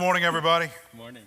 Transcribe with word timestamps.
Good 0.00 0.04
morning, 0.04 0.22
everybody. 0.22 0.66
Good 0.66 0.96
morning. 0.96 1.24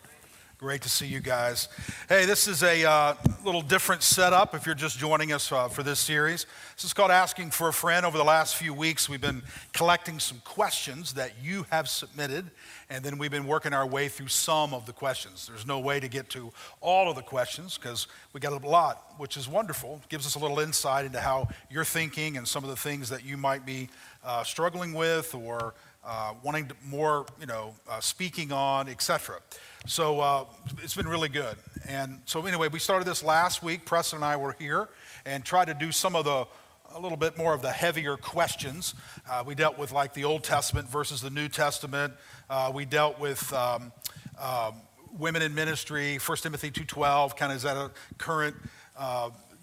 Great 0.57 0.81
to 0.83 0.87
see 0.87 1.05
you 1.05 1.19
guys. 1.19 1.67
Hey, 2.07 2.23
this 2.23 2.47
is 2.47 2.63
a 2.63 2.89
uh, 2.89 3.15
little 3.43 3.61
different 3.61 4.01
setup 4.01 4.55
if 4.55 4.65
you're 4.65 4.73
just 4.75 4.97
joining 4.97 5.33
us 5.33 5.51
uh, 5.51 5.67
for 5.67 5.83
this 5.83 5.99
series. 5.99 6.45
This 6.77 6.85
is 6.85 6.93
called 6.93 7.11
Asking 7.11 7.51
for 7.51 7.67
a 7.67 7.73
Friend. 7.73 8.05
Over 8.05 8.17
the 8.17 8.23
last 8.23 8.55
few 8.55 8.73
weeks, 8.73 9.09
we've 9.09 9.19
been 9.19 9.43
collecting 9.73 10.19
some 10.19 10.41
questions 10.45 11.15
that 11.15 11.33
you 11.43 11.65
have 11.69 11.89
submitted, 11.89 12.49
and 12.89 13.03
then 13.03 13.17
we've 13.17 13.29
been 13.29 13.45
working 13.45 13.73
our 13.73 13.85
way 13.85 14.07
through 14.07 14.29
some 14.29 14.73
of 14.73 14.85
the 14.85 14.93
questions. 14.93 15.47
There's 15.47 15.67
no 15.67 15.81
way 15.81 15.99
to 15.99 16.07
get 16.07 16.29
to 16.29 16.53
all 16.79 17.09
of 17.09 17.17
the 17.17 17.23
questions 17.23 17.77
because 17.77 18.07
we 18.31 18.39
got 18.39 18.53
a 18.53 18.65
lot, 18.65 19.15
which 19.17 19.35
is 19.35 19.49
wonderful. 19.49 19.99
It 20.01 20.07
gives 20.07 20.25
us 20.25 20.35
a 20.35 20.39
little 20.39 20.59
insight 20.59 21.03
into 21.03 21.19
how 21.19 21.49
you're 21.69 21.83
thinking 21.83 22.37
and 22.37 22.47
some 22.47 22.63
of 22.63 22.69
the 22.69 22.77
things 22.77 23.09
that 23.09 23.25
you 23.25 23.35
might 23.35 23.65
be 23.65 23.89
uh, 24.23 24.45
struggling 24.45 24.93
with 24.93 25.35
or 25.35 25.73
uh, 26.03 26.33
wanting 26.43 26.67
to 26.67 26.75
more, 26.85 27.25
you 27.39 27.45
know, 27.45 27.75
uh, 27.89 27.99
speaking 27.99 28.51
on, 28.51 28.89
etc. 28.89 29.39
So 29.85 30.19
uh, 30.19 30.45
it's 30.81 30.95
been 30.95 31.07
really 31.07 31.29
good. 31.29 31.55
And 31.87 32.21
so 32.25 32.45
anyway, 32.45 32.69
we 32.69 32.79
started 32.79 33.07
this 33.07 33.23
last 33.23 33.61
week. 33.61 33.85
Preston 33.85 34.17
and 34.17 34.25
I 34.25 34.35
were 34.35 34.55
here 34.57 34.89
and 35.25 35.45
tried 35.45 35.65
to 35.65 35.73
do 35.73 35.91
some 35.91 36.15
of 36.15 36.25
the 36.25 36.47
a 36.93 36.99
little 36.99 37.17
bit 37.17 37.37
more 37.37 37.53
of 37.53 37.61
the 37.61 37.71
heavier 37.71 38.17
questions. 38.17 38.95
Uh, 39.29 39.43
we 39.45 39.55
dealt 39.55 39.77
with 39.77 39.93
like 39.93 40.13
the 40.13 40.25
Old 40.25 40.43
Testament 40.43 40.89
versus 40.89 41.21
the 41.21 41.29
New 41.29 41.47
Testament. 41.47 42.13
Uh, 42.49 42.71
we 42.73 42.83
dealt 42.83 43.19
with 43.19 43.51
um, 43.53 43.91
um 44.39 44.75
women 45.17 45.41
in 45.41 45.53
ministry, 45.53 46.17
1 46.17 46.37
Timothy 46.37 46.71
2.12, 46.71 47.35
kind 47.35 47.51
of 47.51 47.57
is 47.57 47.63
that 47.63 47.75
a 47.75 47.91
current, 48.17 48.55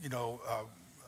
you 0.03 0.09
know, 0.11 0.41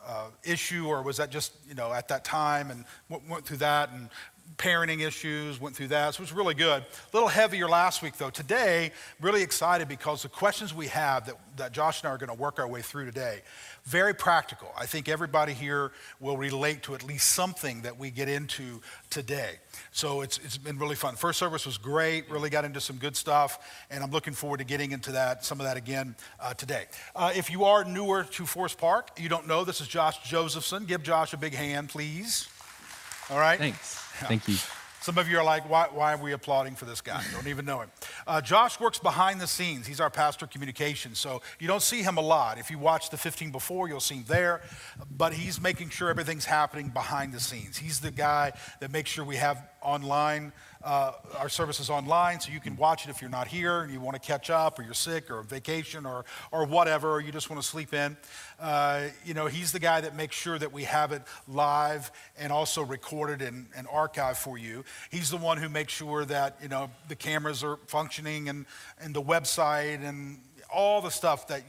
uh, 0.05 0.25
issue 0.43 0.87
or 0.87 1.01
was 1.03 1.17
that 1.17 1.29
just 1.29 1.53
you 1.67 1.75
know 1.75 1.93
at 1.93 2.07
that 2.07 2.25
time 2.25 2.71
and 2.71 2.85
went 3.29 3.45
through 3.45 3.57
that 3.57 3.89
and 3.91 4.09
parenting 4.57 5.05
issues, 5.05 5.59
went 5.59 5.75
through 5.75 5.87
that. 5.87 6.13
So 6.13 6.19
it 6.19 6.23
was 6.23 6.33
really 6.33 6.53
good. 6.53 6.83
A 6.83 6.85
little 7.13 7.29
heavier 7.29 7.67
last 7.67 8.01
week, 8.01 8.17
though. 8.17 8.29
Today, 8.29 8.91
really 9.19 9.41
excited 9.41 9.87
because 9.87 10.23
the 10.23 10.29
questions 10.29 10.73
we 10.73 10.87
have 10.87 11.25
that, 11.25 11.35
that 11.57 11.71
Josh 11.71 12.01
and 12.01 12.09
I 12.09 12.13
are 12.13 12.17
going 12.17 12.35
to 12.35 12.41
work 12.41 12.59
our 12.59 12.67
way 12.67 12.81
through 12.81 13.05
today, 13.05 13.41
very 13.85 14.13
practical. 14.13 14.71
I 14.77 14.85
think 14.85 15.09
everybody 15.09 15.53
here 15.53 15.91
will 16.19 16.37
relate 16.37 16.83
to 16.83 16.93
at 16.93 17.03
least 17.03 17.31
something 17.31 17.81
that 17.81 17.97
we 17.97 18.11
get 18.11 18.29
into 18.29 18.81
today. 19.09 19.55
So 19.91 20.21
it's, 20.21 20.37
it's 20.39 20.57
been 20.57 20.77
really 20.77 20.95
fun. 20.95 21.15
First 21.15 21.39
service 21.39 21.65
was 21.65 21.77
great, 21.77 22.29
really 22.29 22.49
got 22.49 22.65
into 22.65 22.79
some 22.79 22.97
good 22.97 23.15
stuff, 23.15 23.85
and 23.89 24.03
I'm 24.03 24.11
looking 24.11 24.33
forward 24.33 24.57
to 24.57 24.65
getting 24.65 24.91
into 24.91 25.13
that, 25.13 25.43
some 25.43 25.59
of 25.59 25.65
that 25.65 25.77
again 25.77 26.15
uh, 26.39 26.53
today. 26.53 26.85
Uh, 27.15 27.31
if 27.35 27.49
you 27.49 27.65
are 27.65 27.83
newer 27.83 28.23
to 28.23 28.45
Forest 28.45 28.77
Park, 28.77 29.09
you 29.17 29.29
don't 29.29 29.47
know, 29.47 29.63
this 29.63 29.81
is 29.81 29.87
Josh 29.87 30.21
Josephson. 30.29 30.85
Give 30.85 31.01
Josh 31.01 31.33
a 31.33 31.37
big 31.37 31.53
hand, 31.53 31.89
please. 31.89 32.47
All 33.29 33.39
right? 33.39 33.57
Thanks. 33.57 34.00
Thank 34.19 34.47
you. 34.47 34.57
Some 35.01 35.17
of 35.17 35.27
you 35.27 35.39
are 35.39 35.43
like, 35.43 35.67
why, 35.67 35.87
why, 35.91 36.13
are 36.13 36.17
we 36.17 36.31
applauding 36.31 36.75
for 36.75 36.85
this 36.85 37.01
guy? 37.01 37.23
Don't 37.33 37.47
even 37.47 37.65
know 37.65 37.81
him. 37.81 37.89
Uh, 38.27 38.39
Josh 38.39 38.79
works 38.79 38.99
behind 38.99 39.41
the 39.41 39.47
scenes. 39.47 39.87
He's 39.87 39.99
our 39.99 40.11
pastor 40.11 40.45
of 40.45 40.51
communications. 40.51 41.17
So 41.17 41.41
you 41.59 41.67
don't 41.67 41.81
see 41.81 42.03
him 42.03 42.17
a 42.17 42.21
lot. 42.21 42.59
If 42.59 42.69
you 42.69 42.77
watch 42.77 43.09
the 43.09 43.17
15 43.17 43.49
before, 43.49 43.87
you'll 43.87 43.99
see 43.99 44.17
him 44.17 44.25
there. 44.27 44.61
But 45.09 45.33
he's 45.33 45.59
making 45.59 45.89
sure 45.89 46.09
everything's 46.11 46.45
happening 46.45 46.89
behind 46.89 47.33
the 47.33 47.39
scenes. 47.39 47.77
He's 47.77 47.99
the 47.99 48.11
guy 48.11 48.53
that 48.79 48.91
makes 48.91 49.09
sure 49.09 49.25
we 49.25 49.37
have 49.37 49.67
online 49.81 50.53
uh, 50.83 51.13
our 51.37 51.49
services 51.49 51.89
online 51.89 52.39
so 52.39 52.51
you 52.51 52.59
can 52.59 52.75
watch 52.75 53.05
it 53.05 53.09
if 53.09 53.21
you're 53.21 53.29
not 53.29 53.47
here 53.47 53.81
and 53.81 53.91
you 53.91 53.99
want 53.99 54.21
to 54.21 54.25
catch 54.25 54.49
up 54.49 54.79
or 54.79 54.83
you're 54.83 54.93
sick 54.93 55.29
or 55.29 55.39
on 55.39 55.45
vacation 55.45 56.05
or, 56.05 56.25
or 56.51 56.65
whatever, 56.65 57.11
or 57.11 57.21
you 57.21 57.31
just 57.31 57.49
want 57.49 57.61
to 57.61 57.67
sleep 57.67 57.93
in. 57.93 58.17
Uh, 58.59 59.07
you 59.25 59.33
know, 59.33 59.47
he's 59.47 59.71
the 59.71 59.79
guy 59.79 60.01
that 60.01 60.15
makes 60.15 60.35
sure 60.35 60.57
that 60.57 60.71
we 60.71 60.83
have 60.83 61.11
it 61.11 61.21
live 61.47 62.11
and 62.37 62.51
also 62.51 62.83
recorded 62.83 63.41
and, 63.41 63.67
and 63.75 63.87
archived 63.87 64.37
for 64.37 64.57
you. 64.57 64.83
He's 65.09 65.29
the 65.29 65.37
one 65.37 65.57
who 65.57 65.69
makes 65.69 65.93
sure 65.93 66.25
that, 66.25 66.57
you 66.61 66.69
know, 66.69 66.89
the 67.07 67.15
cameras 67.15 67.63
are 67.63 67.77
functioning 67.87 68.49
and, 68.49 68.65
and 68.99 69.13
the 69.13 69.21
website 69.21 70.03
and 70.03 70.39
all 70.73 71.01
the 71.01 71.09
stuff 71.09 71.47
that 71.47 71.63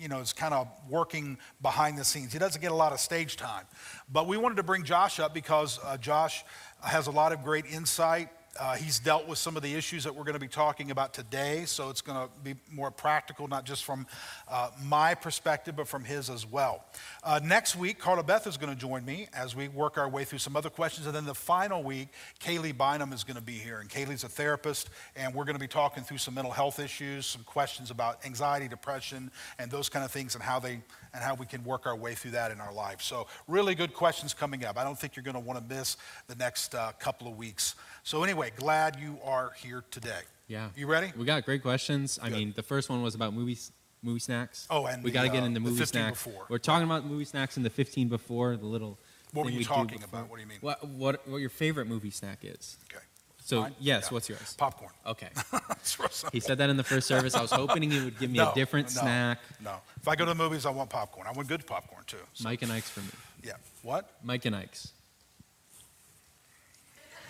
you 0.00 0.08
know 0.08 0.20
is 0.20 0.32
kind 0.32 0.54
of 0.54 0.66
working 0.88 1.36
behind 1.60 1.98
the 1.98 2.04
scenes. 2.04 2.32
He 2.32 2.38
doesn't 2.38 2.60
get 2.60 2.72
a 2.72 2.74
lot 2.74 2.92
of 2.92 3.00
stage 3.00 3.36
time, 3.36 3.64
but 4.10 4.26
we 4.26 4.38
wanted 4.38 4.56
to 4.56 4.62
bring 4.62 4.82
Josh 4.82 5.20
up 5.20 5.34
because 5.34 5.78
uh, 5.84 5.98
Josh 5.98 6.42
has 6.82 7.06
a 7.06 7.10
lot 7.10 7.32
of 7.32 7.44
great 7.44 7.66
insight 7.66 8.30
uh, 8.58 8.74
he's 8.74 8.98
dealt 8.98 9.26
with 9.26 9.38
some 9.38 9.56
of 9.56 9.62
the 9.62 9.74
issues 9.74 10.04
that 10.04 10.14
we're 10.14 10.24
going 10.24 10.34
to 10.34 10.40
be 10.40 10.48
talking 10.48 10.90
about 10.90 11.14
today, 11.14 11.64
so 11.64 11.90
it's 11.90 12.00
going 12.00 12.18
to 12.18 12.32
be 12.42 12.54
more 12.70 12.90
practical, 12.90 13.48
not 13.48 13.64
just 13.64 13.84
from 13.84 14.06
uh, 14.48 14.70
my 14.82 15.14
perspective, 15.14 15.76
but 15.76 15.88
from 15.88 16.04
his 16.04 16.30
as 16.30 16.46
well. 16.46 16.84
Uh, 17.26 17.40
next 17.42 17.74
week, 17.74 17.98
Carla 17.98 18.22
Beth 18.22 18.46
is 18.46 18.56
going 18.56 18.72
to 18.72 18.78
join 18.78 19.04
me 19.04 19.26
as 19.34 19.56
we 19.56 19.66
work 19.66 19.98
our 19.98 20.08
way 20.08 20.22
through 20.22 20.38
some 20.38 20.54
other 20.54 20.70
questions. 20.70 21.06
And 21.06 21.16
then 21.16 21.26
the 21.26 21.34
final 21.34 21.82
week, 21.82 22.10
Kaylee 22.38 22.78
Bynum 22.78 23.12
is 23.12 23.24
going 23.24 23.34
to 23.34 23.42
be 23.42 23.54
here. 23.54 23.80
And 23.80 23.90
Kaylee's 23.90 24.22
a 24.22 24.28
therapist, 24.28 24.90
and 25.16 25.34
we're 25.34 25.42
going 25.42 25.56
to 25.56 25.60
be 25.60 25.66
talking 25.66 26.04
through 26.04 26.18
some 26.18 26.34
mental 26.34 26.52
health 26.52 26.78
issues, 26.78 27.26
some 27.26 27.42
questions 27.42 27.90
about 27.90 28.24
anxiety, 28.24 28.68
depression, 28.68 29.32
and 29.58 29.72
those 29.72 29.88
kind 29.88 30.04
of 30.04 30.12
things, 30.12 30.36
and 30.36 30.44
how 30.44 30.60
they 30.60 30.80
and 31.14 31.24
how 31.24 31.34
we 31.34 31.46
can 31.46 31.64
work 31.64 31.84
our 31.84 31.96
way 31.96 32.14
through 32.14 32.30
that 32.30 32.52
in 32.52 32.60
our 32.60 32.72
life. 32.72 33.02
So, 33.02 33.26
really 33.48 33.74
good 33.74 33.92
questions 33.92 34.32
coming 34.32 34.64
up. 34.64 34.78
I 34.78 34.84
don't 34.84 34.96
think 34.96 35.16
you're 35.16 35.24
going 35.24 35.34
to 35.34 35.40
want 35.40 35.58
to 35.58 35.74
miss 35.74 35.96
the 36.28 36.36
next 36.36 36.76
uh, 36.76 36.92
couple 37.00 37.26
of 37.26 37.36
weeks. 37.36 37.74
So, 38.04 38.22
anyway, 38.22 38.52
glad 38.54 38.98
you 39.00 39.18
are 39.24 39.50
here 39.56 39.82
today. 39.90 40.20
Yeah. 40.46 40.68
You 40.76 40.86
ready? 40.86 41.12
We 41.16 41.24
got 41.24 41.44
great 41.44 41.62
questions. 41.62 42.18
Good. 42.22 42.32
I 42.32 42.36
mean, 42.36 42.52
the 42.54 42.62
first 42.62 42.88
one 42.88 43.02
was 43.02 43.16
about 43.16 43.34
movies. 43.34 43.72
Movie 44.06 44.20
snacks. 44.20 44.68
Oh, 44.70 44.86
and 44.86 45.02
we 45.02 45.10
got 45.10 45.22
to 45.22 45.28
get 45.28 45.42
uh, 45.42 45.46
into 45.46 45.58
movie 45.58 45.84
snacks. 45.84 46.22
Before. 46.24 46.46
We're 46.48 46.58
talking 46.58 46.86
about 46.86 47.04
movie 47.04 47.24
snacks 47.24 47.56
in 47.56 47.64
the 47.64 47.70
15 47.70 48.06
before 48.08 48.56
the 48.56 48.66
little. 48.66 48.98
What 49.32 49.44
were 49.44 49.50
you 49.50 49.64
talking 49.64 50.02
about? 50.04 50.30
What 50.30 50.36
do 50.36 50.42
you 50.42 50.48
mean? 50.48 50.58
What, 50.60 50.86
what, 50.86 51.26
what 51.28 51.38
your 51.38 51.50
favorite 51.50 51.88
movie 51.88 52.10
snack 52.10 52.38
is? 52.44 52.76
Okay. 52.90 53.02
So 53.44 53.62
Mine? 53.62 53.74
yes, 53.80 54.04
yeah. 54.04 54.14
what's 54.14 54.28
yours? 54.28 54.54
Popcorn. 54.56 54.92
Okay. 55.06 55.28
he 56.32 56.40
said 56.40 56.58
that 56.58 56.70
in 56.70 56.76
the 56.76 56.84
first 56.84 57.06
service. 57.08 57.34
I 57.34 57.42
was 57.42 57.50
hoping 57.50 57.90
he 57.90 58.04
would 58.04 58.18
give 58.18 58.30
me 58.30 58.38
no, 58.38 58.52
a 58.52 58.54
different 58.54 58.94
no, 58.94 59.02
snack. 59.02 59.40
No. 59.62 59.76
If 60.00 60.08
I 60.08 60.14
go 60.14 60.24
to 60.24 60.30
the 60.30 60.34
movies, 60.36 60.66
I 60.66 60.70
want 60.70 60.88
popcorn. 60.88 61.26
I 61.26 61.32
want 61.32 61.48
good 61.48 61.66
popcorn 61.66 62.04
too. 62.06 62.16
So. 62.32 62.44
Mike 62.44 62.62
and 62.62 62.72
Ike's 62.72 62.90
for 62.90 63.00
me. 63.00 63.08
Yeah. 63.44 63.52
What? 63.82 64.10
Mike 64.22 64.44
and 64.46 64.54
Ike's. 64.54 64.92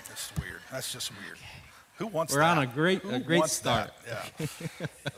That's 0.08 0.30
weird. 0.40 0.60
That's 0.70 0.92
just 0.92 1.10
weird. 1.22 1.38
Who 1.98 2.08
wants 2.08 2.32
to? 2.32 2.38
We're 2.38 2.44
that? 2.44 2.58
on 2.58 2.62
a 2.64 2.66
great, 2.66 3.00
Who 3.00 3.10
a 3.10 3.18
great 3.18 3.44
start. 3.44 3.90
That? 4.06 4.50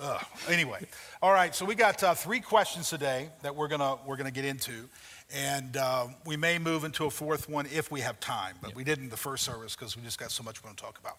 Yeah. 0.01 0.19
anyway, 0.49 0.87
all 1.21 1.33
right. 1.33 1.53
So 1.55 1.65
we 1.65 1.75
got 1.75 2.03
uh, 2.05 2.15
three 2.15 2.41
questions 2.41 2.89
today 2.89 3.31
that 3.43 3.57
we're 3.57 3.67
gonna 3.67 3.97
we're 4.07 4.17
gonna 4.17 4.31
get 4.31 4.45
into, 4.45 4.89
and 5.35 5.77
uh, 5.77 6.07
we 6.25 6.37
may 6.37 6.59
move 6.59 6.85
into 6.85 7.07
a 7.07 7.11
fourth 7.11 7.49
one 7.49 7.67
if 7.67 7.91
we 7.91 8.01
have 8.01 8.21
time. 8.21 8.55
But 8.63 8.77
we 8.77 8.85
didn't 8.85 9.09
the 9.09 9.17
first 9.17 9.45
service 9.45 9.75
because 9.75 9.97
we 9.97 10.03
just 10.05 10.21
got 10.21 10.31
so 10.31 10.45
much 10.45 10.63
we 10.63 10.69
want 10.69 10.79
to 10.79 10.85
talk 10.85 10.99
about. 10.99 11.17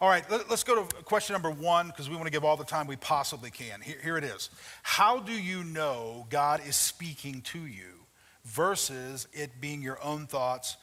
All 0.00 0.08
right. 0.08 0.28
Let, 0.30 0.50
us 0.50 0.64
go 0.64 0.82
to 0.82 0.94
question 1.04 1.34
number 1.34 1.50
one 1.50 1.88
because 1.88 2.08
we 2.08 2.16
want 2.16 2.26
to 2.26 2.32
give 2.32 2.44
all 2.44 2.56
the 2.56 2.64
time 2.64 2.86
we 2.86 2.96
possibly 2.96 3.50
can. 3.50 3.82
Here, 3.82 3.98
here 4.02 4.16
it 4.16 4.24
is. 4.24 4.48
How 4.82 5.20
do 5.20 5.32
you 5.32 5.62
know 5.62 6.26
God 6.30 6.62
is 6.66 6.74
speaking 6.74 7.42
to 7.42 7.66
you 7.66 8.06
versus 8.46 9.28
it 9.34 9.60
being 9.60 9.82
your 9.82 10.02
own 10.02 10.26
thoughts 10.26 10.78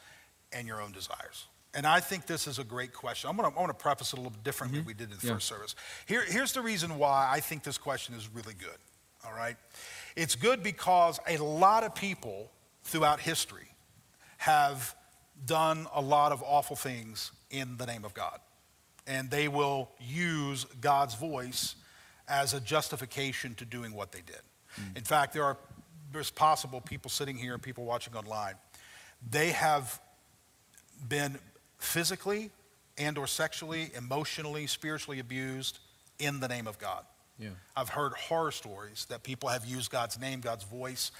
and 0.53 0.67
your 0.67 0.81
own 0.81 0.91
desires? 0.91 1.47
And 1.73 1.85
I 1.85 1.99
think 1.99 2.25
this 2.25 2.47
is 2.47 2.57
a 2.57 2.63
great 2.63 2.93
question. 2.93 3.29
I'm 3.29 3.37
going 3.37 3.67
to, 3.67 3.73
preface 3.73 4.13
it 4.13 4.19
a 4.19 4.21
little 4.21 4.37
differently 4.43 4.79
mm-hmm. 4.79 4.87
we 4.87 4.93
did 4.93 5.11
in 5.11 5.17
the 5.17 5.27
yeah. 5.27 5.33
first 5.33 5.47
service. 5.47 5.75
Here, 6.07 6.23
here's 6.25 6.51
the 6.51 6.61
reason 6.61 6.97
why 6.97 7.29
I 7.31 7.39
think 7.39 7.63
this 7.63 7.77
question 7.77 8.15
is 8.15 8.27
really 8.33 8.55
good, 8.55 8.77
all 9.25 9.33
right? 9.33 9.55
It's 10.15 10.35
good 10.35 10.63
because 10.63 11.19
a 11.27 11.37
lot 11.37 11.83
of 11.83 11.93
people 11.93 12.51
throughout 12.83 13.19
history 13.19 13.67
have 14.37 14.95
done 15.45 15.87
a 15.93 16.01
lot 16.01 16.31
of 16.31 16.43
awful 16.43 16.75
things 16.75 17.31
in 17.51 17.77
the 17.77 17.85
name 17.85 18.03
of 18.03 18.13
God. 18.13 18.39
And 19.05 19.29
they 19.29 19.47
will 19.47 19.89
use 19.99 20.65
God's 20.81 21.15
voice 21.15 21.75
as 22.27 22.53
a 22.53 22.59
justification 22.59 23.55
to 23.55 23.65
doing 23.65 23.93
what 23.93 24.11
they 24.11 24.21
did. 24.21 24.41
Mm. 24.79 24.97
In 24.97 25.03
fact, 25.03 25.33
there 25.33 25.43
are 25.43 25.57
there's 26.11 26.31
possible 26.31 26.81
people 26.81 27.09
sitting 27.09 27.37
here 27.37 27.53
and 27.53 27.61
people 27.61 27.85
watching 27.85 28.15
online. 28.15 28.55
They 29.29 29.51
have 29.51 29.99
been 31.07 31.37
physically 31.79 32.51
and 32.97 33.17
or 33.17 33.27
sexually, 33.27 33.91
emotionally, 33.95 34.67
spiritually 34.67 35.19
abused 35.19 35.79
in 36.19 36.39
the 36.39 36.47
name 36.47 36.67
of 36.67 36.77
God. 36.77 37.03
Yeah. 37.39 37.49
I've 37.75 37.89
heard 37.89 38.13
horror 38.13 38.51
stories 38.51 39.05
that 39.09 39.23
people 39.23 39.49
have 39.49 39.65
used 39.65 39.89
God's 39.89 40.19
name, 40.19 40.41
God's 40.41 40.65
voice, 40.65 41.11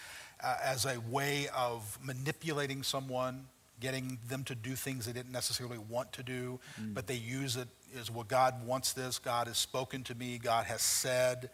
uh, 0.43 0.57
as 0.63 0.85
a 0.85 0.99
way 1.09 1.47
of 1.55 1.97
manipulating 2.03 2.83
someone, 2.83 3.45
getting 3.79 4.19
them 4.27 4.43
to 4.43 4.55
do 4.55 4.75
things 4.75 5.05
they 5.05 5.13
didn't 5.13 5.31
necessarily 5.31 5.77
want 5.77 6.11
to 6.13 6.23
do, 6.23 6.59
mm. 6.79 6.93
but 6.93 7.07
they 7.07 7.15
use 7.15 7.55
it 7.55 7.69
as 7.99 8.11
well, 8.11 8.25
God 8.25 8.65
wants 8.65 8.93
this, 8.93 9.17
God 9.17 9.47
has 9.47 9.57
spoken 9.57 10.03
to 10.03 10.15
me, 10.15 10.37
God 10.37 10.65
has 10.65 10.81
said 10.81 11.49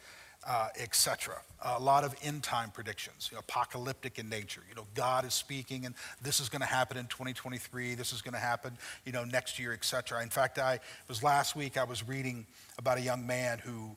uh, 0.47 0.68
etc. 0.80 1.36
A 1.63 1.80
lot 1.80 2.03
of 2.03 2.15
end 2.21 2.44
time 2.44 2.69
predictions, 2.69 3.30
you 3.31 3.36
know, 3.36 3.39
apocalyptic 3.39 4.19
in 4.19 4.30
nature. 4.30 4.62
You 4.69 4.75
know, 4.75 4.86
God 4.94 5.25
is 5.25 5.33
speaking, 5.33 5.86
and 5.86 5.95
this 6.21 6.39
is 6.39 6.50
going 6.50 6.62
to 6.62 6.68
happen 6.68 6.97
in 6.97 7.07
2023. 7.07 7.95
This 7.95 8.13
is 8.13 8.21
going 8.21 8.33
to 8.33 8.39
happen, 8.39 8.77
you 9.06 9.12
know, 9.12 9.24
next 9.24 9.57
year, 9.57 9.74
etc. 9.74 10.21
In 10.21 10.30
fact, 10.30 10.59
I 10.59 10.80
was 11.07 11.24
last 11.24 11.56
week. 11.56 11.77
I 11.77 11.83
was 11.83 12.07
reading 12.07 12.45
about 12.77 12.97
a 12.97 13.01
young 13.01 13.25
man 13.25 13.59
who 13.59 13.95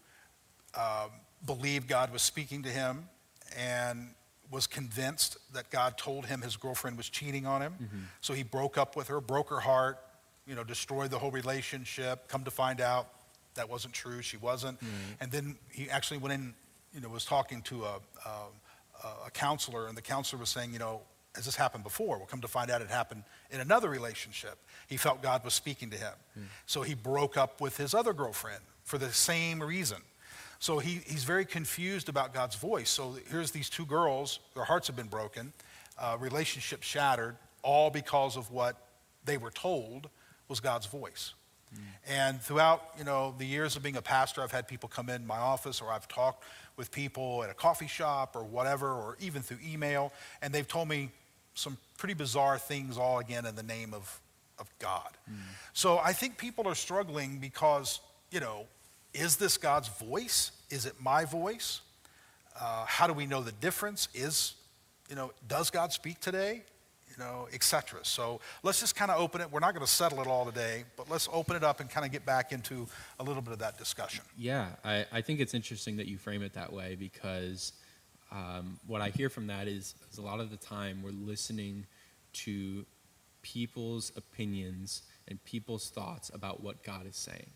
uh, 0.74 1.08
believed 1.44 1.88
God 1.88 2.12
was 2.12 2.22
speaking 2.22 2.62
to 2.62 2.70
him, 2.70 3.08
and 3.56 4.14
was 4.50 4.66
convinced 4.66 5.36
that 5.52 5.70
God 5.70 5.98
told 5.98 6.26
him 6.26 6.40
his 6.40 6.56
girlfriend 6.56 6.96
was 6.96 7.08
cheating 7.08 7.46
on 7.46 7.60
him. 7.60 7.74
Mm-hmm. 7.74 7.98
So 8.20 8.32
he 8.32 8.42
broke 8.42 8.78
up 8.78 8.96
with 8.96 9.08
her, 9.08 9.20
broke 9.20 9.50
her 9.50 9.60
heart, 9.60 9.98
you 10.46 10.54
know, 10.54 10.64
destroyed 10.64 11.10
the 11.10 11.18
whole 11.18 11.30
relationship. 11.30 12.28
Come 12.28 12.44
to 12.44 12.50
find 12.50 12.80
out, 12.80 13.08
that 13.58 13.68
wasn't 13.68 13.94
true. 13.94 14.22
She 14.22 14.36
wasn't. 14.38 14.78
And 15.20 15.30
then 15.30 15.56
he 15.70 15.90
actually 15.90 16.18
went 16.18 16.32
in, 16.32 16.54
you 16.94 17.00
know, 17.00 17.08
was 17.08 17.24
talking 17.24 17.62
to 17.62 17.84
a, 17.84 18.00
a, 18.26 19.08
a 19.26 19.30
counselor, 19.30 19.86
and 19.86 19.96
the 19.96 20.02
counselor 20.02 20.40
was 20.40 20.48
saying, 20.48 20.72
you 20.72 20.78
know, 20.78 21.02
has 21.34 21.44
this 21.44 21.54
happened 21.54 21.84
before? 21.84 22.16
We'll 22.16 22.26
come 22.26 22.40
to 22.40 22.48
find 22.48 22.70
out 22.70 22.80
it 22.82 22.88
happened 22.88 23.22
in 23.50 23.60
another 23.60 23.88
relationship. 23.88 24.58
He 24.88 24.96
felt 24.96 25.22
God 25.22 25.44
was 25.44 25.54
speaking 25.54 25.90
to 25.90 25.96
him. 25.96 26.14
So 26.66 26.82
he 26.82 26.94
broke 26.94 27.36
up 27.36 27.60
with 27.60 27.76
his 27.76 27.94
other 27.94 28.12
girlfriend 28.12 28.62
for 28.82 28.98
the 28.98 29.12
same 29.12 29.62
reason. 29.62 29.98
So 30.58 30.80
he, 30.80 31.00
he's 31.06 31.22
very 31.22 31.44
confused 31.44 32.08
about 32.08 32.34
God's 32.34 32.56
voice. 32.56 32.90
So 32.90 33.16
here's 33.30 33.52
these 33.52 33.70
two 33.70 33.86
girls, 33.86 34.40
their 34.54 34.64
hearts 34.64 34.88
have 34.88 34.96
been 34.96 35.06
broken, 35.06 35.52
uh, 35.98 36.16
relationships 36.18 36.86
shattered, 36.86 37.36
all 37.62 37.90
because 37.90 38.36
of 38.36 38.50
what 38.50 38.74
they 39.24 39.36
were 39.36 39.52
told 39.52 40.08
was 40.48 40.58
God's 40.58 40.86
voice. 40.86 41.34
And 42.08 42.40
throughout, 42.40 42.82
you 42.96 43.04
know, 43.04 43.34
the 43.36 43.44
years 43.44 43.76
of 43.76 43.82
being 43.82 43.96
a 43.96 44.02
pastor, 44.02 44.42
I've 44.42 44.52
had 44.52 44.66
people 44.66 44.88
come 44.88 45.10
in 45.10 45.26
my 45.26 45.36
office 45.36 45.82
or 45.82 45.92
I've 45.92 46.08
talked 46.08 46.44
with 46.76 46.90
people 46.90 47.42
at 47.42 47.50
a 47.50 47.54
coffee 47.54 47.88
shop 47.88 48.36
or 48.36 48.44
whatever, 48.44 48.88
or 48.88 49.16
even 49.20 49.42
through 49.42 49.58
email, 49.66 50.12
and 50.40 50.54
they've 50.54 50.68
told 50.68 50.88
me 50.88 51.10
some 51.54 51.76
pretty 51.98 52.14
bizarre 52.14 52.56
things 52.56 52.96
all 52.96 53.18
again 53.18 53.44
in 53.44 53.56
the 53.56 53.62
name 53.64 53.92
of, 53.92 54.20
of 54.58 54.70
God. 54.78 55.10
So 55.72 55.98
I 55.98 56.12
think 56.12 56.38
people 56.38 56.68
are 56.68 56.76
struggling 56.76 57.38
because, 57.38 58.00
you 58.30 58.40
know, 58.40 58.66
is 59.12 59.36
this 59.36 59.56
God's 59.58 59.88
voice? 59.88 60.52
Is 60.70 60.86
it 60.86 60.94
my 61.00 61.24
voice? 61.24 61.80
Uh, 62.58 62.84
how 62.86 63.06
do 63.06 63.12
we 63.12 63.26
know 63.26 63.42
the 63.42 63.52
difference? 63.52 64.08
Is, 64.14 64.54
you 65.10 65.16
know, 65.16 65.32
does 65.48 65.70
God 65.70 65.92
speak 65.92 66.20
today? 66.20 66.62
You 67.18 67.24
know, 67.24 67.48
etc. 67.52 68.00
So 68.04 68.40
let's 68.62 68.78
just 68.80 68.94
kind 68.94 69.10
of 69.10 69.20
open 69.20 69.40
it. 69.40 69.50
We're 69.50 69.58
not 69.60 69.74
going 69.74 69.84
to 69.84 69.90
settle 69.90 70.20
it 70.20 70.26
all 70.28 70.44
today, 70.44 70.84
but 70.96 71.10
let's 71.10 71.28
open 71.32 71.56
it 71.56 71.64
up 71.64 71.80
and 71.80 71.90
kind 71.90 72.06
of 72.06 72.12
get 72.12 72.24
back 72.24 72.52
into 72.52 72.86
a 73.18 73.24
little 73.24 73.42
bit 73.42 73.52
of 73.52 73.58
that 73.58 73.76
discussion. 73.76 74.24
Yeah, 74.36 74.68
I, 74.84 75.04
I 75.10 75.20
think 75.20 75.40
it's 75.40 75.54
interesting 75.54 75.96
that 75.96 76.06
you 76.06 76.16
frame 76.16 76.42
it 76.42 76.52
that 76.54 76.72
way 76.72 76.94
because 76.94 77.72
um, 78.30 78.78
what 78.86 79.00
I 79.00 79.08
hear 79.10 79.28
from 79.28 79.48
that 79.48 79.66
is, 79.66 79.94
is 80.12 80.18
a 80.18 80.22
lot 80.22 80.38
of 80.38 80.50
the 80.50 80.56
time 80.56 81.02
we're 81.02 81.10
listening 81.10 81.86
to 82.34 82.86
people's 83.42 84.12
opinions 84.16 85.02
and 85.26 85.42
people's 85.44 85.90
thoughts 85.90 86.30
about 86.32 86.62
what 86.62 86.84
God 86.84 87.06
is 87.06 87.16
saying. 87.16 87.50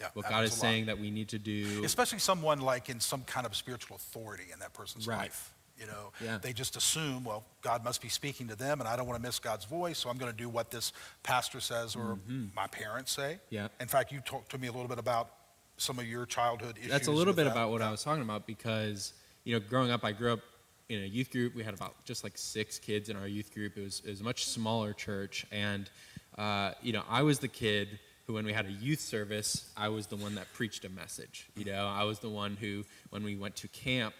Yeah, 0.00 0.08
What 0.14 0.28
God 0.28 0.44
is 0.44 0.52
saying 0.54 0.86
that 0.86 0.98
we 0.98 1.10
need 1.10 1.28
to 1.30 1.38
do. 1.38 1.82
especially 1.84 2.18
someone 2.18 2.60
like 2.60 2.88
in 2.88 3.00
some 3.00 3.22
kind 3.24 3.46
of 3.46 3.56
spiritual 3.56 3.96
authority 3.96 4.44
in 4.52 4.58
that 4.60 4.72
person's 4.74 5.06
Right. 5.06 5.18
life. 5.18 5.52
You 5.78 5.86
know, 5.86 6.12
Yeah. 6.24 6.38
they 6.38 6.52
just 6.52 6.76
assume, 6.76 7.22
well, 7.24 7.44
God 7.60 7.84
must 7.84 8.00
be 8.00 8.08
speaking 8.08 8.48
to 8.48 8.56
them, 8.56 8.80
and 8.80 8.88
I 8.88 8.96
don't 8.96 9.06
want 9.06 9.20
to 9.20 9.26
miss 9.26 9.38
God's 9.38 9.64
voice, 9.66 9.98
so 9.98 10.08
I'm 10.08 10.16
going 10.16 10.32
to 10.32 10.36
do 10.36 10.48
what 10.48 10.70
this 10.70 10.92
pastor 11.22 11.60
says 11.60 11.94
or 11.94 12.18
my 12.54 12.66
parents 12.68 13.12
say. 13.12 13.34
Mm-hmm. 13.46 13.54
Yeah. 13.54 13.68
In 13.80 13.88
fact, 13.88 14.10
you 14.12 14.20
talked 14.20 14.50
to 14.52 14.58
me 14.58 14.68
a 14.68 14.72
little 14.72 14.88
bit 14.88 14.98
about 14.98 15.28
some 15.76 15.98
of 15.98 16.06
your 16.06 16.24
childhood 16.24 16.78
issues. 16.78 16.90
That's 16.90 17.08
a 17.08 17.12
little 17.12 17.34
bit 17.34 17.44
that. 17.44 17.52
about 17.52 17.70
what 17.70 17.80
Yeah. 17.82 17.88
I 17.88 17.90
was 17.90 18.02
talking 18.02 18.22
about 18.22 18.46
because, 18.46 19.12
you 19.44 19.54
know, 19.54 19.60
growing 19.68 19.90
up, 19.90 20.02
I 20.04 20.12
grew 20.12 20.32
up 20.32 20.40
in 20.88 21.02
a 21.02 21.06
youth 21.06 21.30
group. 21.30 21.54
We 21.54 21.62
had 21.62 21.74
about 21.74 22.02
just 22.06 22.24
like 22.24 22.38
six 22.38 22.78
kids 22.78 23.08
in 23.10 23.16
our 23.16 23.26
youth 23.26 23.52
group. 23.52 23.76
It 23.76 23.82
was, 23.84 24.00
it 24.04 24.10
was 24.10 24.20
a 24.22 24.24
much 24.24 24.46
smaller 24.46 24.94
church. 24.94 25.44
And, 25.52 25.90
uh, 26.38 26.72
you 26.80 26.92
know, 26.94 27.02
I 27.10 27.22
was 27.22 27.40
the 27.40 27.48
kid 27.48 27.98
who, 28.26 28.32
when 28.34 28.46
we 28.46 28.52
had 28.54 28.64
a 28.66 28.72
youth 28.72 29.00
service, 29.00 29.68
I 29.76 29.88
was 29.88 30.06
the 30.06 30.16
one 30.16 30.36
that 30.36 30.50
preached 30.54 30.84
a 30.86 30.88
message. 30.88 31.48
You 31.56 31.66
know, 31.66 31.86
I 31.86 32.04
was 32.04 32.20
the 32.20 32.30
one 32.30 32.56
who, 32.58 32.84
when 33.10 33.22
we 33.22 33.36
went 33.36 33.56
to 33.56 33.68
camp, 33.68 34.14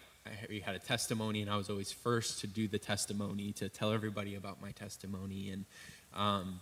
we 0.49 0.59
had 0.59 0.75
a 0.75 0.79
testimony, 0.79 1.41
and 1.41 1.49
I 1.49 1.57
was 1.57 1.69
always 1.69 1.91
first 1.91 2.41
to 2.41 2.47
do 2.47 2.67
the 2.67 2.79
testimony, 2.79 3.51
to 3.53 3.69
tell 3.69 3.91
everybody 3.91 4.35
about 4.35 4.61
my 4.61 4.71
testimony. 4.71 5.51
And, 5.51 5.65
um, 6.13 6.59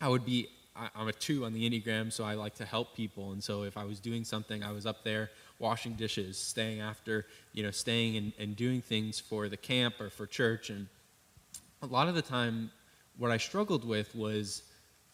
I 0.00 0.08
would 0.08 0.24
be, 0.24 0.48
I, 0.74 0.88
I'm 0.94 1.08
a 1.08 1.12
two 1.12 1.44
on 1.44 1.52
the 1.52 1.68
Enneagram, 1.68 2.12
so 2.12 2.24
I 2.24 2.34
like 2.34 2.54
to 2.56 2.64
help 2.64 2.94
people. 2.94 3.32
And 3.32 3.42
so 3.42 3.62
if 3.62 3.76
I 3.76 3.84
was 3.84 4.00
doing 4.00 4.24
something, 4.24 4.62
I 4.62 4.72
was 4.72 4.86
up 4.86 5.04
there 5.04 5.30
washing 5.58 5.94
dishes, 5.94 6.38
staying 6.38 6.80
after, 6.80 7.26
you 7.52 7.62
know, 7.62 7.70
staying 7.70 8.16
and, 8.16 8.32
and 8.38 8.56
doing 8.56 8.80
things 8.80 9.20
for 9.20 9.48
the 9.48 9.56
camp 9.56 10.00
or 10.00 10.10
for 10.10 10.26
church. 10.26 10.70
And 10.70 10.86
a 11.82 11.86
lot 11.86 12.08
of 12.08 12.14
the 12.14 12.22
time, 12.22 12.70
what 13.18 13.30
I 13.30 13.36
struggled 13.36 13.84
with 13.84 14.14
was 14.14 14.62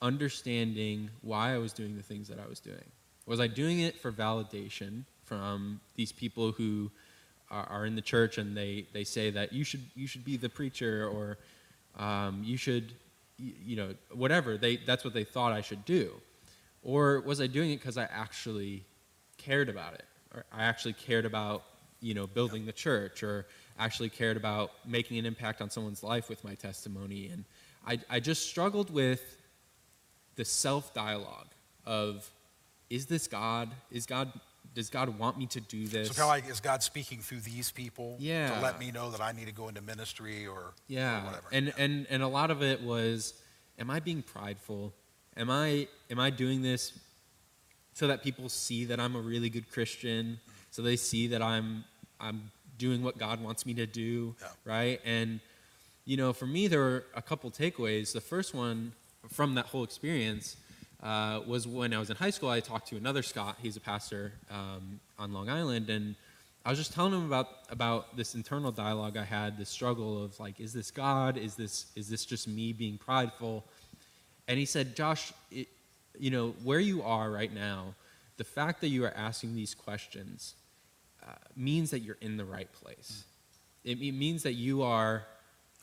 understanding 0.00 1.10
why 1.22 1.54
I 1.54 1.58
was 1.58 1.72
doing 1.72 1.96
the 1.96 2.02
things 2.02 2.28
that 2.28 2.38
I 2.38 2.46
was 2.46 2.60
doing. 2.60 2.84
Was 3.26 3.40
I 3.40 3.48
doing 3.48 3.80
it 3.80 3.98
for 3.98 4.12
validation 4.12 5.04
from 5.24 5.80
these 5.96 6.12
people 6.12 6.52
who 6.52 6.92
are, 7.50 7.66
are 7.66 7.86
in 7.86 7.94
the 7.94 8.02
church 8.02 8.38
and 8.38 8.56
they, 8.56 8.86
they 8.92 9.04
say 9.04 9.30
that 9.30 9.52
you 9.52 9.64
should 9.64 9.82
you 9.94 10.06
should 10.06 10.24
be 10.24 10.36
the 10.36 10.48
preacher 10.48 11.08
or 11.08 11.38
um, 12.02 12.42
you 12.44 12.56
should 12.56 12.92
you, 13.38 13.52
you 13.64 13.76
know 13.76 13.94
whatever 14.12 14.56
they 14.56 14.76
that's 14.76 15.04
what 15.04 15.14
they 15.14 15.24
thought 15.24 15.52
I 15.52 15.60
should 15.60 15.84
do, 15.84 16.12
or 16.82 17.20
was 17.20 17.40
I 17.40 17.46
doing 17.46 17.70
it 17.70 17.78
because 17.78 17.98
I 17.98 18.04
actually 18.04 18.84
cared 19.38 19.68
about 19.68 19.94
it? 19.94 20.04
Or 20.34 20.44
I 20.52 20.64
actually 20.64 20.94
cared 20.94 21.24
about 21.24 21.64
you 22.00 22.14
know 22.14 22.26
building 22.26 22.66
the 22.66 22.72
church 22.72 23.22
or 23.22 23.46
actually 23.78 24.08
cared 24.08 24.36
about 24.36 24.70
making 24.86 25.18
an 25.18 25.26
impact 25.26 25.60
on 25.60 25.70
someone's 25.70 26.02
life 26.02 26.28
with 26.28 26.42
my 26.44 26.54
testimony. 26.54 27.28
And 27.28 27.44
I, 27.86 27.98
I 28.08 28.20
just 28.20 28.48
struggled 28.48 28.90
with 28.90 29.36
the 30.36 30.44
self 30.44 30.94
dialogue 30.94 31.48
of 31.84 32.30
is 32.88 33.06
this 33.06 33.26
God 33.26 33.70
is 33.90 34.06
God 34.06 34.32
does 34.76 34.90
God 34.90 35.18
want 35.18 35.36
me 35.38 35.46
to 35.46 35.60
do 35.60 35.88
this 35.88 36.08
So 36.08 36.14
kind 36.14 36.22
of 36.24 36.28
like, 36.28 36.48
is 36.52 36.60
God 36.60 36.82
speaking 36.82 37.18
through 37.20 37.40
these 37.40 37.72
people 37.72 38.16
Yeah. 38.20 38.54
to 38.54 38.60
let 38.60 38.78
me 38.78 38.92
know 38.92 39.10
that 39.10 39.20
I 39.22 39.32
need 39.32 39.46
to 39.46 39.52
go 39.52 39.66
into 39.68 39.80
ministry 39.80 40.46
or, 40.46 40.52
or 40.52 40.74
yeah. 40.86 41.24
whatever? 41.24 41.46
and 41.50 41.72
and 41.78 42.06
and 42.10 42.22
a 42.22 42.28
lot 42.28 42.50
of 42.52 42.62
it 42.62 42.82
was 42.82 43.34
am 43.78 43.90
i 43.90 43.98
being 44.00 44.22
prideful? 44.22 44.92
Am 45.36 45.50
i 45.50 45.88
am 46.10 46.20
i 46.20 46.30
doing 46.30 46.62
this 46.62 46.92
so 47.94 48.06
that 48.06 48.22
people 48.22 48.48
see 48.50 48.84
that 48.84 49.00
i'm 49.00 49.16
a 49.16 49.20
really 49.20 49.48
good 49.50 49.70
christian? 49.72 50.38
So 50.70 50.82
they 50.82 50.96
see 50.96 51.26
that 51.28 51.42
i'm 51.42 51.84
i'm 52.20 52.50
doing 52.78 53.02
what 53.02 53.16
god 53.18 53.42
wants 53.42 53.64
me 53.64 53.72
to 53.74 53.86
do 53.86 54.34
Yeah. 54.40 54.48
right? 54.64 55.00
And 55.04 55.40
you 56.04 56.16
know 56.18 56.32
for 56.34 56.46
me 56.46 56.66
there 56.68 56.80
were 56.80 57.04
a 57.14 57.22
couple 57.22 57.50
takeaways. 57.50 58.12
The 58.12 58.20
first 58.20 58.54
one 58.54 58.92
from 59.32 59.54
that 59.56 59.66
whole 59.66 59.82
experience 59.84 60.56
uh, 61.02 61.40
was 61.46 61.66
when 61.66 61.92
i 61.94 61.98
was 61.98 62.10
in 62.10 62.16
high 62.16 62.30
school 62.30 62.48
i 62.48 62.60
talked 62.60 62.88
to 62.88 62.96
another 62.96 63.22
scott 63.22 63.56
he's 63.62 63.76
a 63.76 63.80
pastor 63.80 64.32
um, 64.50 65.00
on 65.18 65.32
long 65.32 65.48
island 65.48 65.90
and 65.90 66.14
I 66.64 66.70
was 66.70 66.80
just 66.80 66.94
telling 66.94 67.12
him 67.12 67.26
about 67.26 67.46
about 67.70 68.16
this 68.16 68.34
internal 68.34 68.72
dialogue 68.72 69.16
I 69.16 69.22
had, 69.22 69.56
this 69.56 69.68
struggle 69.68 70.24
of 70.24 70.40
like, 70.40 70.58
is 70.58 70.72
this 70.72 70.90
God? 70.90 71.36
Is 71.38 71.54
this 71.54 71.86
is 71.94 72.08
this 72.08 72.24
just 72.24 72.48
me 72.48 72.72
being 72.72 72.98
prideful? 72.98 73.64
And 74.48 74.58
he 74.58 74.64
said, 74.64 74.96
Josh, 74.96 75.32
it, 75.52 75.68
you 76.18 76.32
know 76.32 76.56
where 76.64 76.80
you 76.80 77.04
are 77.04 77.30
right 77.30 77.54
now, 77.54 77.94
the 78.36 78.42
fact 78.42 78.80
that 78.80 78.88
you 78.88 79.04
are 79.04 79.14
asking 79.14 79.54
these 79.54 79.76
questions 79.76 80.56
uh, 81.24 81.30
means 81.56 81.90
that 81.92 82.00
you're 82.00 82.18
in 82.20 82.36
the 82.36 82.44
right 82.44 82.72
place. 82.72 83.22
It, 83.84 84.00
it 84.00 84.12
means 84.12 84.42
that 84.42 84.54
you 84.54 84.82
are 84.82 85.22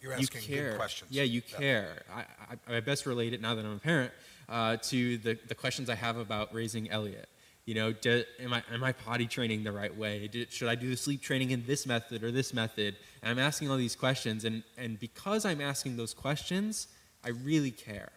You're 0.01 0.11
you 0.15 0.23
asking 0.23 0.41
care. 0.41 0.71
good 0.71 0.77
questions. 0.77 1.11
Yeah, 1.11 1.23
you 1.23 1.41
care. 1.41 2.01
I, 2.13 2.25
I, 2.69 2.75
I 2.75 2.79
best 2.81 3.05
relate 3.05 3.33
it 3.33 3.39
now 3.39 3.55
that 3.55 3.63
I'm 3.63 3.77
a 3.77 3.79
parent 3.79 4.11
uh, 4.49 4.77
to 4.77 5.17
the, 5.17 5.37
the 5.47 5.55
questions 5.55 5.89
I 5.89 5.95
have 5.95 6.17
about 6.17 6.53
raising 6.53 6.89
Elliot. 6.89 7.29
You 7.65 7.75
know, 7.75 7.93
do, 7.93 8.23
am, 8.39 8.53
I, 8.53 8.63
am 8.73 8.83
I 8.83 8.91
potty 8.91 9.25
training 9.25 9.63
the 9.63 9.71
right 9.71 9.95
way? 9.95 10.27
Do, 10.27 10.45
should 10.49 10.67
I 10.67 10.75
do 10.75 10.89
the 10.89 10.97
sleep 10.97 11.21
training 11.21 11.51
in 11.51 11.65
this 11.65 11.85
method 11.85 12.23
or 12.23 12.31
this 12.31 12.53
method? 12.53 12.95
And 13.21 13.31
I'm 13.31 13.39
asking 13.39 13.71
all 13.71 13.77
these 13.77 13.95
questions, 13.95 14.43
and, 14.43 14.63
and 14.77 14.99
because 14.99 15.45
I'm 15.45 15.61
asking 15.61 15.95
those 15.95 16.13
questions, 16.13 16.87
I 17.23 17.29
really 17.29 17.71
care. 17.71 18.11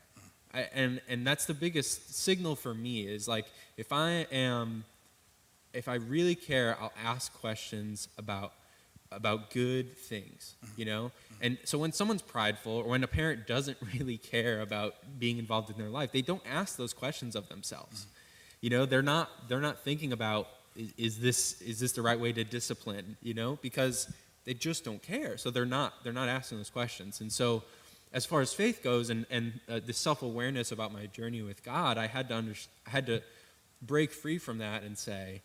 I, 0.53 0.67
and, 0.75 1.01
and 1.09 1.27
that's 1.27 1.45
the 1.45 1.55
biggest 1.55 2.15
signal 2.17 2.57
for 2.57 2.75
me 2.75 3.03
is 3.03 3.29
like, 3.29 3.47
if 3.77 3.93
I 3.93 4.27
am 4.33 4.85
if 5.77 5.89
I 5.89 5.97
really 5.97 6.35
care, 6.35 6.77
I'll 6.81 6.93
ask 7.05 7.33
questions 7.35 8.09
about 8.17 8.55
about 9.13 9.51
good 9.51 9.97
things, 9.97 10.55
you 10.77 10.85
know? 10.85 11.11
And 11.41 11.59
so 11.65 11.79
when 11.79 11.93
someone's 11.93 12.23
prideful 12.23 12.73
or 12.73 12.85
when 12.85 13.05
a 13.05 13.09
parent 13.09 13.47
doesn't 13.47 13.79
really 13.95 14.19
care 14.19 14.61
about 14.61 14.95
being 15.19 15.39
involved 15.39 15.71
in 15.71 15.79
their 15.79 15.89
life, 15.89 16.13
they 16.13 16.23
don't 16.23 16.43
ask 16.51 16.77
those 16.77 16.93
questions 16.93 17.37
of 17.37 17.49
themselves. 17.49 18.07
You 18.61 18.71
know, 18.71 18.87
they're 18.87 19.03
not 19.03 19.49
they're 19.49 19.61
not 19.61 19.85
thinking 19.85 20.13
about 20.13 20.49
is, 20.75 20.93
is 20.97 21.21
this 21.21 21.61
is 21.63 21.81
this 21.81 21.93
the 21.93 22.03
right 22.03 22.19
way 22.19 22.33
to 22.33 22.45
discipline, 22.45 23.17
you 23.23 23.35
know? 23.35 23.59
Because 23.63 24.13
they 24.45 24.55
just 24.55 24.85
don't 24.85 25.03
care. 25.03 25.37
So 25.37 25.51
they're 25.51 25.67
not 25.67 25.93
they're 26.05 26.13
not 26.13 26.29
asking 26.29 26.59
those 26.59 26.71
questions. 26.71 27.21
And 27.21 27.31
so 27.31 27.63
as 28.13 28.25
far 28.25 28.41
as 28.41 28.53
faith 28.55 28.83
goes 28.83 29.11
and 29.11 29.27
and 29.31 29.61
uh, 29.69 29.81
the 29.85 29.93
self-awareness 29.93 30.73
about 30.73 30.93
my 30.93 31.07
journey 31.07 31.43
with 31.43 31.63
God, 31.63 31.99
I 31.99 32.07
had 32.07 32.29
to 32.29 32.37
under, 32.37 32.55
I 32.87 32.91
had 32.91 33.07
to 33.07 33.23
break 33.83 34.11
free 34.11 34.39
from 34.39 34.59
that 34.59 34.83
and 34.83 34.97
say, 34.97 35.43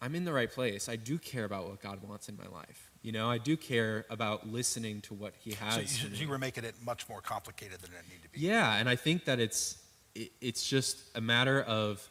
I'm 0.00 0.14
in 0.14 0.24
the 0.24 0.32
right 0.32 0.50
place. 0.50 0.88
I 0.88 0.96
do 0.96 1.18
care 1.18 1.44
about 1.44 1.68
what 1.68 1.80
God 1.80 2.02
wants 2.06 2.28
in 2.28 2.36
my 2.36 2.48
life. 2.54 2.90
You 3.02 3.12
know, 3.12 3.30
I 3.30 3.38
do 3.38 3.56
care 3.56 4.04
about 4.10 4.48
listening 4.48 5.00
to 5.02 5.14
what 5.14 5.34
He 5.38 5.52
has. 5.52 5.90
So 5.90 6.08
you, 6.08 6.14
you 6.14 6.28
were 6.28 6.38
making 6.38 6.64
it 6.64 6.74
much 6.84 7.08
more 7.08 7.20
complicated 7.20 7.80
than 7.80 7.92
it 7.92 8.04
needed 8.08 8.24
to 8.24 8.28
be. 8.30 8.40
Yeah, 8.40 8.76
and 8.76 8.88
I 8.88 8.96
think 8.96 9.24
that 9.24 9.40
it's 9.40 9.78
it, 10.14 10.32
it's 10.40 10.68
just 10.68 10.98
a 11.14 11.20
matter 11.20 11.62
of 11.62 12.06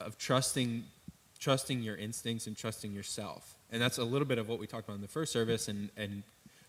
of 0.00 0.18
trusting 0.18 0.84
trusting 1.38 1.82
your 1.82 1.96
instincts 1.96 2.46
and 2.46 2.56
trusting 2.56 2.92
yourself. 2.92 3.58
And 3.70 3.80
that's 3.82 3.98
a 3.98 4.04
little 4.04 4.26
bit 4.26 4.38
of 4.38 4.48
what 4.48 4.58
we 4.58 4.66
talked 4.66 4.88
about 4.88 4.94
in 4.94 5.02
the 5.02 5.08
first 5.08 5.32
service 5.32 5.68
and 5.68 5.90
and 5.96 6.22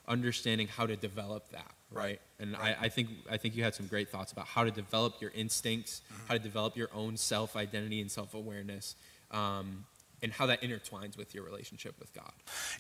understanding 0.08 0.68
how 0.68 0.86
to 0.86 0.96
develop 0.96 1.50
that, 1.52 1.72
right? 1.92 2.20
And 2.40 2.56
I, 2.56 2.76
I 2.82 2.90
think 2.90 3.10
I 3.30 3.38
think 3.38 3.56
you 3.56 3.64
had 3.64 3.74
some 3.74 3.88
great 3.88 4.10
thoughts 4.10 4.32
about 4.32 4.48
how 4.48 4.64
to 4.64 4.72
develop 4.72 5.22
your 5.22 5.32
instincts, 5.32 6.02
how 6.28 6.34
to 6.36 6.40
develop 6.40 6.78
your 6.78 6.90
own 6.94 7.18
self 7.18 7.56
identity 7.56 8.02
and 8.02 8.12
self 8.12 8.34
awareness, 8.34 8.96
um, 9.32 9.86
and 10.22 10.32
how 10.32 10.46
that 10.46 10.62
intertwines 10.62 11.18
with 11.18 11.36
your 11.36 11.44
relationship 11.44 11.96
with 12.00 12.14
God. 12.14 12.32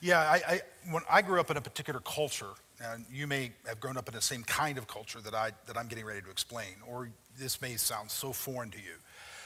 Yeah, 0.02 0.20
I, 0.20 0.42
I, 0.48 0.62
when 0.90 1.04
I 1.10 1.22
grew 1.22 1.40
up 1.40 1.52
in 1.52 1.58
a 1.58 1.62
particular 1.62 2.00
culture, 2.00 2.54
and 2.82 3.06
you 3.12 3.28
may 3.28 3.52
have 3.68 3.80
grown 3.80 3.98
up 3.98 4.08
in 4.08 4.16
the 4.16 4.22
same 4.22 4.44
kind 4.44 4.78
of 4.78 4.88
culture 4.88 5.20
that, 5.22 5.34
I, 5.34 5.52
that 5.68 5.78
I'm 5.78 5.88
getting 5.88 6.06
ready 6.06 6.22
to 6.22 6.30
explain, 6.30 6.76
or 6.88 7.10
this 7.38 7.62
may 7.62 7.76
sound 7.76 8.12
so 8.12 8.34
foreign 8.34 8.72
to 8.72 8.78
you. 8.78 8.96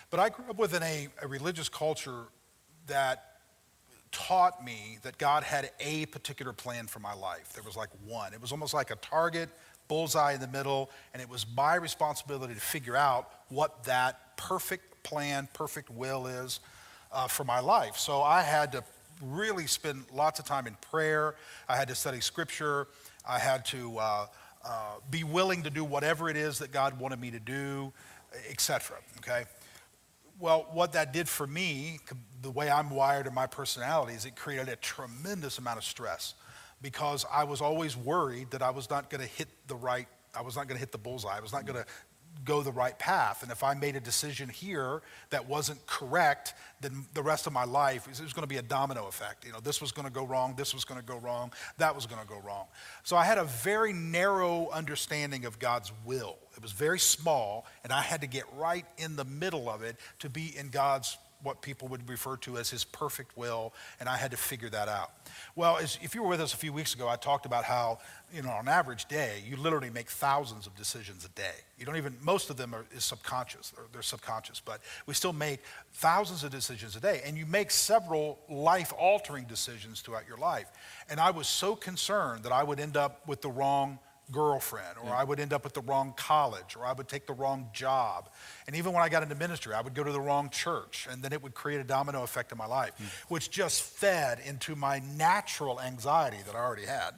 But 0.10 0.20
I 0.20 0.30
grew 0.30 0.46
up 0.50 0.58
within 0.58 0.84
a, 0.84 1.08
a 1.22 1.28
religious 1.28 1.70
culture 1.70 2.26
that 2.88 3.26
taught 4.12 4.64
me 4.66 4.98
that 5.04 5.18
God 5.18 5.44
had 5.44 5.70
a 5.80 6.08
particular 6.08 6.54
plan 6.54 6.88
for 6.88 7.00
my 7.00 7.14
life. 7.14 7.54
There 7.54 7.64
was 7.64 7.78
like 7.78 7.90
one. 8.06 8.34
It 8.34 8.42
was 8.42 8.52
almost 8.52 8.74
like 8.74 8.90
a 8.90 8.96
target, 8.96 9.50
bullseye 9.88 10.34
in 10.34 10.42
the 10.42 10.48
middle, 10.48 10.90
and 11.14 11.22
it 11.22 11.30
was 11.30 11.46
my 11.56 11.76
responsibility 11.76 12.56
to 12.56 12.60
figure 12.60 12.96
out 12.96 13.30
what 13.50 13.84
that 13.84 14.36
perfect 14.38 15.04
plan, 15.04 15.48
perfect 15.54 15.90
will 15.92 16.26
is 16.26 16.60
uh, 17.12 17.28
for 17.28 17.44
my 17.44 17.60
life. 17.60 17.98
So 17.98 18.22
I 18.22 18.42
had 18.42 18.72
to 18.74 18.84
really 19.22 19.68
spend 19.68 20.06
lots 20.14 20.40
of 20.40 20.46
time 20.46 20.68
in 20.68 20.76
prayer. 20.92 21.36
I 21.68 21.76
had 21.76 21.88
to 21.90 21.96
study 21.96 22.22
scripture. 22.22 22.88
I 23.28 23.40
had 23.40 23.66
to 23.66 23.98
uh, 23.98 24.26
uh, 24.66 24.96
be 25.10 25.24
willing 25.24 25.64
to 25.64 25.70
do 25.70 25.84
whatever 25.84 26.30
it 26.30 26.38
is 26.38 26.60
that 26.60 26.72
God 26.72 27.00
wanted 27.00 27.20
me 27.20 27.32
to 27.32 27.40
do, 27.40 27.92
etc. 28.50 28.98
Okay. 29.18 29.46
Well, 30.40 30.68
what 30.72 30.94
that 30.94 31.12
did 31.12 31.28
for 31.28 31.46
me, 31.46 32.00
the 32.42 32.52
way 32.52 32.70
I'm 32.70 32.90
wired 32.90 33.26
and 33.26 33.36
my 33.36 33.46
personality, 33.46 34.14
is 34.14 34.26
it 34.26 34.38
created 34.38 34.70
a 34.70 34.78
tremendous 34.78 35.58
amount 35.58 35.80
of 35.80 35.84
stress 35.84 36.34
because 36.82 37.26
I 37.32 37.44
was 37.44 37.60
always 37.60 37.98
worried 37.98 38.52
that 38.52 38.62
I 38.62 38.70
was 38.70 38.90
not 38.90 39.10
going 39.10 39.22
to 39.22 39.28
hit 39.28 39.50
the 39.68 39.76
right, 39.76 40.08
I 40.34 40.42
was 40.42 40.56
not 40.56 40.68
going 40.68 40.78
to 40.78 40.80
hit 40.80 40.94
the 40.94 40.98
bullseye. 40.98 41.36
I 41.36 41.42
was 41.42 41.52
not 41.52 41.66
going 41.66 41.84
to 41.84 41.86
go 42.46 42.62
the 42.62 42.72
right 42.72 42.98
path. 42.98 43.44
And 43.44 43.52
if 43.52 43.64
I 43.64 43.74
made 43.74 43.96
a 43.96 44.00
decision 44.00 44.50
here 44.50 45.02
that 45.30 45.48
wasn't 45.48 45.86
correct, 45.86 46.54
then 46.82 47.06
the 47.14 47.22
rest 47.22 47.48
of 47.48 47.54
my 47.54 47.66
life 47.66 48.08
it 48.08 48.22
was 48.22 48.34
going 48.34 48.44
to 48.44 48.48
be 48.48 48.58
a 48.58 48.62
domino 48.62 49.08
effect. 49.08 49.46
You 49.46 49.52
know, 49.52 49.60
this 49.60 49.82
was 49.82 49.92
going 49.92 50.08
to 50.08 50.14
go 50.14 50.26
wrong, 50.26 50.56
this 50.58 50.74
was 50.74 50.86
going 50.86 51.00
to 51.00 51.06
go 51.06 51.18
wrong, 51.18 51.52
that 51.78 51.94
was 51.94 52.06
going 52.06 52.22
to 52.22 52.28
go 52.28 52.40
wrong. 52.40 52.66
So 53.04 53.16
I 53.16 53.26
had 53.26 53.38
a 53.38 53.44
very 53.44 53.94
narrow 53.94 54.70
understanding 54.70 55.46
of 55.46 55.60
God's 55.60 55.92
will. 56.06 56.38
It 56.56 56.62
was 56.62 56.72
very 56.72 57.00
small, 57.00 57.66
and 57.84 57.94
I 57.94 58.02
had 58.02 58.22
to 58.22 58.28
get 58.28 58.44
right 58.58 58.86
in 58.98 59.16
the 59.16 59.26
middle 59.26 59.70
of 59.70 59.84
it 59.84 59.98
to 60.20 60.30
be 60.30 60.56
in 60.58 60.70
God's 60.70 61.18
what 61.42 61.62
people 61.62 61.88
would 61.88 62.08
refer 62.10 62.36
to 62.38 62.58
as 62.58 62.70
his 62.70 62.84
perfect 62.84 63.38
will, 63.38 63.74
and 64.00 64.10
I 64.10 64.18
had 64.18 64.32
to 64.32 64.38
figure 64.38 64.70
that 64.70 64.88
out. 64.88 65.12
Well, 65.56 65.78
as, 65.78 65.98
if 66.02 66.14
you 66.14 66.24
were 66.24 66.30
with 66.30 66.42
us 66.42 66.54
a 66.54 66.58
few 66.58 66.74
weeks 66.74 66.94
ago, 66.94 67.08
I 67.08 67.16
talked 67.16 67.46
about 67.46 67.64
how, 67.64 68.00
you 68.34 68.42
know, 68.42 68.50
on 68.50 68.62
an 68.62 68.68
average 68.68 69.06
day, 69.06 69.42
you 69.48 69.56
literally 69.56 69.90
make 69.90 70.10
thousands 70.10 70.68
of 70.68 70.76
decisions 70.76 71.26
a 71.26 71.30
day. 71.30 71.56
You 71.78 71.86
don't 71.86 71.98
even, 71.98 72.18
most 72.22 72.50
of 72.50 72.58
them 72.58 72.74
are 72.74 72.86
is 72.96 73.06
subconscious, 73.06 73.72
they're, 73.72 73.86
they're 73.94 74.02
subconscious, 74.02 74.60
but 74.60 74.82
we 75.06 75.14
still 75.14 75.34
make 75.34 75.62
thousands 75.94 76.44
of 76.44 76.52
decisions 76.52 76.96
a 76.96 77.00
day, 77.00 77.22
and 77.26 77.38
you 77.38 77.46
make 77.46 77.72
several 77.72 78.40
life 78.50 78.94
altering 78.98 79.46
decisions 79.46 80.02
throughout 80.02 80.28
your 80.28 80.38
life. 80.38 80.70
And 81.10 81.20
I 81.20 81.32
was 81.32 81.48
so 81.48 81.76
concerned 81.76 82.44
that 82.44 82.52
I 82.52 82.64
would 82.64 82.80
end 82.80 82.98
up 82.98 83.28
with 83.28 83.42
the 83.42 83.50
wrong 83.50 84.00
girlfriend, 84.32 84.98
or 85.04 85.12
I 85.12 85.24
would 85.24 85.40
end 85.40 85.54
up 85.54 85.66
at 85.66 85.74
the 85.74 85.82
wrong 85.82 86.14
college, 86.16 86.76
or 86.76 86.86
I 86.86 86.94
would 86.94 87.08
take 87.08 87.28
the 87.28 87.34
wrong 87.34 87.70
job. 87.74 88.30
And 88.68 88.76
even 88.76 88.94
when 88.94 89.04
I 89.04 89.10
got 89.10 89.24
into 89.24 89.36
ministry, 89.36 89.74
I 89.74 89.82
would 89.82 89.94
go 89.94 90.04
to 90.04 90.12
the 90.12 90.22
wrong 90.22 90.50
church, 90.50 91.08
and 91.10 91.22
then 91.22 91.34
it 91.34 91.42
would 91.42 91.54
create 91.54 91.80
a 91.80 91.84
domino 91.84 92.24
effect 92.24 92.52
in 92.52 92.58
my 92.58 92.66
life, 92.66 92.92
mm. 93.02 93.06
which 93.30 93.50
just 93.50 93.82
fed 93.82 94.40
into 94.46 94.76
my 94.76 95.02
natural 95.18 95.80
anxiety 95.82 96.38
that 96.46 96.56
I 96.56 96.60
already 96.60 96.86
had. 96.86 97.12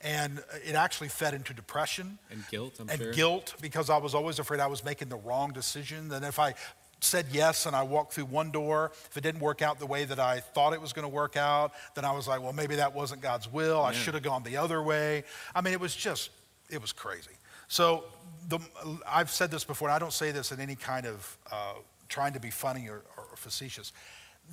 And 0.00 0.42
it 0.64 0.74
actually 0.74 1.08
fed 1.08 1.32
into 1.32 1.54
depression 1.54 2.18
and 2.30 2.44
guilt, 2.50 2.76
I'm 2.80 2.88
and 2.90 3.00
sure. 3.00 3.12
guilt 3.12 3.54
because 3.62 3.88
I 3.88 3.96
was 3.96 4.14
always 4.14 4.38
afraid 4.38 4.60
I 4.60 4.66
was 4.66 4.84
making 4.84 5.08
the 5.08 5.16
wrong 5.16 5.52
decision. 5.52 6.12
And 6.12 6.22
if 6.22 6.38
I 6.38 6.54
said 7.00 7.26
yes 7.30 7.66
and 7.66 7.76
I 7.76 7.82
walked 7.82 8.14
through 8.14 8.26
one 8.26 8.50
door. 8.50 8.92
If 9.10 9.16
it 9.16 9.20
didn't 9.22 9.40
work 9.40 9.62
out 9.62 9.78
the 9.78 9.86
way 9.86 10.04
that 10.04 10.18
I 10.18 10.40
thought 10.40 10.72
it 10.72 10.80
was 10.80 10.92
going 10.92 11.04
to 11.04 11.14
work 11.14 11.36
out, 11.36 11.72
then 11.94 12.04
I 12.04 12.12
was 12.12 12.26
like, 12.26 12.42
well, 12.42 12.52
maybe 12.52 12.76
that 12.76 12.94
wasn't 12.94 13.20
God's 13.22 13.50
will. 13.50 13.82
I 13.82 13.92
should 13.92 14.14
have 14.14 14.22
gone 14.22 14.42
the 14.42 14.56
other 14.56 14.82
way. 14.82 15.24
I 15.54 15.60
mean, 15.60 15.72
it 15.72 15.80
was 15.80 15.94
just 15.94 16.30
it 16.70 16.80
was 16.80 16.92
crazy. 16.92 17.30
So 17.68 18.04
the, 18.48 18.58
I've 19.06 19.30
said 19.30 19.50
this 19.50 19.64
before, 19.64 19.88
and 19.88 19.94
I 19.94 19.98
don't 19.98 20.12
say 20.12 20.30
this 20.30 20.52
in 20.52 20.60
any 20.60 20.76
kind 20.76 21.06
of 21.06 21.38
uh, 21.50 21.74
trying 22.08 22.32
to 22.34 22.40
be 22.40 22.50
funny 22.50 22.88
or, 22.88 23.02
or 23.16 23.36
facetious. 23.36 23.92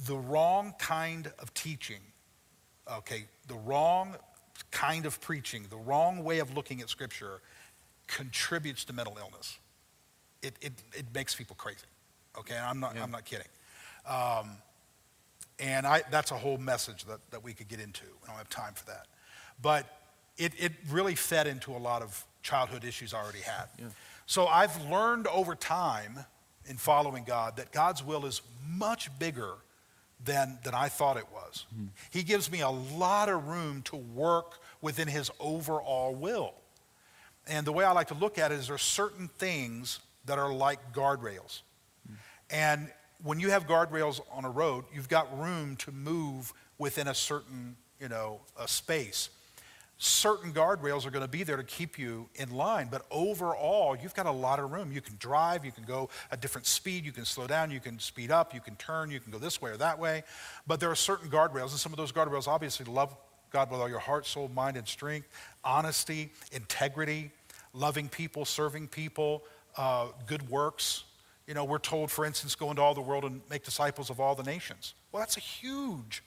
The 0.05 0.15
wrong 0.15 0.73
kind 0.79 1.31
of 1.39 1.53
teaching, 1.53 1.99
okay, 2.91 3.25
the 3.47 3.55
wrong 3.55 4.15
kind 4.71 5.05
of 5.05 5.21
preaching, 5.21 5.65
the 5.69 5.77
wrong 5.77 6.23
way 6.23 6.39
of 6.39 6.55
looking 6.55 6.81
at 6.81 6.89
Scripture 6.89 7.41
contributes 8.07 8.85
to 8.85 8.93
mental 8.93 9.17
illness. 9.19 9.57
It, 10.41 10.55
it, 10.61 10.73
it 10.93 11.05
makes 11.13 11.35
people 11.35 11.55
crazy, 11.55 11.85
okay? 12.37 12.57
I'm 12.57 12.79
not, 12.79 12.95
yeah. 12.95 13.03
I'm 13.03 13.11
not 13.11 13.25
kidding. 13.25 13.47
Um, 14.07 14.57
and 15.59 15.85
I, 15.87 16.01
that's 16.11 16.31
a 16.31 16.35
whole 16.35 16.57
message 16.57 17.05
that, 17.05 17.19
that 17.31 17.43
we 17.43 17.53
could 17.53 17.67
get 17.67 17.79
into. 17.79 18.03
We 18.21 18.27
don't 18.27 18.35
have 18.35 18.49
time 18.49 18.73
for 18.73 18.85
that. 18.87 19.05
But 19.61 19.85
it, 20.37 20.53
it 20.57 20.71
really 20.89 21.15
fed 21.15 21.47
into 21.47 21.71
a 21.71 21.77
lot 21.77 22.01
of 22.01 22.25
childhood 22.41 22.83
issues 22.83 23.13
I 23.13 23.21
already 23.21 23.39
had. 23.39 23.65
Yeah. 23.77 23.85
So 24.25 24.47
I've 24.47 24.83
learned 24.85 25.27
over 25.27 25.55
time 25.55 26.19
in 26.65 26.77
following 26.77 27.23
God 27.23 27.57
that 27.57 27.71
God's 27.71 28.03
will 28.03 28.25
is 28.25 28.41
much 28.67 29.17
bigger 29.19 29.53
than, 30.23 30.57
than 30.63 30.73
I 30.73 30.89
thought 30.89 31.17
it 31.17 31.27
was. 31.33 31.65
Mm-hmm. 31.73 31.87
He 32.09 32.23
gives 32.23 32.51
me 32.51 32.61
a 32.61 32.69
lot 32.69 33.29
of 33.29 33.47
room 33.47 33.81
to 33.83 33.95
work 33.95 34.59
within 34.81 35.07
His 35.07 35.29
overall 35.39 36.15
will. 36.15 36.53
And 37.47 37.67
the 37.67 37.73
way 37.73 37.83
I 37.83 37.91
like 37.91 38.07
to 38.07 38.13
look 38.13 38.37
at 38.37 38.51
it 38.51 38.55
is 38.55 38.67
there 38.67 38.75
are 38.75 38.79
certain 38.79 39.27
things 39.27 39.99
that 40.25 40.39
are 40.39 40.53
like 40.53 40.93
guardrails. 40.93 41.61
Mm-hmm. 42.07 42.13
And 42.51 42.91
when 43.23 43.39
you 43.39 43.49
have 43.49 43.67
guardrails 43.67 44.21
on 44.31 44.45
a 44.45 44.49
road, 44.49 44.85
you've 44.93 45.09
got 45.09 45.37
room 45.37 45.75
to 45.77 45.91
move 45.91 46.53
within 46.77 47.09
a 47.09 47.13
certain, 47.13 47.75
you 47.99 48.07
know, 48.07 48.39
a 48.57 48.67
space 48.67 49.29
certain 50.03 50.51
guardrails 50.51 51.05
are 51.05 51.11
going 51.11 51.23
to 51.23 51.29
be 51.29 51.43
there 51.43 51.55
to 51.55 51.63
keep 51.63 51.97
you 51.97 52.27
in 52.35 52.51
line. 52.51 52.89
But 52.91 53.05
overall, 53.09 53.95
you've 53.95 54.13
got 54.13 54.25
a 54.25 54.31
lot 54.31 54.59
of 54.59 54.71
room. 54.71 54.91
You 54.91 54.99
can 54.99 55.15
drive, 55.17 55.63
you 55.63 55.71
can 55.71 55.85
go 55.85 56.09
a 56.29 56.35
different 56.35 56.67
speed, 56.67 57.05
you 57.05 57.13
can 57.13 57.23
slow 57.23 57.47
down, 57.47 57.71
you 57.71 57.79
can 57.79 57.97
speed 57.99 58.29
up, 58.29 58.53
you 58.53 58.59
can 58.59 58.75
turn, 58.75 59.09
you 59.09 59.21
can 59.21 59.31
go 59.31 59.37
this 59.37 59.61
way 59.61 59.71
or 59.71 59.77
that 59.77 59.97
way. 59.97 60.23
But 60.67 60.81
there 60.81 60.91
are 60.91 60.95
certain 60.95 61.29
guardrails, 61.29 61.71
and 61.71 61.79
some 61.79 61.93
of 61.93 61.97
those 61.97 62.11
guardrails 62.11 62.49
obviously 62.49 62.85
love 62.85 63.15
God 63.49 63.71
with 63.71 63.79
all 63.79 63.87
your 63.87 63.99
heart, 63.99 64.25
soul, 64.25 64.49
mind, 64.53 64.75
and 64.75 64.85
strength, 64.85 65.29
honesty, 65.63 66.31
integrity, 66.51 67.31
loving 67.73 68.09
people, 68.09 68.43
serving 68.43 68.89
people, 68.89 69.43
uh, 69.77 70.07
good 70.25 70.49
works. 70.49 71.05
You 71.47 71.53
know, 71.53 71.63
we're 71.63 71.77
told, 71.77 72.11
for 72.11 72.25
instance, 72.25 72.55
go 72.55 72.69
into 72.71 72.81
all 72.81 72.93
the 72.93 73.01
world 73.01 73.23
and 73.23 73.41
make 73.49 73.63
disciples 73.63 74.09
of 74.09 74.19
all 74.19 74.35
the 74.35 74.43
nations. 74.43 74.95
Well, 75.11 75.21
that's 75.21 75.37
a 75.37 75.41
huge 75.41 76.23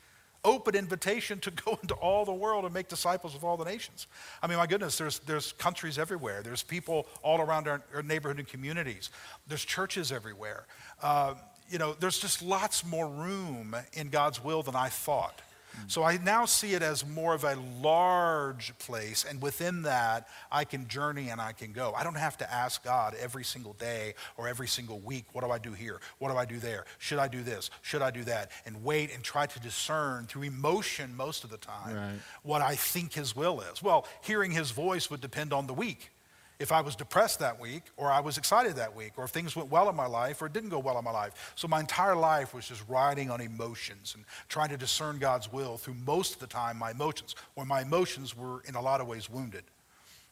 open 0.47 0.75
invitation 0.75 1.39
to 1.41 1.51
go 1.65 1.79
into 1.83 1.95
all 1.95 2.25
the 2.25 2.33
world 2.33 2.65
and 2.65 2.73
make 2.73 2.89
disciples 2.89 3.35
of 3.35 3.45
all 3.45 3.59
the 3.59 3.65
nations. 3.65 4.07
I 4.43 4.47
mean, 4.47 4.57
my 4.57 4.67
goodness, 4.67 4.97
there's, 4.97 5.19
there's 5.21 5.53
countries 5.53 5.99
everywhere. 5.99 6.43
There's 6.43 6.63
people 6.63 7.07
all 7.23 7.41
around 7.41 7.69
our, 7.69 7.83
our 7.95 8.03
neighborhood 8.03 8.39
and 8.39 8.49
communities. 8.49 9.11
There's 9.47 9.65
churches 9.65 10.13
everywhere. 10.13 10.67
Uh, 11.03 11.35
you 11.69 11.79
know, 11.79 11.95
there's 11.99 12.19
just 12.19 12.41
lots 12.41 12.87
more 12.87 13.09
room 13.09 13.77
in 13.93 14.09
God's 14.09 14.43
will 14.43 14.63
than 14.63 14.77
I 14.77 14.89
thought. 14.89 15.43
Mm. 15.79 15.91
So 15.91 16.03
I 16.03 16.19
now 16.19 16.45
see 16.45 16.75
it 16.75 16.83
as 16.83 17.07
more 17.07 17.35
of 17.35 17.45
a 17.45 17.57
large 17.81 18.77
place, 18.79 19.25
and 19.29 19.41
within 19.41 19.83
that, 19.83 20.29
I 20.51 20.65
can 20.65 20.89
journey 20.89 21.29
and 21.29 21.41
I 21.41 21.53
can 21.53 21.73
go. 21.73 21.93
I 21.97 22.05
don't 22.05 22.17
have 22.17 22.39
to 22.39 22.53
ask 22.53 22.83
God 22.85 23.15
every 23.21 23.45
single 23.45 23.75
day 23.75 24.15
or 24.37 24.49
every 24.49 24.69
single 24.69 25.01
week, 25.01 25.27
what 25.33 25.45
do 25.45 25.51
I 25.51 25.59
do 25.59 25.73
here? 25.73 26.01
What 26.19 26.31
do 26.31 26.37
I 26.37 26.45
do 26.45 26.59
there? 26.59 26.85
Should 26.99 27.19
I 27.19 27.29
do 27.29 27.43
this? 27.43 27.71
Should 27.83 28.03
I 28.03 28.11
do 28.11 28.25
that? 28.25 28.51
And 28.65 28.83
wait 28.85 29.15
and 29.15 29.23
try 29.23 29.47
to 29.47 29.61
discern 29.61 30.27
through 30.27 30.43
emotion 30.43 31.17
most 31.17 31.45
of 31.45 31.51
the 31.51 31.59
time 31.59 31.97
right. 31.97 32.19
what 32.43 32.63
I 32.63 32.75
think 32.75 33.15
His 33.15 33.35
will 33.35 33.61
is. 33.61 33.83
Well, 33.83 34.07
hearing 34.23 34.51
His 34.53 34.71
voice 34.71 35.11
would 35.11 35.21
depend 35.21 35.53
on 35.53 35.67
the 35.67 35.75
week 35.75 36.11
if 36.59 36.73
I 36.73 36.81
was 36.81 36.97
depressed 36.97 37.41
that 37.41 37.61
week, 37.61 37.83
or 37.97 38.11
I 38.11 38.21
was 38.21 38.39
excited 38.39 38.77
that 38.77 38.97
week, 38.97 39.13
or 39.17 39.25
if 39.25 39.31
things 39.31 39.55
went 39.55 39.71
well 39.71 39.91
in 39.91 39.97
my 39.97 40.07
life, 40.07 40.41
or 40.41 40.47
it 40.47 40.53
didn't 40.53 40.71
go 40.71 40.79
well 40.79 40.99
in 40.99 41.05
my 41.05 41.11
life. 41.11 41.53
So 41.55 41.69
my 41.69 41.81
entire 41.81 42.17
life 42.17 42.55
was 42.55 42.67
just 42.67 42.83
riding 42.89 43.31
on 43.31 43.41
emotions 43.41 44.15
and 44.15 44.25
trying 44.49 44.71
to 44.71 44.77
discern 44.77 45.19
God's 45.19 45.53
will 45.53 45.77
through 45.77 45.97
most 46.07 46.35
of 46.35 46.41
the 46.41 46.47
time 46.47 46.79
my 46.79 46.93
emotions, 46.93 47.35
where 47.55 47.67
my 47.67 47.83
emotions 47.83 48.37
were 48.37 48.63
in 48.67 48.75
a 48.75 48.81
lot 48.81 49.01
of 49.01 49.07
ways 49.07 49.29
wounded. 49.29 49.65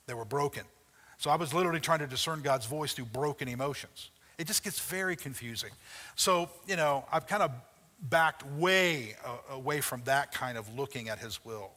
They 0.06 0.14
were 0.14 0.24
broken. 0.24 0.64
So 1.18 1.30
I 1.30 1.36
was 1.36 1.52
literally 1.52 1.80
trying 1.80 2.00
to 2.00 2.06
discern 2.06 2.40
God's 2.42 2.66
voice 2.66 2.92
through 2.92 3.06
broken 3.06 3.48
emotions. 3.48 4.10
It 4.38 4.46
just 4.46 4.64
gets 4.64 4.80
very 4.80 5.16
confusing. 5.16 5.70
So, 6.16 6.50
you 6.66 6.76
know, 6.76 7.04
I've 7.12 7.26
kind 7.26 7.42
of 7.42 7.52
backed 8.00 8.44
way 8.46 9.14
uh, 9.24 9.54
away 9.54 9.80
from 9.80 10.02
that 10.04 10.32
kind 10.32 10.58
of 10.58 10.74
looking 10.74 11.08
at 11.08 11.18
His 11.18 11.44
will 11.44 11.70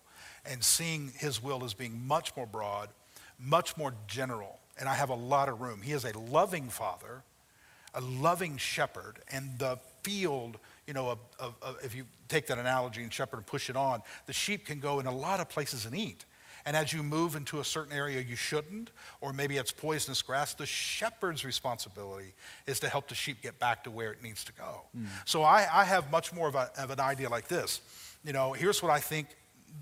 and 0.46 0.63
seeing 0.63 1.12
His 1.18 1.42
will 1.44 1.63
as 1.63 1.74
being 1.74 2.06
much 2.08 2.36
more 2.36 2.48
broad 2.48 2.89
much 3.39 3.77
more 3.77 3.94
general, 4.08 4.60
and 4.79 4.89
I 4.89 4.96
have 4.96 5.10
a 5.10 5.15
lot 5.15 5.50
of 5.50 5.62
room. 5.62 5.82
He 5.82 5.91
is 5.91 6.06
a 6.06 6.17
loving 6.17 6.70
father, 6.70 7.24
a 7.94 8.01
loving 8.01 8.58
shepherd, 8.58 9.20
and 9.32 9.58
the 9.60 9.79
field, 10.03 10.58
you 10.86 10.94
know, 10.94 11.10
of, 11.10 11.20
of, 11.39 11.56
of, 11.62 11.77
if 11.84 11.96
you 11.96 12.06
take 12.27 12.48
that 12.48 12.58
analogy 12.58 13.03
and 13.03 13.13
shepherd 13.13 13.38
and 13.38 13.46
push 13.46 13.70
it 13.70 13.75
on, 13.75 14.01
the 14.25 14.34
sheep 14.34 14.65
can 14.65 14.79
go 14.79 15.00
in 15.00 15.06
a 15.06 15.15
lot 15.15 15.39
of 15.39 15.50
places 15.50 15.86
and 15.86 15.96
eat. 15.96 16.25
And 16.65 16.75
as 16.75 16.91
you 16.91 17.01
move 17.01 17.38
into 17.38 17.62
a 17.62 17.63
certain 17.63 17.94
area 17.94 18.20
you 18.20 18.36
shouldn't, 18.36 18.91
or 19.22 19.32
maybe 19.32 19.56
it's 19.56 19.72
poisonous 19.72 20.22
grass, 20.22 20.53
the 20.53 20.65
shepherd's 20.65 21.46
responsibility 21.46 22.34
is 22.65 22.82
to 22.82 22.89
help 22.89 23.08
the 23.08 23.15
sheep 23.15 23.41
get 23.41 23.58
back 23.58 23.86
to 23.86 23.91
where 23.91 24.12
it 24.12 24.22
needs 24.22 24.44
to 24.44 24.51
go. 24.51 24.82
Hmm. 24.94 25.06
So 25.24 25.44
I, 25.44 25.65
I 25.72 25.86
have 25.86 26.12
much 26.12 26.34
more 26.34 26.50
of, 26.50 26.56
a, 26.56 26.70
of 26.77 26.91
an 26.91 27.00
idea 27.00 27.29
like 27.29 27.48
this. 27.48 27.79
You 28.25 28.34
know, 28.34 28.51
here's 28.51 28.84
what 28.84 28.91
I 28.91 29.00
think 29.00 29.29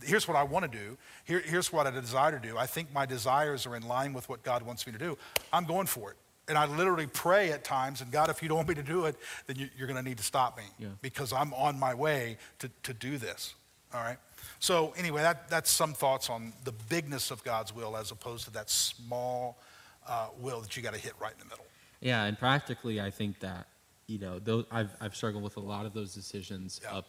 here's 0.03 0.27
what 0.27 0.37
I 0.37 0.43
want 0.43 0.69
to 0.71 0.77
do. 0.77 0.97
Here, 1.25 1.39
here's 1.45 1.71
what 1.71 1.87
I 1.87 1.91
desire 1.91 2.31
to 2.31 2.39
do. 2.47 2.57
I 2.57 2.65
think 2.65 2.93
my 2.93 3.05
desires 3.05 3.65
are 3.65 3.75
in 3.75 3.87
line 3.87 4.13
with 4.13 4.27
what 4.29 4.43
God 4.43 4.63
wants 4.63 4.85
me 4.85 4.93
to 4.93 4.99
do. 4.99 5.17
I'm 5.51 5.65
going 5.65 5.87
for 5.87 6.11
it. 6.11 6.17
And 6.47 6.57
I 6.57 6.65
literally 6.65 7.07
pray 7.07 7.51
at 7.51 7.63
times, 7.63 8.01
and 8.01 8.11
God, 8.11 8.29
if 8.29 8.43
you 8.43 8.47
don't 8.49 8.57
want 8.57 8.69
me 8.69 8.75
to 8.75 8.83
do 8.83 9.05
it, 9.05 9.15
then 9.47 9.55
you, 9.57 9.67
are 9.83 9.87
going 9.87 9.97
to 9.97 10.07
need 10.07 10.17
to 10.17 10.23
stop 10.23 10.57
me 10.57 10.63
Yeah. 10.77 10.89
because 11.01 11.33
I'm 11.33 11.53
on 11.55 11.79
my 11.79 11.95
way 11.95 12.37
to, 12.59 12.69
to 12.83 12.93
do 12.93 13.17
this. 13.17 13.55
All 13.93 14.01
right? 14.01 14.17
So, 14.59 14.93
anyway, 14.95 15.23
that, 15.23 15.49
that's 15.49 15.71
some 15.71 15.93
thoughts 15.93 16.29
on 16.29 16.53
the 16.63 16.71
bigness 16.87 17.31
of 17.31 17.43
God's 17.43 17.73
will 17.73 17.97
as 17.97 18.11
opposed 18.11 18.45
to 18.45 18.51
that 18.51 18.69
small 18.69 19.57
uh, 20.07 20.27
will 20.39 20.61
that 20.61 20.77
you 20.77 20.83
got 20.83 20.93
to 20.93 20.99
hit 20.99 21.13
right 21.19 21.33
in 21.33 21.39
the 21.39 21.45
middle. 21.45 21.65
Yeah, 21.99 22.25
and 22.25 22.37
practically, 22.37 23.01
I 23.01 23.09
think 23.09 23.39
that 23.39 23.67
you 24.07 24.19
know, 24.19 24.37
those, 24.37 24.65
I've 24.69 24.91
I've 25.01 25.15
struggled 25.15 25.43
with 25.43 25.57
a 25.57 25.61
lot 25.61 25.87
of 25.87 25.93
those 25.93 26.13
decisions 26.13 26.79
Yeah. 26.83 26.97
up 26.97 27.07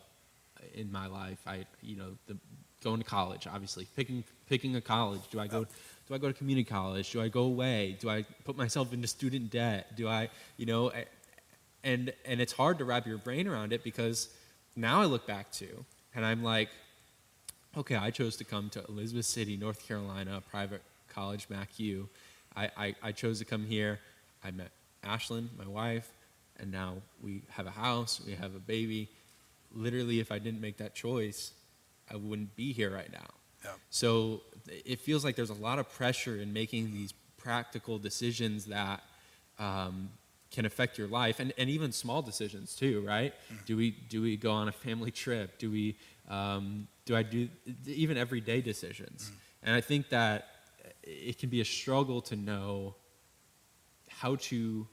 in 0.72 0.90
my 0.90 1.06
life. 1.06 1.38
I 1.46 1.66
you 1.82 1.96
know, 1.96 2.16
the, 2.26 2.38
going 2.86 3.00
to 3.00 3.04
college, 3.04 3.48
obviously, 3.48 3.84
picking 3.96 4.22
picking 4.48 4.76
a 4.76 4.80
college. 4.80 5.22
Do 5.32 5.40
I 5.40 5.48
go? 5.48 5.66
Do 6.06 6.14
I 6.14 6.18
go 6.18 6.28
to 6.28 6.32
community 6.34 6.64
college? 6.64 7.10
Do 7.10 7.20
I 7.20 7.28
go 7.28 7.42
away? 7.42 7.96
Do 8.00 8.08
I 8.08 8.24
put 8.44 8.56
myself 8.56 8.92
into 8.92 9.08
student 9.08 9.50
debt? 9.50 9.96
Do 9.96 10.06
I, 10.06 10.30
you 10.56 10.66
know, 10.66 10.92
and 11.82 12.12
and 12.24 12.40
it's 12.40 12.52
hard 12.52 12.78
to 12.78 12.84
wrap 12.84 13.04
your 13.06 13.18
brain 13.18 13.48
around 13.48 13.72
it 13.72 13.82
because 13.82 14.28
now 14.76 15.00
I 15.00 15.06
look 15.06 15.26
back 15.26 15.50
to 15.52 15.84
and 16.14 16.24
I'm 16.24 16.44
like, 16.44 16.68
okay, 17.76 17.96
I 17.96 18.10
chose 18.10 18.36
to 18.36 18.44
come 18.44 18.70
to 18.70 18.84
Elizabeth 18.88 19.26
City, 19.26 19.56
North 19.56 19.86
Carolina, 19.86 20.40
private 20.48 20.82
college, 21.12 21.48
MacU. 21.48 22.06
I, 22.54 22.70
I, 22.76 22.94
I 23.02 23.12
chose 23.12 23.38
to 23.40 23.44
come 23.44 23.64
here. 23.64 23.98
I 24.44 24.50
met 24.52 24.70
Ashlyn, 25.04 25.48
my 25.58 25.66
wife, 25.66 26.08
and 26.60 26.70
now 26.70 26.94
we 27.22 27.42
have 27.50 27.66
a 27.66 27.70
house, 27.70 28.20
we 28.24 28.34
have 28.34 28.54
a 28.54 28.60
baby. 28.60 29.08
Literally, 29.74 30.20
if 30.20 30.30
I 30.30 30.38
didn't 30.38 30.60
make 30.60 30.76
that 30.78 30.94
choice, 30.94 31.52
I 32.10 32.16
wouldn't 32.16 32.54
be 32.56 32.72
here 32.72 32.90
right 32.90 33.10
now. 33.12 33.26
Yeah. 33.64 33.70
So 33.90 34.42
it 34.66 35.00
feels 35.00 35.24
like 35.24 35.36
there's 35.36 35.50
a 35.50 35.54
lot 35.54 35.78
of 35.78 35.90
pressure 35.90 36.36
in 36.36 36.52
making 36.52 36.92
these 36.92 37.12
practical 37.36 37.98
decisions 37.98 38.66
that 38.66 39.02
um, 39.58 40.10
can 40.50 40.66
affect 40.66 40.98
your 40.98 41.08
life, 41.08 41.40
and, 41.40 41.52
and 41.58 41.68
even 41.68 41.92
small 41.92 42.22
decisions 42.22 42.74
too, 42.74 43.04
right? 43.06 43.34
Do 43.66 43.76
we 43.76 43.90
do 43.90 44.22
we 44.22 44.36
go 44.36 44.52
on 44.52 44.68
a 44.68 44.72
family 44.72 45.10
trip? 45.10 45.58
Do 45.58 45.70
we 45.70 45.96
um, 46.28 46.88
do 47.04 47.16
I 47.16 47.22
do 47.22 47.48
even 47.86 48.16
everyday 48.16 48.60
decisions? 48.60 49.30
And 49.62 49.74
I 49.74 49.80
think 49.80 50.08
that 50.10 50.48
it 51.02 51.38
can 51.38 51.48
be 51.48 51.60
a 51.60 51.64
struggle 51.64 52.20
to 52.22 52.36
know 52.36 52.94
how 54.08 54.36
to 54.36 54.86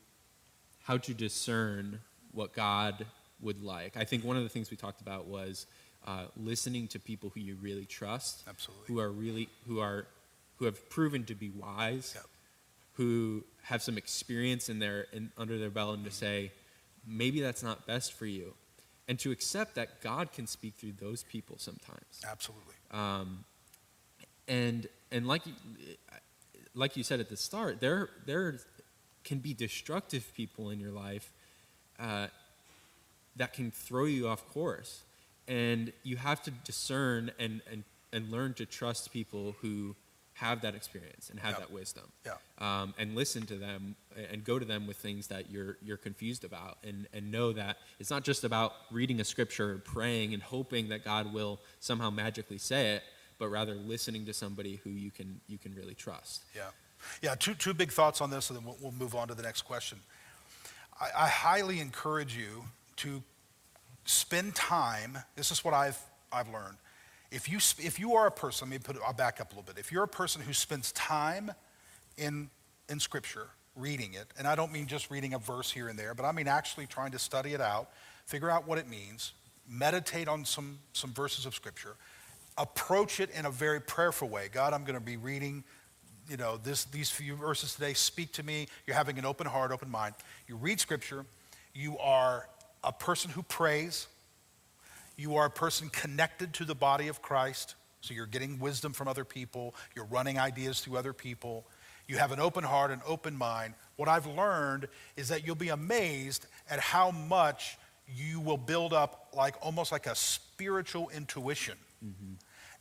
how 0.84 0.98
to 0.98 1.13
discern 1.13 2.00
what 2.32 2.53
God 2.53 3.05
would 3.41 3.62
like. 3.63 3.98
I 3.98 4.03
think 4.03 4.24
one 4.24 4.38
of 4.38 4.43
the 4.43 4.50
things 4.50 4.72
we 4.72 4.77
talked 4.77 5.01
about 5.01 5.27
was 5.27 5.65
uh, 6.05 6.25
listening 6.38 6.88
to 6.89 7.00
people 7.00 7.29
who 7.33 7.39
you 7.39 7.55
really 7.62 7.86
trust, 7.86 8.43
Absolutely. 8.48 8.86
who 8.88 9.00
are 9.00 9.10
really 9.12 9.50
who 9.67 9.79
are 9.79 10.05
who 10.57 10.65
have 10.65 10.89
proven 10.89 11.24
to 11.25 11.36
be 11.36 11.50
wise, 11.50 12.13
Yep. 12.15 12.25
who 12.93 13.43
have 13.63 13.81
some 13.81 13.98
experience 13.98 14.69
in 14.69 14.79
their 14.79 15.07
in, 15.13 15.31
under 15.38 15.57
their 15.57 15.69
belt, 15.69 15.95
and 15.95 16.05
to 16.05 16.12
say 16.12 16.51
maybe 17.05 17.41
that's 17.41 17.63
not 17.63 17.86
best 17.88 18.13
for 18.13 18.25
you, 18.25 18.53
and 19.07 19.17
to 19.19 19.31
accept 19.31 19.75
that 19.75 20.01
God 20.01 20.31
can 20.31 20.48
speak 20.48 20.75
through 20.75 20.93
those 21.00 21.24
people 21.24 21.57
sometimes 21.57 22.22
Absolutely. 22.29 22.75
um, 22.91 23.43
and 24.48 24.88
and 25.12 25.25
like 25.27 25.45
you, 25.45 25.53
like 26.75 26.98
you 26.98 27.03
said 27.03 27.19
at 27.19 27.29
the 27.29 27.38
start, 27.38 27.79
there 27.81 28.10
there 28.25 28.60
can 29.24 29.39
be 29.39 29.53
destructive 29.53 30.33
people 30.36 30.69
in 30.69 30.79
your 30.81 30.91
life 30.91 31.31
uh, 32.00 32.27
that 33.38 33.53
can 33.53 33.72
throw 33.72 34.03
you 34.05 34.27
off 34.27 34.45
course, 34.50 35.03
and 35.47 35.91
you 36.03 36.17
have 36.17 36.41
to 36.43 36.51
discern 36.51 37.31
and 37.39 37.62
and 37.71 37.83
and 38.12 38.29
learn 38.31 38.53
to 38.53 38.65
trust 38.65 39.12
people 39.12 39.56
who 39.62 39.95
have 40.36 40.62
that 40.62 40.73
experience 40.75 41.29
and 41.29 41.39
have 41.39 41.53
Yeah. 41.53 41.60
that 41.60 41.71
wisdom 41.71 42.12
Yeah. 42.25 42.34
um, 42.58 42.93
and 42.97 43.15
listen 43.15 43.45
to 43.47 43.56
them 43.56 43.95
and 44.32 44.43
go 44.43 44.58
to 44.58 44.65
them 44.65 44.88
with 44.88 44.97
things 44.97 45.27
that 45.27 45.51
you're 45.51 45.77
you're 45.82 45.97
confused 45.97 46.43
about 46.43 46.77
and 46.84 47.08
and 47.13 47.32
know 47.32 47.53
that 47.53 47.77
it's 47.99 48.10
not 48.10 48.23
just 48.23 48.43
about 48.43 48.73
reading 48.91 49.19
a 49.19 49.23
scripture 49.23 49.79
praying 49.86 50.34
and 50.34 50.41
hoping 50.41 50.89
that 50.89 51.03
God 51.03 51.32
will 51.34 51.60
somehow 51.79 52.10
magically 52.10 52.58
say 52.58 52.95
it 52.95 53.03
but 53.39 53.49
rather 53.49 53.75
listening 53.75 54.25
to 54.25 54.34
somebody 54.34 54.77
who 54.84 54.89
you 54.91 55.12
can 55.12 55.39
you 55.47 55.58
can 55.58 55.73
really 55.75 55.95
trust 55.95 56.43
Yeah. 56.56 56.69
Yeah, 57.21 57.36
two, 57.36 57.53
two 57.53 57.73
big 57.73 57.91
thoughts 57.91 58.21
on 58.21 58.29
this, 58.29 58.49
and 58.49 58.58
then 58.58 58.65
we'll, 58.65 58.77
we'll 58.82 58.93
move 58.93 59.13
on 59.13 59.27
to 59.27 59.36
the 59.36 59.43
next 59.43 59.63
question. 59.63 59.99
I, 61.01 61.10
I 61.25 61.27
highly 61.27 61.82
encourage 61.82 62.34
you 62.38 62.63
to 62.97 63.21
spend 64.05 64.55
time. 64.55 65.17
This 65.35 65.51
is 65.51 65.63
what 65.63 65.73
I've, 65.73 65.99
I've 66.31 66.49
learned. 66.49 66.77
If 67.31 67.49
you, 67.49 67.57
if 67.57 67.99
you 67.99 68.13
are 68.13 68.27
a 68.27 68.31
person, 68.31 68.69
let 68.69 68.79
me 68.79 68.83
put 68.83 68.97
I'll 69.05 69.13
back 69.13 69.41
up 69.41 69.51
a 69.51 69.55
little 69.55 69.63
bit. 69.63 69.79
If 69.79 69.91
you're 69.91 70.03
a 70.03 70.07
person 70.07 70.41
who 70.41 70.53
spends 70.53 70.91
time 70.91 71.51
in, 72.17 72.49
in 72.89 72.99
Scripture, 72.99 73.47
reading 73.75 74.13
it, 74.13 74.27
and 74.37 74.47
I 74.47 74.53
don't 74.53 74.71
mean 74.71 74.85
just 74.85 75.09
reading 75.09 75.33
a 75.33 75.39
verse 75.39 75.71
here 75.71 75.87
and 75.87 75.97
there, 75.97 76.13
but 76.13 76.25
I 76.25 76.31
mean 76.31 76.47
actually 76.47 76.85
trying 76.85 77.11
to 77.11 77.19
study 77.19 77.53
it 77.53 77.61
out, 77.61 77.89
figure 78.25 78.51
out 78.51 78.67
what 78.67 78.77
it 78.77 78.87
means, 78.87 79.33
meditate 79.67 80.27
on 80.27 80.45
some, 80.45 80.77
some 80.93 81.11
verses 81.11 81.47
of 81.47 81.55
Scripture, 81.55 81.95
approach 82.57 83.19
it 83.19 83.31
in 83.31 83.47
a 83.47 83.51
very 83.51 83.81
prayerful 83.81 84.29
way. 84.29 84.47
God, 84.51 84.73
I'm 84.73 84.83
going 84.83 84.99
to 84.99 85.03
be 85.03 85.17
reading 85.17 85.63
you 86.29 86.37
know, 86.37 86.57
this, 86.57 86.85
these 86.85 87.09
few 87.09 87.35
verses 87.35 87.75
today 87.75 87.93
speak 87.93 88.31
to 88.33 88.43
me. 88.43 88.67
You're 88.85 88.95
having 88.95 89.17
an 89.17 89.25
open 89.25 89.47
heart, 89.47 89.71
open 89.71 89.89
mind. 89.89 90.15
You 90.47 90.55
read 90.55 90.79
scripture. 90.79 91.25
You 91.73 91.97
are 91.99 92.47
a 92.84 92.91
person 92.91 93.32
who 93.32 93.43
prays. 93.43 94.08
You 95.17 95.36
are 95.36 95.46
a 95.46 95.52
person 95.52 95.89
connected 95.89 96.54
to 96.56 96.65
the 96.65 96.76
body 96.76 97.08
of 97.08 97.22
Christ. 97.22 97.76
So 98.02 98.13
you're 98.13 98.26
getting 98.26 98.60
wisdom 98.60 98.93
from 98.93 99.08
other 99.08 99.24
people. 99.24 99.76
You're 99.96 100.06
running 100.06 100.38
ideas 100.38 100.82
through 100.82 100.98
other 100.98 101.13
people. 101.13 101.65
You 102.08 102.17
have 102.17 102.32
an 102.32 102.39
open 102.39 102.63
heart, 102.63 102.91
an 102.91 103.02
open 103.08 103.38
mind. 103.38 103.76
What 103.96 104.10
I've 104.10 104.28
learned 104.28 104.88
is 105.15 105.30
that 105.30 105.46
you'll 105.46 105.56
be 105.56 105.69
amazed 105.69 106.46
at 106.69 106.80
how 106.80 107.12
much 107.12 107.78
you 108.08 108.39
will 108.39 108.58
build 108.58 108.93
up 108.93 109.30
like 109.34 109.56
almost 109.62 109.91
like 109.91 110.08
a 110.08 110.15
spiritual 110.15 111.10
intuition 111.10 111.78
mm-hmm. 112.04 112.34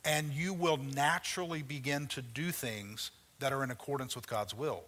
and 0.03 0.33
you 0.33 0.53
will 0.53 0.77
naturally 0.77 1.61
begin 1.61 2.07
to 2.07 2.21
do 2.21 2.51
things 2.51 3.11
that 3.39 3.53
are 3.53 3.63
in 3.63 3.71
accordance 3.71 4.15
with 4.15 4.27
God's 4.27 4.53
will. 4.53 4.83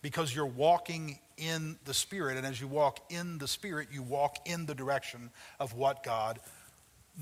Because 0.00 0.34
you're 0.34 0.46
walking 0.46 1.18
in 1.36 1.78
the 1.84 1.94
Spirit, 1.94 2.36
and 2.36 2.46
as 2.46 2.60
you 2.60 2.68
walk 2.68 3.00
in 3.10 3.38
the 3.38 3.48
Spirit, 3.48 3.88
you 3.92 4.02
walk 4.02 4.36
in 4.46 4.66
the 4.66 4.74
direction 4.74 5.30
of 5.58 5.74
what 5.74 6.02
God 6.02 6.38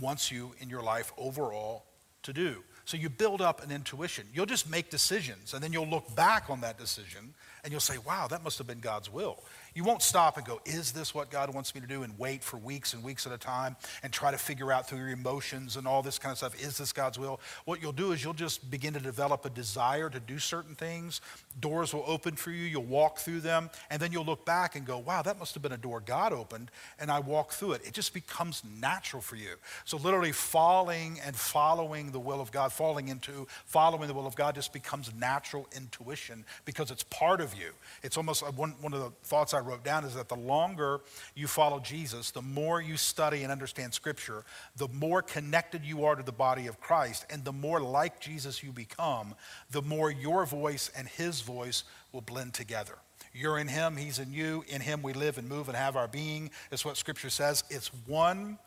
wants 0.00 0.30
you 0.30 0.52
in 0.58 0.68
your 0.68 0.82
life 0.82 1.12
overall 1.16 1.84
to 2.22 2.32
do. 2.32 2.62
So 2.84 2.96
you 2.96 3.08
build 3.08 3.40
up 3.40 3.64
an 3.64 3.72
intuition. 3.72 4.26
You'll 4.32 4.46
just 4.46 4.70
make 4.70 4.90
decisions, 4.90 5.54
and 5.54 5.62
then 5.62 5.72
you'll 5.72 5.88
look 5.88 6.14
back 6.14 6.50
on 6.50 6.60
that 6.60 6.78
decision 6.78 7.34
and 7.64 7.72
you'll 7.72 7.80
say, 7.80 7.98
wow, 7.98 8.28
that 8.28 8.44
must 8.44 8.58
have 8.58 8.68
been 8.68 8.78
God's 8.78 9.12
will. 9.12 9.42
You 9.74 9.82
won't 9.82 10.00
stop 10.00 10.36
and 10.36 10.46
go, 10.46 10.60
is 10.64 10.92
this 10.92 11.12
what 11.12 11.30
God 11.30 11.52
wants 11.52 11.74
me 11.74 11.80
to 11.80 11.86
do? 11.88 12.04
And 12.04 12.16
wait 12.16 12.44
for 12.44 12.58
weeks 12.58 12.94
and 12.94 13.02
weeks 13.02 13.26
at 13.26 13.32
a 13.32 13.38
time 13.38 13.74
and 14.04 14.12
try 14.12 14.30
to 14.30 14.38
figure 14.38 14.70
out 14.70 14.88
through 14.88 15.00
your 15.00 15.08
emotions 15.08 15.76
and 15.76 15.84
all 15.84 16.00
this 16.00 16.16
kind 16.16 16.30
of 16.30 16.38
stuff, 16.38 16.62
is 16.62 16.78
this 16.78 16.92
God's 16.92 17.18
will? 17.18 17.40
What 17.64 17.82
you'll 17.82 17.90
do 17.90 18.12
is 18.12 18.22
you'll 18.22 18.34
just 18.34 18.70
begin 18.70 18.92
to 18.94 19.00
develop 19.00 19.44
a 19.44 19.50
desire 19.50 20.08
to 20.08 20.20
do 20.20 20.38
certain 20.38 20.76
things. 20.76 21.20
Doors 21.58 21.94
will 21.94 22.04
open 22.06 22.36
for 22.36 22.50
you, 22.50 22.64
you'll 22.64 22.82
walk 22.82 23.18
through 23.18 23.40
them, 23.40 23.70
and 23.90 24.00
then 24.00 24.12
you'll 24.12 24.24
look 24.24 24.44
back 24.44 24.76
and 24.76 24.86
go, 24.86 24.98
wow, 24.98 25.22
that 25.22 25.38
must 25.38 25.54
have 25.54 25.62
been 25.62 25.72
a 25.72 25.78
door 25.78 26.02
God 26.04 26.32
opened, 26.32 26.70
and 27.00 27.10
I 27.10 27.20
walked 27.20 27.54
through 27.54 27.72
it. 27.72 27.82
It 27.86 27.94
just 27.94 28.12
becomes 28.12 28.62
natural 28.78 29.22
for 29.22 29.36
you. 29.36 29.56
So 29.84 29.96
literally 29.96 30.32
falling 30.32 31.18
and 31.24 31.34
following 31.34 32.12
the 32.12 32.20
will 32.20 32.40
of 32.40 32.52
God, 32.52 32.72
falling 32.72 33.08
into 33.08 33.46
following 33.64 34.08
the 34.08 34.14
will 34.14 34.26
of 34.26 34.36
God 34.36 34.54
just 34.54 34.72
becomes 34.72 35.12
natural 35.14 35.66
intuition 35.74 36.44
because 36.64 36.90
it's 36.90 37.04
part 37.04 37.40
of 37.40 37.54
you. 37.54 37.70
It's 38.02 38.16
almost 38.16 38.42
uh, 38.42 38.46
one, 38.52 38.74
one 38.80 38.92
of 38.92 39.00
the 39.00 39.10
thoughts 39.24 39.54
I 39.54 39.60
wrote 39.60 39.84
down 39.84 40.04
is 40.04 40.14
that 40.14 40.28
the 40.28 40.36
longer 40.36 41.00
you 41.34 41.46
follow 41.46 41.80
Jesus, 41.80 42.30
the 42.30 42.42
more 42.42 42.80
you 42.80 42.96
study 42.96 43.42
and 43.42 43.52
understand 43.52 43.94
Scripture, 43.94 44.44
the 44.76 44.88
more 44.88 45.22
connected 45.22 45.84
you 45.84 46.04
are 46.04 46.16
to 46.16 46.22
the 46.22 46.32
body 46.32 46.66
of 46.66 46.80
Christ, 46.80 47.24
and 47.30 47.44
the 47.44 47.52
more 47.52 47.80
like 47.80 48.20
Jesus 48.20 48.62
you 48.62 48.72
become, 48.72 49.34
the 49.70 49.82
more 49.82 50.10
your 50.10 50.44
voice 50.44 50.90
and 50.96 51.08
his 51.08 51.40
voice 51.46 51.84
will 52.12 52.20
blend 52.20 52.52
together. 52.54 52.96
You're 53.32 53.58
in 53.58 53.68
him, 53.68 53.96
he's 53.96 54.18
in 54.18 54.32
you. 54.32 54.64
In 54.68 54.80
him 54.80 55.02
we 55.02 55.12
live 55.12 55.38
and 55.38 55.48
move 55.48 55.68
and 55.68 55.76
have 55.76 55.96
our 55.96 56.08
being. 56.08 56.50
Is 56.70 56.84
what 56.84 56.96
Scripture 56.96 57.30
says. 57.30 57.64
It's 57.70 57.88
one, 58.06 58.58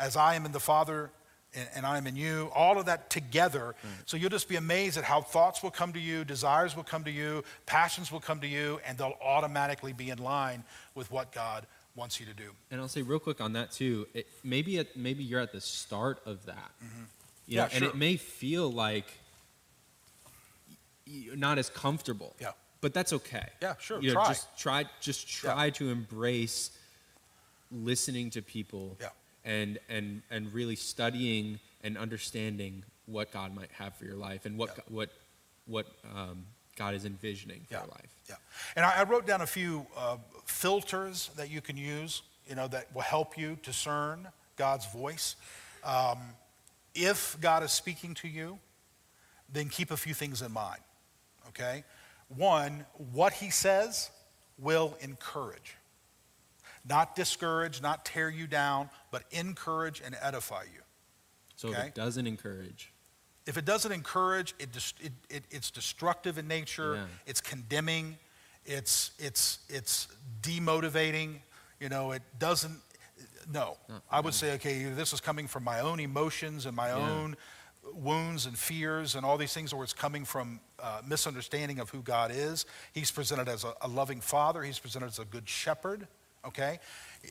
as 0.00 0.16
I 0.16 0.34
am 0.34 0.44
in 0.46 0.52
the 0.52 0.60
Father 0.60 1.10
and, 1.54 1.68
and 1.76 1.86
I 1.86 1.98
am 1.98 2.06
in 2.06 2.16
you, 2.16 2.50
all 2.54 2.78
of 2.78 2.86
that 2.86 3.10
together. 3.10 3.74
Mm. 3.82 3.88
So 4.06 4.16
you'll 4.16 4.30
just 4.30 4.48
be 4.48 4.56
amazed 4.56 4.96
at 4.98 5.04
how 5.04 5.20
thoughts 5.20 5.62
will 5.62 5.70
come 5.70 5.92
to 5.92 6.00
you, 6.00 6.24
desires 6.24 6.74
will 6.74 6.82
come 6.84 7.04
to 7.04 7.10
you, 7.10 7.44
passions 7.66 8.10
will 8.10 8.20
come 8.20 8.40
to 8.40 8.46
you, 8.48 8.80
and 8.86 8.98
they'll 8.98 9.18
automatically 9.22 9.92
be 9.92 10.10
in 10.10 10.18
line 10.18 10.64
with 10.94 11.10
what 11.12 11.30
God 11.32 11.66
wants 11.96 12.18
you 12.18 12.26
to 12.26 12.34
do. 12.34 12.50
and 12.72 12.80
I'll 12.80 12.88
say 12.88 13.02
real 13.02 13.20
quick 13.20 13.40
on 13.40 13.52
that 13.52 13.70
too 13.70 14.06
it, 14.14 14.26
maybe 14.42 14.78
at, 14.78 14.96
maybe 14.96 15.22
you're 15.22 15.40
at 15.40 15.52
the 15.52 15.60
start 15.60 16.18
of 16.26 16.44
that 16.46 16.72
mm-hmm. 16.82 17.04
you 17.46 17.56
Yeah, 17.58 17.62
know, 17.62 17.68
and 17.72 17.84
it 17.84 17.94
may 17.94 18.16
feel 18.16 18.68
like 18.72 19.06
y- 19.06 19.12
not 21.06 21.58
as 21.58 21.68
comfortable. 21.70 22.34
Yeah. 22.40 22.52
But 22.80 22.92
that's 22.92 23.12
okay. 23.14 23.48
Yeah, 23.62 23.74
sure, 23.78 24.00
You 24.02 24.08
know, 24.08 24.14
try. 24.14 24.28
Just 24.28 24.58
try. 24.58 24.84
Just 25.00 25.28
try 25.28 25.70
to 25.70 25.90
embrace 25.90 26.70
listening 27.70 28.30
to 28.30 28.42
people. 28.42 28.96
Yeah. 29.00 29.08
And 29.44 29.78
and 29.88 30.22
and 30.30 30.52
really 30.52 30.76
studying 30.76 31.58
and 31.82 31.98
understanding 31.98 32.84
what 33.06 33.30
God 33.30 33.54
might 33.54 33.70
have 33.72 33.94
for 33.96 34.04
your 34.04 34.16
life 34.16 34.46
and 34.46 34.56
what 34.56 34.70
Yeah. 34.70 34.76
Go- 34.76 34.94
what 34.94 35.10
what 35.66 35.86
um, 36.14 36.44
God 36.76 36.94
is 36.94 37.04
envisioning 37.04 37.62
for 37.68 37.74
Yeah. 37.74 37.80
your 37.80 37.88
life. 37.90 38.10
Yeah. 38.28 38.36
And 38.76 38.84
I, 38.84 39.00
I 39.00 39.02
wrote 39.04 39.26
down 39.26 39.40
a 39.40 39.46
few 39.46 39.86
uh, 39.96 40.16
filters 40.44 41.30
that 41.36 41.50
you 41.50 41.60
can 41.60 41.76
use, 41.76 42.22
you 42.48 42.54
know, 42.54 42.68
that 42.68 42.94
will 42.94 43.02
help 43.02 43.38
you 43.38 43.56
discern 43.62 44.28
God's 44.56 44.86
voice. 44.92 45.36
Um, 45.82 46.18
if 46.94 47.38
God 47.40 47.62
is 47.62 47.72
speaking 47.72 48.14
to 48.16 48.28
you, 48.28 48.58
then 49.52 49.68
keep 49.68 49.90
a 49.90 49.96
few 49.96 50.14
things 50.14 50.42
in 50.42 50.52
mind, 50.52 50.80
okay? 51.48 51.84
One, 52.28 52.86
what 53.12 53.32
he 53.34 53.50
says 53.50 54.10
will 54.58 54.96
encourage. 55.00 55.76
Not 56.88 57.16
discourage, 57.16 57.80
not 57.80 58.04
tear 58.04 58.28
you 58.28 58.46
down, 58.46 58.90
but 59.10 59.24
encourage 59.30 60.02
and 60.04 60.16
edify 60.20 60.62
you. 60.64 60.82
So 61.56 61.70
if 61.72 61.78
it 61.78 61.94
doesn't 61.94 62.26
encourage, 62.26 62.92
If 63.46 63.56
it 63.58 63.64
doesn't 63.64 63.92
encourage, 63.92 64.54
it, 64.58 64.68
it, 65.00 65.12
it, 65.30 65.44
it's 65.50 65.70
destructive 65.70 66.38
in 66.38 66.48
nature. 66.48 66.94
Yeah. 66.96 67.04
It's 67.26 67.40
condemning. 67.40 68.16
It's, 68.64 69.10
it's, 69.18 69.58
it's 69.68 70.08
demotivating. 70.42 71.40
You 71.80 71.88
know, 71.90 72.12
it 72.12 72.22
doesn't, 72.38 72.78
no. 73.52 73.76
No, 73.88 73.96
I 74.10 74.20
would 74.20 74.34
say, 74.34 74.54
okay, 74.54 74.84
this 74.84 75.12
is 75.12 75.20
coming 75.20 75.46
from 75.46 75.64
my 75.64 75.80
own 75.80 76.00
emotions 76.00 76.66
and 76.66 76.74
my 76.74 76.88
Yeah. 76.88 77.10
own 77.10 77.36
wounds 77.92 78.46
and 78.46 78.56
fears 78.56 79.14
and 79.14 79.24
all 79.26 79.36
these 79.36 79.52
things, 79.52 79.72
or 79.72 79.84
it's 79.84 79.92
coming 79.92 80.24
from 80.24 80.60
uh, 80.80 81.00
misunderstanding 81.06 81.78
of 81.78 81.90
who 81.90 82.00
God 82.00 82.30
is. 82.34 82.66
He's 82.92 83.10
presented 83.10 83.48
as 83.48 83.64
a, 83.64 83.74
a 83.82 83.88
loving 83.88 84.20
father, 84.20 84.62
he's 84.62 84.78
presented 84.78 85.06
as 85.06 85.18
a 85.18 85.24
good 85.24 85.48
shepherd, 85.48 86.06
okay? 86.46 86.80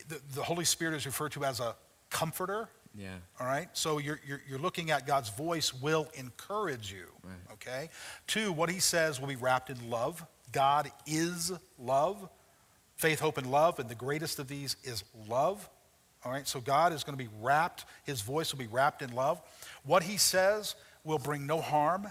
The, 0.08 0.22
the 0.36 0.44
Holy 0.44 0.66
Spirit 0.66 0.96
is 0.96 1.06
referred 1.06 1.32
to 1.34 1.44
as 1.46 1.60
a 1.60 1.76
comforter. 2.10 2.70
yeah. 2.96 3.16
All 3.40 3.48
right? 3.48 3.68
So 3.74 3.98
you're, 3.98 4.20
you're, 4.26 4.42
you're 4.48 4.60
looking 4.60 4.92
at 4.92 5.08
God's 5.08 5.30
voice 5.30 5.74
will 5.74 6.08
encourage 6.16 6.92
you. 6.92 7.06
Right. 7.24 7.54
Okay? 7.54 7.90
Two, 8.28 8.52
what 8.52 8.70
he 8.70 8.80
says 8.80 9.20
will 9.20 9.28
be 9.28 9.36
wrapped 9.36 9.70
in 9.70 9.90
love. 9.90 10.24
God 10.52 10.92
is 11.08 11.52
love. 11.80 12.30
Faith, 12.96 13.20
hope, 13.20 13.38
and 13.40 13.50
love. 13.50 13.80
And 13.80 13.90
the 13.90 13.96
greatest 13.96 14.38
of 14.38 14.48
these 14.48 14.78
is 14.84 15.04
love. 15.28 15.68
All 16.26 16.32
right? 16.32 16.48
So 16.48 16.60
God 16.60 16.94
is 16.94 17.04
going 17.04 17.18
to 17.18 17.24
be 17.24 17.30
wrapped, 17.42 17.86
his 18.04 18.22
voice 18.22 18.54
will 18.54 18.60
be 18.60 18.68
wrapped 18.68 19.02
in 19.02 19.14
love. 19.14 19.42
What 19.84 20.04
he 20.04 20.18
says 20.18 20.76
will 21.04 21.20
bring 21.20 21.46
no 21.46 21.62
harm, 21.62 22.08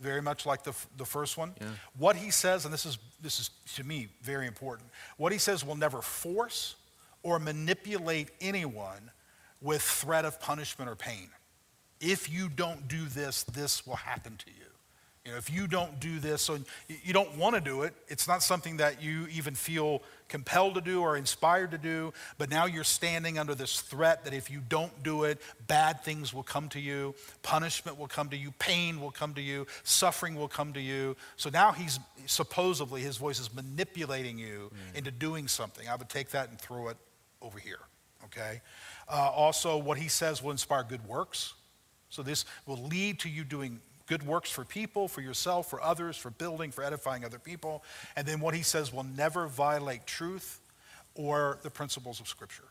very 0.00 0.20
much 0.20 0.44
like 0.44 0.62
the, 0.62 0.74
the 0.96 1.04
first 1.04 1.36
one. 1.36 1.54
Yeah. 1.60 1.68
What 1.98 2.16
he 2.16 2.30
says, 2.30 2.64
and 2.64 2.74
this 2.74 2.84
is, 2.84 2.98
this 3.22 3.40
is 3.40 3.50
to 3.76 3.84
me 3.84 4.08
very 4.22 4.46
important, 4.46 4.90
what 5.16 5.32
he 5.32 5.38
says 5.38 5.64
will 5.64 5.76
never 5.76 6.02
force 6.02 6.76
or 7.22 7.38
manipulate 7.38 8.30
anyone 8.40 9.10
with 9.60 9.82
threat 9.82 10.24
of 10.24 10.40
punishment 10.40 10.90
or 10.90 10.94
pain. 10.94 11.30
If 12.00 12.30
you 12.30 12.48
don't 12.48 12.88
do 12.88 13.06
this, 13.06 13.42
this 13.44 13.86
will 13.86 13.96
happen 13.96 14.36
to 14.36 14.50
you. 14.50 14.66
You 15.26 15.32
know, 15.32 15.38
if 15.38 15.50
you 15.50 15.66
don't 15.66 15.98
do 15.98 16.20
this, 16.20 16.40
so 16.42 16.56
you- 16.86 17.12
don't 17.12 17.36
want 17.36 17.56
to 17.56 17.60
do 17.60 17.82
it, 17.82 17.94
it's 18.06 18.28
not 18.28 18.44
something 18.44 18.76
that 18.76 19.02
you 19.02 19.26
even 19.26 19.56
feel 19.56 20.00
compelled 20.28 20.76
to 20.76 20.80
do 20.80 21.02
or 21.02 21.16
inspired 21.16 21.72
to 21.72 21.78
do, 21.78 22.12
but 22.38 22.48
now 22.48 22.66
you're 22.66 22.84
standing 22.84 23.36
under 23.36 23.52
this 23.52 23.80
threat 23.80 24.22
that 24.24 24.32
if 24.32 24.50
you 24.50 24.60
don't 24.60 25.02
do 25.02 25.24
it, 25.24 25.42
bad 25.66 26.04
things 26.04 26.32
will 26.32 26.44
come 26.44 26.68
to 26.68 26.78
you, 26.78 27.12
punishment 27.42 27.98
will 27.98 28.06
come 28.06 28.28
to 28.28 28.36
you, 28.36 28.52
pain 28.52 29.00
will 29.00 29.10
come 29.10 29.34
to 29.34 29.42
you, 29.42 29.66
suffering 29.82 30.36
will 30.36 30.48
come 30.48 30.72
to 30.72 30.80
you. 30.80 31.16
So 31.36 31.50
now 31.50 31.72
he's 31.72 31.98
supposedly, 32.26 33.00
his 33.00 33.16
voice 33.16 33.40
is 33.40 33.52
manipulating 33.52 34.38
you 34.38 34.70
into 34.94 35.10
doing 35.10 35.48
something. 35.48 35.88
I 35.88 35.96
would 35.96 36.08
take 36.08 36.30
that 36.30 36.50
and 36.50 36.60
throw 36.60 36.86
it 36.86 36.96
over 37.42 37.58
here, 37.58 37.80
okay? 38.26 38.60
Uh, 39.08 39.30
also, 39.34 39.76
what 39.76 39.98
he 39.98 40.06
says 40.06 40.40
will 40.40 40.52
inspire 40.52 40.84
good 40.84 41.04
works. 41.04 41.54
So 42.10 42.22
this 42.22 42.44
will 42.64 42.82
lead 42.84 43.18
to 43.20 43.28
you 43.28 43.42
doing 43.42 43.80
good 44.06 44.24
works 44.24 44.50
for 44.50 44.64
people, 44.64 45.08
for 45.08 45.20
yourself, 45.20 45.68
for 45.68 45.82
others, 45.82 46.16
for 46.16 46.30
building, 46.30 46.70
for 46.70 46.84
edifying 46.84 47.24
other 47.24 47.38
people. 47.38 47.82
And 48.16 48.26
then 48.26 48.40
what 48.40 48.54
he 48.54 48.62
says 48.62 48.92
will 48.92 49.04
never 49.04 49.46
violate 49.46 50.06
truth 50.06 50.60
or 51.14 51.58
the 51.62 51.70
principles 51.70 52.20
of 52.20 52.28
Scripture. 52.28 52.64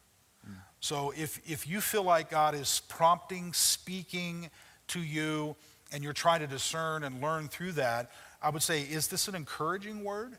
Hmm. 0.45 0.53
So 0.79 1.13
if, 1.17 1.39
if 1.49 1.67
you 1.67 1.81
feel 1.81 2.03
like 2.03 2.29
God 2.29 2.55
is 2.55 2.81
prompting, 2.87 3.53
speaking 3.53 4.49
to 4.87 4.99
you, 4.99 5.55
and 5.91 6.03
you're 6.03 6.13
trying 6.13 6.39
to 6.41 6.47
discern 6.47 7.03
and 7.03 7.21
learn 7.21 7.47
through 7.47 7.73
that, 7.73 8.11
I 8.41 8.49
would 8.49 8.63
say, 8.63 8.81
is 8.81 9.07
this 9.07 9.27
an 9.27 9.35
encouraging 9.35 10.03
word? 10.03 10.37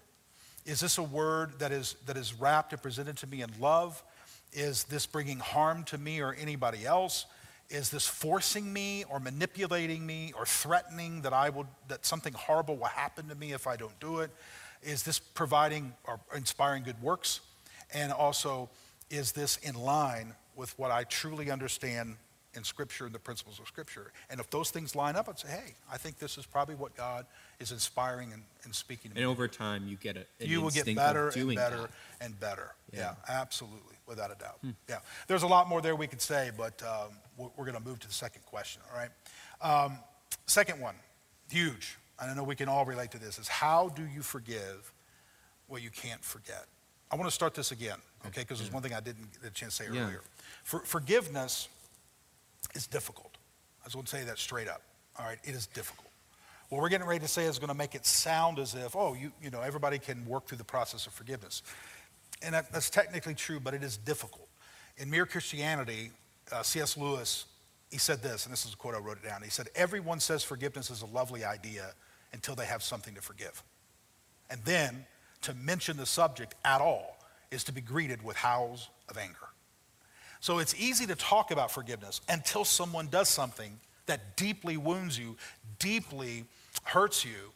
Is 0.65 0.81
this 0.81 0.99
a 0.99 1.03
word 1.03 1.61
that 1.61 1.73
is, 1.73 1.97
that 2.07 2.17
is 2.17 2.35
wrapped 2.35 2.73
and 2.73 2.83
presented 2.83 3.17
to 3.19 3.27
me 3.27 3.43
in 3.43 3.51
love? 3.61 4.03
Is 4.53 4.85
this 4.85 5.07
bringing 5.07 5.39
harm 5.39 5.85
to 5.85 5.99
me 5.99 6.21
or 6.21 6.35
anybody 6.35 6.85
else? 6.85 7.27
Is 7.69 7.91
this 7.91 8.07
forcing 8.07 8.73
me 8.73 9.05
or 9.11 9.19
manipulating 9.19 10.07
me 10.07 10.33
or 10.37 10.47
threatening 10.47 11.23
that 11.23 11.33
I 11.33 11.51
will 11.51 11.67
that 11.89 12.07
something 12.07 12.33
horrible 12.33 12.77
will 12.77 12.85
happen 12.87 13.29
to 13.29 13.35
me 13.35 13.53
if 13.53 13.67
I 13.67 13.77
don't 13.77 13.99
do 14.01 14.21
it? 14.21 14.31
Is 14.83 15.03
this 15.03 15.19
providing 15.19 15.93
or 16.05 16.21
inspiring 16.35 16.85
good 16.85 17.01
works? 17.03 17.41
And 17.93 18.13
also, 18.13 18.69
is 19.11 19.33
this 19.33 19.57
in 19.59 19.75
line 19.75 20.35
with 20.55 20.79
what 20.79 20.91
I 20.91 21.05
truly 21.05 21.51
understand 21.51 22.17
in 22.55 22.63
Scripture 22.65 23.07
and 23.07 23.15
the 23.15 23.19
principles 23.19 23.59
of 23.59 23.67
Scripture? 23.67 24.13
And 24.31 24.39
if 24.39 24.49
those 24.51 24.71
things 24.71 24.95
line 24.95 25.17
up, 25.17 25.29
I'd 25.29 25.39
say, 25.39 25.49
hey, 25.49 25.75
I 25.93 25.97
think 25.97 26.19
this 26.19 26.39
is 26.39 26.47
probably 26.47 26.75
what 26.77 26.97
God 26.97 27.27
is 27.59 27.73
inspiring 27.73 28.33
and, 28.33 28.43
and 28.65 28.73
speaking 28.75 29.11
to 29.11 29.17
me 29.17 29.23
And 29.23 29.31
over 29.31 29.49
time, 29.49 29.89
you 29.89 29.97
get 29.97 30.17
an 30.17 30.25
you 30.39 30.61
will 30.61 30.71
get 30.71 30.95
better 30.95 31.31
and 31.31 31.55
better 31.57 31.77
that. 31.79 31.91
and 32.21 32.39
better. 32.39 32.75
Yeah, 32.93 33.01
Yeah. 33.01 33.15
absolutely, 33.29 33.97
without 34.07 34.31
a 34.31 34.37
doubt. 34.37 34.59
Yeah, 34.89 34.99
there's 35.27 35.43
a 35.43 35.49
lot 35.49 35.69
more 35.69 35.81
there 35.81 35.97
we 35.97 36.07
could 36.07 36.23
say, 36.23 36.51
but 36.57 36.81
um, 36.83 37.11
we're, 37.37 37.49
we're 37.57 37.65
going 37.65 37.77
to 37.77 37.89
move 37.89 37.99
to 38.01 38.07
the 38.09 38.15
second 38.15 38.45
question. 38.47 38.83
All 38.93 38.99
right. 38.99 39.11
Um, 39.61 39.99
second 40.47 40.81
one, 40.81 40.95
huge. 41.51 41.97
and 42.21 42.31
I 42.31 42.35
know 42.35 42.45
we 42.45 42.57
can 42.57 42.69
all 42.69 42.85
relate 42.85 43.11
to 43.13 43.19
this. 43.19 43.39
Is 43.39 43.49
how 43.49 43.89
do 43.91 44.03
you 44.07 44.23
forgive 44.23 44.93
what 45.69 45.83
you 45.83 45.91
can't 45.91 46.23
forget? 46.25 46.67
I 47.11 47.17
want 47.17 47.29
to 47.29 47.35
start 47.35 47.55
this 47.55 47.71
again, 47.73 47.99
okay? 48.27 48.41
Because 48.43 48.59
there's 48.59 48.73
one 48.73 48.83
thing 48.83 48.93
I 48.93 49.01
didn't 49.01 49.41
get 49.41 49.51
a 49.51 49.55
chance 49.55 49.77
to 49.79 49.85
say 49.85 49.91
Yeah. 49.93 50.05
earlier. 50.05 50.23
For, 50.65 50.81
forgiveness 50.81 51.69
is 52.75 52.87
difficult. 52.87 53.37
I 53.83 53.85
just 53.87 53.95
want 53.95 54.09
to 54.09 54.17
say 54.17 54.25
that 54.25 54.39
straight 54.39 54.69
up. 54.69 54.83
All 55.19 55.25
right, 55.25 55.39
it 55.45 55.55
is 55.55 55.67
difficult. 55.69 56.09
What 56.69 56.83
we're 56.83 56.89
getting 56.89 57.07
ready 57.07 57.21
to 57.21 57.29
say 57.29 57.45
is 57.45 57.59
going 57.61 57.69
to 57.69 57.75
make 57.77 57.95
it 57.95 58.05
sound 58.05 58.59
as 58.59 58.75
if, 58.75 58.97
oh, 58.97 59.15
you, 59.15 59.31
you 59.41 59.51
know, 59.51 59.61
everybody 59.63 60.01
can 60.01 60.27
work 60.27 60.47
through 60.49 60.59
the 60.59 60.65
process 60.65 61.07
of 61.07 61.13
forgiveness. 61.13 61.63
And 62.43 62.55
that, 62.55 62.73
that's 62.73 62.91
technically 62.91 63.35
true, 63.35 63.61
but 63.61 63.73
it 63.73 63.85
is 63.85 63.97
difficult. 63.97 64.49
In 64.99 65.09
Mere 65.09 65.27
Christianity, 65.27 66.11
uh, 66.53 66.63
C.S. 66.63 66.97
Lewis, 66.97 67.47
he 67.91 67.99
said 67.99 68.23
this, 68.23 68.47
and 68.47 68.53
this 68.53 68.65
is 68.67 68.75
a 68.75 68.77
quote 68.77 68.95
I 68.95 68.99
wrote 68.99 69.19
it 69.19 69.29
down. 69.29 69.43
He 69.43 69.51
said, 69.51 69.69
Everyone 69.75 70.21
says 70.21 70.43
forgiveness 70.43 70.91
is 70.91 71.03
a 71.03 71.07
lovely 71.07 71.45
idea 71.45 71.93
until 72.33 72.55
they 72.55 72.67
have 72.67 72.83
something 72.83 73.15
to 73.15 73.23
forgive. 73.23 73.63
And 74.51 74.61
then 74.65 75.07
to 75.43 75.55
mention 75.55 75.97
the 75.97 76.07
subject 76.07 76.55
at 76.65 76.81
all 76.81 77.19
is 77.51 77.65
to 77.65 77.73
be 77.73 77.81
greeted 77.81 78.23
with 78.23 78.37
howls 78.37 78.89
of 79.09 79.17
anger. 79.17 79.49
So 80.41 80.59
it's 80.59 80.75
easy 80.79 81.07
to 81.07 81.15
talk 81.15 81.51
about 81.51 81.71
forgiveness 81.71 82.21
until 82.29 82.65
someone 82.65 83.09
does 83.09 83.29
something 83.29 83.79
that 84.07 84.37
deeply 84.37 84.77
wounds 84.77 85.19
you, 85.19 85.37
deeply 85.79 86.45
hurts 86.85 87.25
you. 87.25 87.53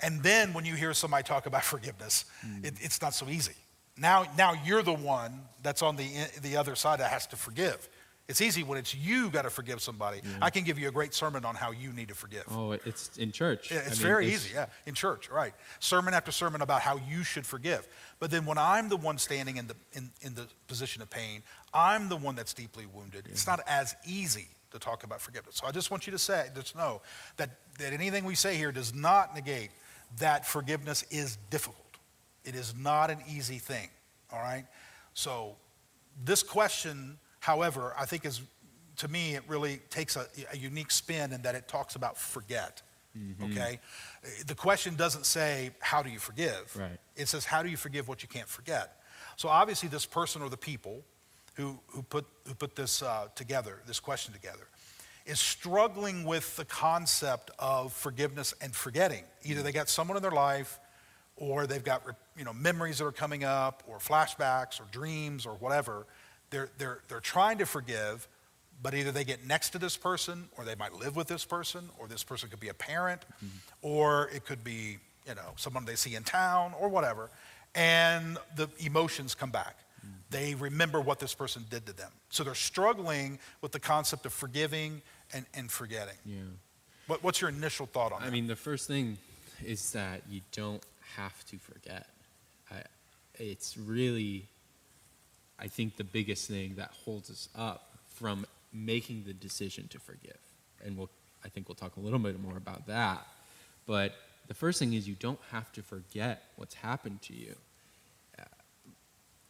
And 0.00 0.22
then 0.22 0.52
when 0.52 0.64
you 0.64 0.74
hear 0.74 0.94
somebody 0.94 1.22
talk 1.22 1.46
about 1.46 1.64
forgiveness, 1.64 2.24
it, 2.62 2.74
it's 2.80 3.00
not 3.00 3.14
so 3.14 3.28
easy. 3.28 3.54
Now, 3.96 4.26
now 4.36 4.54
you're 4.64 4.82
the 4.82 4.92
one 4.92 5.42
that's 5.62 5.82
on 5.82 5.96
the, 5.96 6.08
the 6.42 6.56
other 6.56 6.74
side 6.74 6.98
that 6.98 7.10
has 7.10 7.26
to 7.28 7.36
forgive. 7.36 7.88
It's 8.26 8.40
easy 8.40 8.62
when 8.62 8.78
it's 8.78 8.94
you 8.94 9.28
got 9.28 9.42
to 9.42 9.50
forgive 9.50 9.82
somebody. 9.82 10.22
I 10.40 10.48
can 10.48 10.64
give 10.64 10.78
you 10.78 10.88
a 10.88 10.90
great 10.90 11.12
sermon 11.12 11.44
on 11.44 11.54
how 11.54 11.72
you 11.72 11.92
need 11.92 12.08
to 12.08 12.14
forgive. 12.14 12.44
Oh, 12.50 12.72
it's 12.72 13.16
in 13.18 13.32
church. 13.32 13.70
Yeah, 13.70 13.78
I 13.78 13.80
it's 13.82 13.98
mean, 13.98 14.06
very 14.06 14.28
easy, 14.28 14.54
yeah, 14.54 14.66
in 14.86 14.94
church, 14.94 15.28
right. 15.28 15.52
Sermon 15.78 16.14
after 16.14 16.32
sermon 16.32 16.62
about 16.62 16.80
how 16.80 16.98
you 17.08 17.22
should 17.22 17.46
forgive. 17.46 17.86
But 18.20 18.30
then 18.30 18.46
when 18.46 18.56
I'm 18.56 18.88
the 18.88 18.96
one 18.96 19.18
standing 19.18 19.58
in 19.58 19.66
the, 19.66 19.74
in, 19.92 20.10
in 20.22 20.34
the 20.34 20.46
position 20.68 21.02
of 21.02 21.10
pain, 21.10 21.42
I'm 21.74 22.08
the 22.08 22.16
one 22.16 22.34
that's 22.34 22.54
deeply 22.54 22.86
wounded. 22.86 23.26
It's 23.30 23.46
not 23.46 23.60
as 23.66 23.94
easy 24.06 24.48
to 24.70 24.78
talk 24.78 25.04
about 25.04 25.20
forgiveness. 25.20 25.56
So 25.56 25.66
I 25.66 25.70
just 25.70 25.90
want 25.90 26.06
you 26.06 26.10
to 26.12 26.18
say, 26.18 26.48
just 26.54 26.74
know 26.74 27.02
that, 27.36 27.50
that 27.78 27.92
anything 27.92 28.24
we 28.24 28.34
say 28.34 28.56
here 28.56 28.72
does 28.72 28.94
not 28.94 29.34
negate 29.34 29.70
that 30.18 30.46
forgiveness 30.46 31.04
is 31.10 31.36
difficult. 31.50 31.78
It 32.44 32.54
is 32.54 32.74
not 32.74 33.10
an 33.10 33.18
easy 33.28 33.58
thing, 33.58 33.88
all 34.32 34.38
right? 34.38 34.64
So 35.12 35.56
this 36.24 36.42
question, 36.42 37.18
however, 37.44 37.94
I 37.98 38.06
think 38.06 38.24
is, 38.24 38.40
to 38.96 39.08
me, 39.08 39.34
it 39.34 39.42
really 39.46 39.80
takes 39.90 40.16
a, 40.16 40.26
a 40.50 40.56
unique 40.56 40.90
spin 40.90 41.32
in 41.32 41.42
that 41.42 41.54
it 41.54 41.68
talks 41.68 41.94
about 41.94 42.16
forget. 42.16 42.80
Okay? 43.44 43.80
The 44.46 44.54
question 44.54 44.96
doesn't 44.96 45.26
say, 45.26 45.70
how 45.78 46.02
do 46.02 46.08
you 46.08 46.18
forgive? 46.18 46.74
Right. 46.74 46.98
It 47.16 47.28
says, 47.28 47.44
how 47.44 47.62
do 47.62 47.68
you 47.68 47.76
forgive 47.76 48.08
what 48.08 48.22
you 48.22 48.28
can't 48.28 48.48
forget? 48.48 48.96
So 49.36 49.48
obviously, 49.48 49.90
this 49.90 50.06
person 50.06 50.40
or 50.40 50.48
the 50.48 50.56
people 50.56 51.04
who, 51.56 51.78
who, 51.88 52.02
put, 52.02 52.24
who 52.48 52.54
put 52.54 52.74
this 52.74 53.02
uh, 53.02 53.28
together, 53.34 53.82
this 53.86 54.00
question 54.00 54.32
together, 54.32 54.66
is 55.26 55.38
struggling 55.38 56.24
with 56.24 56.56
the 56.56 56.64
concept 56.64 57.50
of 57.58 57.92
forgiveness 57.92 58.54
and 58.62 58.74
forgetting. 58.74 59.24
Either 59.42 59.62
they 59.62 59.72
got 59.72 59.88
someone 59.88 60.16
in 60.16 60.22
their 60.22 60.32
life, 60.32 60.80
or 61.36 61.66
they've 61.66 61.84
got 61.84 62.02
you 62.36 62.44
know 62.44 62.52
memories 62.52 62.98
that 62.98 63.06
are 63.06 63.12
coming 63.12 63.44
up, 63.44 63.82
or 63.86 63.98
flashbacks, 63.98 64.80
or 64.80 64.84
dreams, 64.92 65.46
or 65.46 65.54
whatever. 65.54 66.06
They're 66.50 66.70
they're 66.78 67.00
they're 67.08 67.20
trying 67.20 67.58
to 67.58 67.66
forgive, 67.66 68.28
but 68.82 68.94
either 68.94 69.12
they 69.12 69.24
get 69.24 69.46
next 69.46 69.70
to 69.70 69.78
this 69.78 69.96
person, 69.96 70.48
or 70.56 70.64
they 70.64 70.74
might 70.74 70.94
live 70.94 71.16
with 71.16 71.28
this 71.28 71.44
person, 71.44 71.88
or 71.98 72.06
this 72.06 72.22
person 72.22 72.48
could 72.48 72.60
be 72.60 72.68
a 72.68 72.74
parent, 72.74 73.22
mm-hmm. 73.36 73.46
or 73.82 74.28
it 74.34 74.44
could 74.44 74.62
be 74.62 74.98
you 75.26 75.34
know 75.34 75.52
someone 75.56 75.84
they 75.84 75.96
see 75.96 76.14
in 76.14 76.22
town, 76.22 76.74
or 76.78 76.88
whatever, 76.88 77.30
and 77.74 78.38
the 78.56 78.68
emotions 78.78 79.34
come 79.34 79.50
back. 79.50 79.76
They 80.30 80.54
remember 80.54 81.00
what 81.00 81.20
this 81.20 81.32
person 81.32 81.64
did 81.70 81.86
to 81.86 81.92
them. 81.92 82.10
So 82.28 82.42
they're 82.42 82.54
struggling 82.54 83.38
with 83.60 83.72
the 83.72 83.78
concept 83.78 84.26
of 84.26 84.32
forgiving 84.32 85.00
and, 85.32 85.46
and 85.54 85.70
forgetting. 85.70 86.16
Yeah. 86.26 86.40
What, 87.06 87.22
what's 87.22 87.40
your 87.40 87.50
initial 87.50 87.86
thought 87.86 88.12
on 88.12 88.18
I 88.18 88.24
that? 88.24 88.30
I 88.30 88.30
mean, 88.30 88.46
the 88.48 88.56
first 88.56 88.88
thing 88.88 89.16
is 89.64 89.92
that 89.92 90.22
you 90.28 90.40
don't 90.52 90.82
have 91.16 91.44
to 91.46 91.58
forget. 91.58 92.08
I, 92.70 92.82
it's 93.36 93.76
really, 93.76 94.46
I 95.58 95.68
think, 95.68 95.96
the 95.96 96.04
biggest 96.04 96.48
thing 96.48 96.74
that 96.76 96.90
holds 97.04 97.30
us 97.30 97.48
up 97.54 97.90
from 98.06 98.46
making 98.72 99.24
the 99.26 99.32
decision 99.32 99.88
to 99.88 99.98
forgive. 99.98 100.38
And 100.84 100.96
we'll, 100.96 101.10
I 101.44 101.48
think 101.48 101.68
we'll 101.68 101.76
talk 101.76 101.96
a 101.96 102.00
little 102.00 102.18
bit 102.18 102.40
more 102.40 102.56
about 102.56 102.86
that. 102.86 103.26
But 103.86 104.14
the 104.48 104.54
first 104.54 104.78
thing 104.78 104.92
is 104.94 105.08
you 105.08 105.14
don't 105.14 105.40
have 105.50 105.72
to 105.72 105.82
forget 105.82 106.42
what's 106.56 106.74
happened 106.74 107.22
to 107.22 107.34
you 107.34 107.54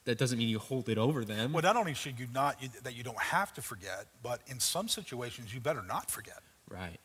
that 0.05 0.19
doesn't 0.19 0.38
mean 0.38 0.49
you 0.49 0.59
hold 0.59 0.88
it 0.88 0.99
over 0.99 1.25
them. 1.25 1.53
Well, 1.53 1.62
not 1.62 1.77
only 1.77 1.95
should 1.95 2.19
you 2.21 2.27
not, 2.33 2.62
you, 2.62 2.69
that 2.83 2.95
you 2.95 3.03
don't 3.03 3.21
have 3.21 3.53
to 3.55 3.62
forget, 3.62 4.07
but 4.23 4.40
in 4.47 4.61
some 4.61 4.88
situations, 4.88 5.53
you 5.53 5.61
better 5.61 5.83
not 5.83 6.11
forget. 6.11 6.40
Right, 6.69 6.99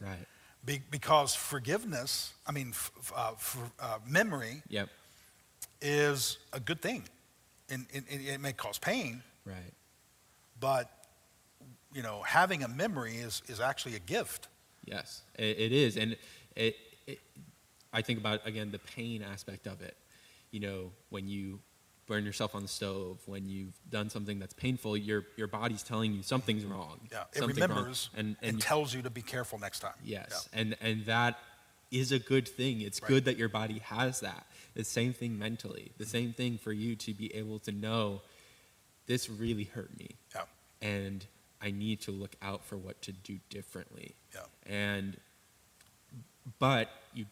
right. 0.00 0.26
Be, 0.64 0.80
because 0.90 1.34
forgiveness, 1.34 2.32
I 2.46 2.52
mean, 2.52 2.68
f, 2.70 3.12
uh, 3.14 3.32
for, 3.36 3.70
uh, 3.78 3.98
memory 4.06 4.62
yep. 4.68 4.88
is 5.80 6.38
a 6.52 6.60
good 6.60 6.80
thing. 6.80 7.04
And, 7.70 7.86
and, 7.94 8.04
and, 8.10 8.20
it 8.20 8.40
may 8.40 8.52
cause 8.52 8.78
pain. 8.78 9.22
Right. 9.44 9.56
But, 10.60 10.90
you 11.92 12.02
know, 12.02 12.22
having 12.22 12.62
a 12.62 12.68
memory 12.68 13.16
is, 13.16 13.42
is 13.46 13.60
actually 13.60 13.96
a 13.96 14.00
gift. 14.00 14.48
Yes, 14.84 15.22
it, 15.38 15.58
it 15.58 15.72
is. 15.72 15.96
And 15.96 16.16
it, 16.56 16.76
it, 17.06 17.20
I 17.92 18.02
think 18.02 18.18
about, 18.18 18.46
again, 18.46 18.70
the 18.70 18.78
pain 18.78 19.22
aspect 19.22 19.66
of 19.66 19.80
it. 19.80 19.96
You 20.50 20.60
know, 20.60 20.92
when 21.08 21.26
you 21.26 21.60
burn 22.06 22.24
yourself 22.24 22.54
on 22.54 22.62
the 22.62 22.68
stove, 22.68 23.18
when 23.26 23.48
you've 23.48 23.74
done 23.90 24.10
something 24.10 24.38
that's 24.38 24.54
painful, 24.54 24.96
your, 24.96 25.24
your 25.36 25.46
body's 25.46 25.82
telling 25.82 26.12
you 26.12 26.22
something's 26.22 26.64
mm-hmm. 26.64 26.74
wrong. 26.74 27.00
Yeah, 27.10 27.24
it 27.34 27.44
remembers 27.44 28.10
and, 28.16 28.36
and, 28.42 28.54
and 28.54 28.60
tells 28.60 28.94
you 28.94 29.02
to 29.02 29.10
be 29.10 29.22
careful 29.22 29.58
next 29.58 29.80
time. 29.80 29.94
Yes, 30.04 30.48
yeah. 30.52 30.60
and, 30.60 30.76
and 30.80 31.06
that 31.06 31.38
is 31.90 32.12
a 32.12 32.18
good 32.18 32.46
thing. 32.46 32.80
It's 32.80 33.00
right. 33.02 33.08
good 33.08 33.24
that 33.24 33.36
your 33.38 33.48
body 33.48 33.80
has 33.86 34.20
that. 34.20 34.46
The 34.74 34.84
same 34.84 35.12
thing 35.12 35.38
mentally. 35.38 35.92
The 35.98 36.06
same 36.06 36.32
thing 36.32 36.58
for 36.58 36.72
you 36.72 36.96
to 36.96 37.14
be 37.14 37.34
able 37.34 37.58
to 37.60 37.72
know 37.72 38.22
this 39.06 39.30
really 39.30 39.64
hurt 39.64 39.96
me. 39.96 40.16
Yeah. 40.34 40.42
And 40.82 41.24
I 41.62 41.70
need 41.70 42.00
to 42.02 42.10
look 42.10 42.34
out 42.42 42.64
for 42.64 42.76
what 42.76 43.00
to 43.02 43.12
do 43.12 43.38
differently. 43.50 44.14
Yeah. 44.34 44.40
And 44.66 45.16
but 46.58 46.88
you 47.14 47.26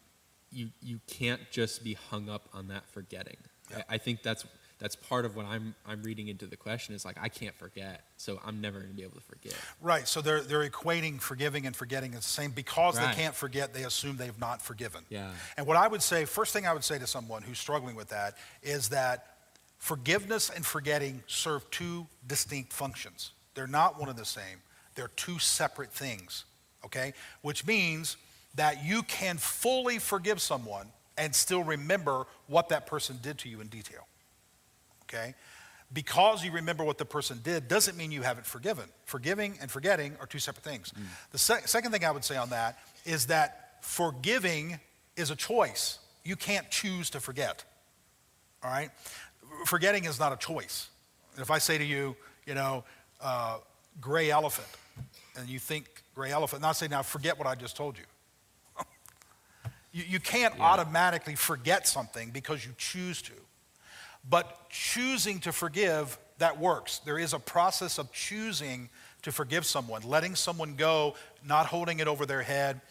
you 0.51 0.69
you 0.81 0.99
can't 1.07 1.41
just 1.51 1.83
be 1.83 1.93
hung 1.93 2.29
up 2.29 2.47
on 2.53 2.67
that 2.69 2.87
forgetting. 2.87 3.37
Yeah. 3.69 3.83
I, 3.89 3.95
I 3.95 3.97
think 3.97 4.23
that's 4.23 4.45
that's 4.83 4.97
part 4.97 5.23
of 5.23 5.37
what 5.37 5.45
I'm 5.45 5.73
I'm 5.87 6.03
reading 6.03 6.27
into 6.27 6.45
the 6.45 6.57
question 6.57 6.93
is 6.93 7.05
like 7.05 7.15
I 7.19 7.29
can't 7.29 7.55
forget, 7.55 8.01
so 8.17 8.41
I'm 8.45 8.59
never 8.59 8.79
going 8.79 8.91
to 8.91 8.95
be 8.95 9.03
able 9.03 9.15
to 9.15 9.21
forget. 9.21 9.55
Right. 9.81 10.05
So 10.05 10.19
they're 10.19 10.41
they're 10.41 10.69
equating 10.69 11.21
forgiving 11.21 11.65
and 11.65 11.73
forgetting 11.73 12.13
as 12.15 12.25
the 12.25 12.33
same 12.33 12.51
because 12.51 12.97
right. 12.97 13.15
they 13.15 13.21
can't 13.21 13.33
forget. 13.33 13.73
They 13.73 13.85
assume 13.85 14.17
they've 14.17 14.37
not 14.41 14.61
forgiven. 14.61 15.05
Yeah. 15.07 15.31
And 15.55 15.65
what 15.65 15.77
I 15.77 15.87
would 15.87 16.01
say, 16.01 16.25
first 16.25 16.51
thing 16.51 16.67
I 16.67 16.73
would 16.73 16.83
say 16.83 16.99
to 16.99 17.07
someone 17.07 17.43
who's 17.43 17.59
struggling 17.59 17.95
with 17.95 18.09
that 18.09 18.37
is 18.61 18.89
that 18.89 19.37
forgiveness 19.77 20.49
and 20.49 20.65
forgetting 20.65 21.23
serve 21.27 21.69
two 21.71 22.05
distinct 22.27 22.73
functions. 22.73 23.31
They're 23.55 23.67
not 23.67 23.97
one 23.97 24.09
and 24.09 24.17
the 24.17 24.25
same. 24.25 24.59
They're 24.95 25.11
two 25.15 25.39
separate 25.39 25.93
things. 25.93 26.43
Okay. 26.83 27.13
Which 27.41 27.65
means 27.65 28.17
that 28.55 28.83
you 28.83 29.03
can 29.03 29.37
fully 29.37 29.97
forgive 29.97 30.41
someone 30.41 30.87
and 31.17 31.33
still 31.33 31.63
remember 31.63 32.25
what 32.47 32.67
that 32.67 32.85
person 32.85 33.17
did 33.21 33.37
to 33.37 33.49
you 33.49 33.61
in 33.61 33.67
detail 33.67 34.07
okay? 35.03 35.35
Because 35.93 36.43
you 36.43 36.51
remember 36.51 36.83
what 36.83 36.97
the 36.97 37.05
person 37.05 37.39
did 37.43 37.67
doesn't 37.67 37.95
mean 37.95 38.11
you 38.11 38.23
haven't 38.23 38.47
forgiven. 38.47 38.85
Forgiving 39.05 39.57
and 39.61 39.69
forgetting 39.69 40.15
are 40.19 40.25
two 40.25 40.39
separate 40.39 40.63
things. 40.63 40.91
Mm. 40.91 41.03
The 41.31 41.37
se- 41.37 41.61
second 41.65 41.91
thing 41.91 42.03
I 42.03 42.11
would 42.11 42.23
say 42.23 42.35
on 42.35 42.49
that 42.49 42.79
is 43.05 43.27
that 43.27 43.77
forgiving 43.81 44.79
is 45.15 45.29
a 45.29 45.35
choice. 45.35 45.99
You 46.23 46.35
can't 46.35 46.69
choose 46.71 47.09
to 47.11 47.19
forget, 47.19 47.63
all 48.63 48.71
right? 48.71 48.89
Forgetting 49.65 50.05
is 50.05 50.19
not 50.19 50.33
a 50.33 50.37
choice. 50.37 50.89
If 51.37 51.51
I 51.51 51.59
say 51.59 51.77
to 51.77 51.83
you, 51.83 52.15
you 52.45 52.55
know, 52.55 52.83
uh, 53.21 53.57
gray 54.01 54.31
elephant, 54.31 54.67
and 55.37 55.47
you 55.47 55.59
think 55.59 56.03
gray 56.15 56.31
elephant, 56.31 56.61
not 56.61 56.75
say, 56.75 56.87
now 56.87 57.01
forget 57.01 57.37
what 57.37 57.47
I 57.47 57.55
just 57.55 57.75
told 57.75 57.97
you. 57.97 58.03
you, 59.91 60.03
you 60.07 60.19
can't 60.19 60.55
yeah. 60.57 60.63
automatically 60.63 61.35
forget 61.35 61.87
something 61.87 62.31
because 62.31 62.65
you 62.65 62.71
choose 62.77 63.21
to. 63.23 63.33
But 64.29 64.69
choosing 64.69 65.39
to 65.41 65.51
forgive, 65.51 66.17
that 66.37 66.59
works. 66.59 66.99
There 66.99 67.19
is 67.19 67.33
a 67.33 67.39
process 67.39 67.97
of 67.97 68.11
choosing 68.11 68.89
to 69.23 69.31
forgive 69.31 69.65
someone, 69.65 70.01
letting 70.03 70.35
someone 70.35 70.75
go, 70.75 71.15
not 71.45 71.65
holding 71.65 71.99
it 71.99 72.07
over 72.07 72.25
their 72.25 72.41
head, 72.41 72.81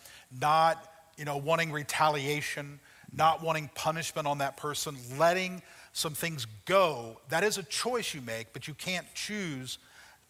not 0.40 0.88
you 1.16 1.25
know, 1.25 1.37
wanting 1.37 1.71
retaliation, 1.73 2.81
not 3.14 3.42
wanting 3.42 3.71
punishment 3.75 4.27
on 4.27 4.38
that 4.38 4.57
person, 4.57 4.97
letting 5.18 5.62
some 5.92 6.14
things 6.14 6.47
go. 6.64 7.21
That 7.29 7.45
is 7.45 7.59
a 7.59 7.62
choice 7.62 8.14
you 8.14 8.23
make, 8.23 8.53
but 8.53 8.66
you 8.66 8.75
can't 8.75 9.07
choose 9.14 9.79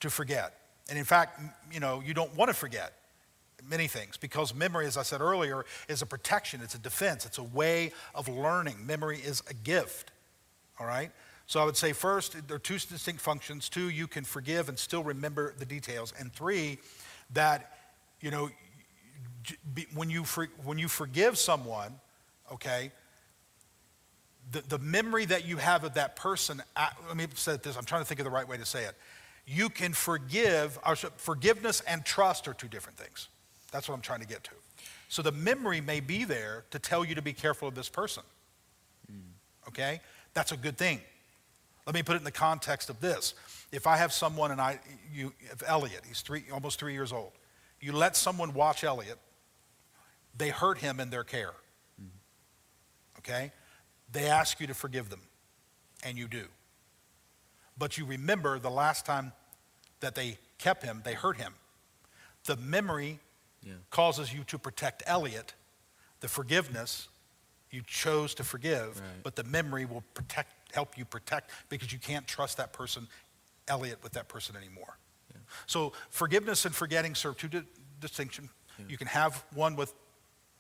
to 0.01 0.11
forget. 0.11 0.59
And 0.89 0.99
in 0.99 1.05
fact, 1.05 1.41
you 1.73 1.81
know, 1.81 2.03
you 2.05 2.15
don't 2.15 2.35
want 2.37 2.49
to 2.49 2.55
forget 2.55 2.95
many 3.69 3.87
things 3.87 4.17
because 4.17 4.55
memory, 4.55 4.87
as 4.87 4.97
I 4.97 5.03
said 5.03 5.21
earlier, 5.21 5.65
is 5.89 6.03
a 6.03 6.07
protection, 6.07 6.61
it's 6.63 6.75
a 6.75 6.81
defense, 6.81 7.25
it's 7.25 7.39
a 7.39 7.45
way 7.45 7.93
of 8.15 8.29
learning. 8.29 8.85
Memory 8.85 9.19
is 9.19 9.43
a 9.49 9.55
gift 9.55 10.11
all 10.79 10.87
right? 10.87 11.11
So 11.47 11.61
I 11.61 11.65
would 11.65 11.77
say 11.77 11.93
first, 11.93 12.37
there 12.49 12.57
are 12.57 12.61
two 12.61 12.79
distinct 12.79 13.21
functions. 13.21 13.69
Two, 13.69 13.91
you 13.91 14.07
can 14.07 14.25
forgive 14.25 14.69
and 14.69 14.79
still 14.79 15.03
remember 15.03 15.55
the 15.59 15.67
details. 15.67 16.15
And 16.19 16.33
three, 16.33 16.79
that, 17.35 17.79
you 18.21 18.31
know, 18.31 18.51
when 19.95 20.09
you, 20.09 20.25
for, 20.25 20.49
when 20.65 20.79
you 20.79 20.89
forgive 20.89 21.37
someone, 21.37 21.95
okay, 22.53 22.93
the, 24.51 24.63
the 24.69 24.79
memory 24.79 25.25
that 25.27 25.47
you 25.47 25.57
have 25.57 25.85
of 25.85 25.95
that 25.95 26.17
person, 26.17 26.63
let 27.07 27.17
me 27.17 27.27
say 27.35 27.57
this, 27.57 27.77
I'm 27.77 27.85
trying 27.85 28.03
to 28.03 28.07
think 28.07 28.21
of 28.21 28.25
the 28.25 28.31
right 28.31 28.47
way 28.47 28.57
to 28.57 28.67
say 28.67 28.85
it. 28.85 28.95
You 29.47 29.69
can 29.69 29.93
forgive, 29.93 30.79
forgiveness 31.17 31.83
and 31.87 32.05
trust 32.05 32.47
are 32.49 32.55
two 32.55 32.69
different 32.69 32.99
things. 32.99 33.29
That's 33.73 33.89
what 33.89 33.95
I'm 33.95 34.01
trying 34.01 34.21
to 34.21 34.27
get 34.27 34.45
to. 34.45 34.53
So 35.09 35.23
the 35.23 35.33
memory 35.33 35.81
may 35.81 36.01
be 36.01 36.25
there 36.25 36.65
to 36.71 36.79
tell 36.79 37.05
you 37.05 37.15
to 37.15 37.23
be 37.23 37.33
careful 37.33 37.69
of 37.69 37.75
this 37.75 37.89
person. 37.89 38.23
Mm. 39.13 39.69
Okay? 39.69 40.01
That's 40.35 40.53
a 40.53 40.57
good 40.57 40.79
thing. 40.79 41.01
Let 41.87 41.95
me 41.95 42.03
put 42.03 42.15
it 42.15 42.19
in 42.19 42.25
the 42.25 42.31
context 42.31 42.91
of 42.91 43.01
this. 43.01 43.35
If 43.73 43.87
I 43.87 43.97
have 43.97 44.13
someone 44.13 44.51
and 44.51 44.61
I, 44.61 44.79
you, 45.13 45.33
if 45.41 45.63
Elliot, 45.67 46.03
he's 46.07 46.21
three, 46.21 46.45
almost 46.53 46.79
three 46.79 46.93
years 46.93 47.13
old, 47.13 47.33
you 47.81 47.93
let 47.93 48.17
someone 48.17 48.55
watch 48.55 48.85
Elliot, 48.85 49.19
they 50.37 50.51
hurt 50.51 50.79
him 50.79 51.01
in 51.01 51.11
their 51.11 51.25
care. 51.25 51.53
Okay? 53.19 53.53
They 54.13 54.27
ask 54.27 54.61
you 54.61 54.67
to 54.67 54.75
forgive 54.75 55.11
them, 55.11 55.23
and 56.05 56.19
you 56.19 56.29
do. 56.29 56.45
But 57.79 57.99
you 57.99 58.05
remember 58.05 58.59
the 58.59 58.71
last 58.71 59.07
time 59.07 59.33
that 60.01 60.15
they 60.15 60.39
kept 60.59 60.83
him, 60.85 61.03
they 61.05 61.15
hurt 61.15 61.37
him. 61.37 61.55
The 62.45 62.57
memory 62.57 63.21
yeah. 63.63 63.75
causes 63.91 64.33
you 64.33 64.45
to 64.45 64.59
protect 64.59 65.03
Elliot. 65.07 65.55
The 66.21 66.29
forgiveness 66.29 67.09
you 67.73 67.83
chose 67.87 68.35
to 68.35 68.45
forgive, 68.45 69.01
right. 69.01 69.23
but 69.23 69.35
the 69.35 69.45
memory 69.45 69.87
will 69.87 70.05
protect, 70.15 70.73
help 70.73 70.97
you 70.99 71.05
protect 71.05 71.51
because 71.71 71.93
you 71.93 71.99
can't 71.99 72.27
trust 72.29 72.59
that 72.59 72.73
person, 72.73 73.09
Elliot, 73.67 73.99
with 74.03 74.13
that 74.13 74.29
person 74.29 74.55
anymore. 74.57 74.99
Yeah. 75.33 75.41
So 75.67 75.95
forgiveness 76.11 76.67
and 76.67 76.75
forgetting 76.75 77.15
serve 77.15 77.39
two 77.39 77.49
di- 77.49 77.63
distinctions. 77.99 78.51
Yeah. 78.79 78.85
You 78.89 78.99
can 78.99 79.07
have 79.07 79.43
one 79.55 79.75
with, 79.75 79.95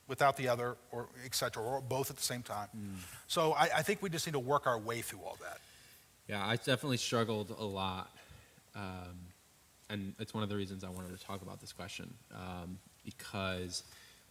without 0.08 0.38
the 0.38 0.48
other, 0.48 0.76
or 0.90 1.08
etc., 1.24 1.62
or 1.62 1.80
both 1.82 2.10
at 2.10 2.16
the 2.16 2.22
same 2.22 2.42
time. 2.42 2.68
Mm. 2.76 2.96
So 3.26 3.52
I, 3.52 3.68
I, 3.76 3.82
think 3.82 4.02
we 4.02 4.08
just 4.08 4.26
need 4.26 4.32
to 4.32 4.38
work 4.40 4.66
our 4.66 4.78
way 4.78 5.02
through 5.02 5.20
all 5.20 5.36
that. 5.42 5.60
Yeah, 6.28 6.44
I 6.44 6.56
definitely 6.56 6.96
struggled 6.96 7.54
a 7.56 7.64
lot. 7.64 8.10
Um, 8.74 9.18
and 9.90 10.14
it's 10.18 10.32
one 10.32 10.42
of 10.42 10.48
the 10.48 10.56
reasons 10.56 10.82
I 10.82 10.88
wanted 10.88 11.18
to 11.18 11.22
talk 11.22 11.42
about 11.42 11.60
this 11.60 11.72
question 11.72 12.12
um, 12.34 12.78
because, 13.04 13.82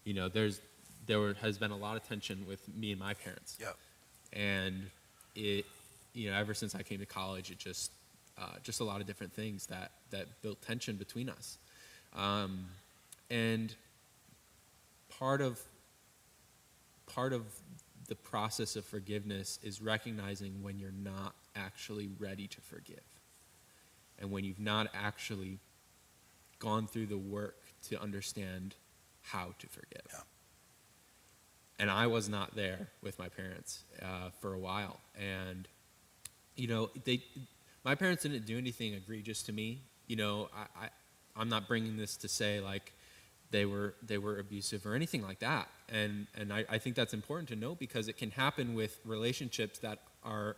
you 0.03 0.15
know, 0.15 0.27
there's 0.27 0.61
there 1.05 1.19
were, 1.19 1.35
has 1.41 1.57
been 1.57 1.71
a 1.71 1.77
lot 1.77 1.97
of 1.97 2.07
tension 2.07 2.45
with 2.47 2.61
me 2.75 2.91
and 2.91 2.99
my 2.99 3.13
parents. 3.13 3.57
Yeah. 3.59 3.71
And 4.33 4.87
it, 5.35 5.65
you 6.13 6.29
know, 6.29 6.37
ever 6.37 6.53
since 6.53 6.75
I 6.75 6.83
came 6.83 6.99
to 6.99 7.05
college, 7.05 7.51
it 7.51 7.57
just, 7.57 7.91
uh, 8.37 8.55
just 8.63 8.79
a 8.79 8.83
lot 8.83 9.01
of 9.01 9.07
different 9.07 9.33
things 9.33 9.67
that, 9.67 9.91
that 10.11 10.27
built 10.41 10.61
tension 10.61 10.95
between 10.95 11.29
us. 11.29 11.57
Um, 12.15 12.65
and 13.29 13.73
part 15.09 15.41
of 15.41 15.59
part 17.07 17.33
of 17.33 17.43
the 18.07 18.15
process 18.15 18.75
of 18.75 18.85
forgiveness 18.85 19.59
is 19.63 19.81
recognizing 19.81 20.63
when 20.63 20.79
you're 20.79 20.91
not 20.91 21.33
actually 21.55 22.09
ready 22.19 22.47
to 22.47 22.61
forgive 22.61 22.99
and 24.19 24.31
when 24.31 24.43
you've 24.43 24.59
not 24.59 24.87
actually 24.93 25.59
gone 26.59 26.87
through 26.87 27.07
the 27.07 27.17
work 27.17 27.57
to 27.89 28.01
understand 28.01 28.75
how 29.21 29.53
to 29.59 29.67
forgive. 29.67 30.05
Yeah. 30.11 30.19
And 31.79 31.89
I 31.89 32.07
was 32.07 32.29
not 32.29 32.55
there 32.55 32.89
with 33.01 33.17
my 33.17 33.29
parents 33.29 33.83
uh, 34.01 34.29
for 34.39 34.53
a 34.53 34.59
while. 34.59 34.99
And, 35.19 35.67
you 36.55 36.67
know, 36.67 36.89
they, 37.05 37.23
my 37.83 37.95
parents 37.95 38.23
didn't 38.23 38.45
do 38.45 38.57
anything 38.57 38.93
egregious 38.93 39.41
to 39.43 39.53
me. 39.53 39.81
You 40.07 40.15
know, 40.15 40.49
I, 40.55 40.85
I, 40.85 40.89
I'm 41.35 41.49
not 41.49 41.67
bringing 41.67 41.97
this 41.97 42.17
to 42.17 42.27
say 42.27 42.59
like 42.59 42.93
they 43.49 43.65
were 43.65 43.95
they 44.01 44.17
were 44.17 44.39
abusive 44.39 44.85
or 44.85 44.95
anything 44.95 45.21
like 45.21 45.39
that. 45.39 45.69
And 45.89 46.27
and 46.35 46.53
I, 46.53 46.65
I 46.69 46.77
think 46.77 46.95
that's 46.95 47.13
important 47.13 47.49
to 47.49 47.55
know 47.55 47.75
because 47.75 48.07
it 48.07 48.17
can 48.17 48.31
happen 48.31 48.73
with 48.73 48.99
relationships 49.05 49.79
that 49.79 49.99
are 50.23 50.55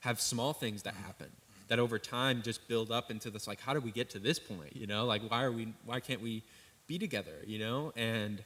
have 0.00 0.20
small 0.20 0.52
things 0.52 0.82
that 0.82 0.94
happen 0.94 1.28
that 1.68 1.78
over 1.78 1.98
time 1.98 2.42
just 2.42 2.68
build 2.68 2.90
up 2.90 3.10
into 3.10 3.30
this 3.30 3.46
like 3.46 3.60
how 3.60 3.74
do 3.74 3.80
we 3.80 3.90
get 3.90 4.10
to 4.10 4.18
this 4.18 4.38
point 4.38 4.74
you 4.76 4.86
know 4.86 5.04
like 5.04 5.22
why 5.28 5.42
are 5.42 5.52
we 5.52 5.72
why 5.84 6.00
can't 6.00 6.22
we 6.22 6.42
be 6.86 6.98
together 6.98 7.42
you 7.46 7.58
know 7.58 7.92
and 7.96 8.42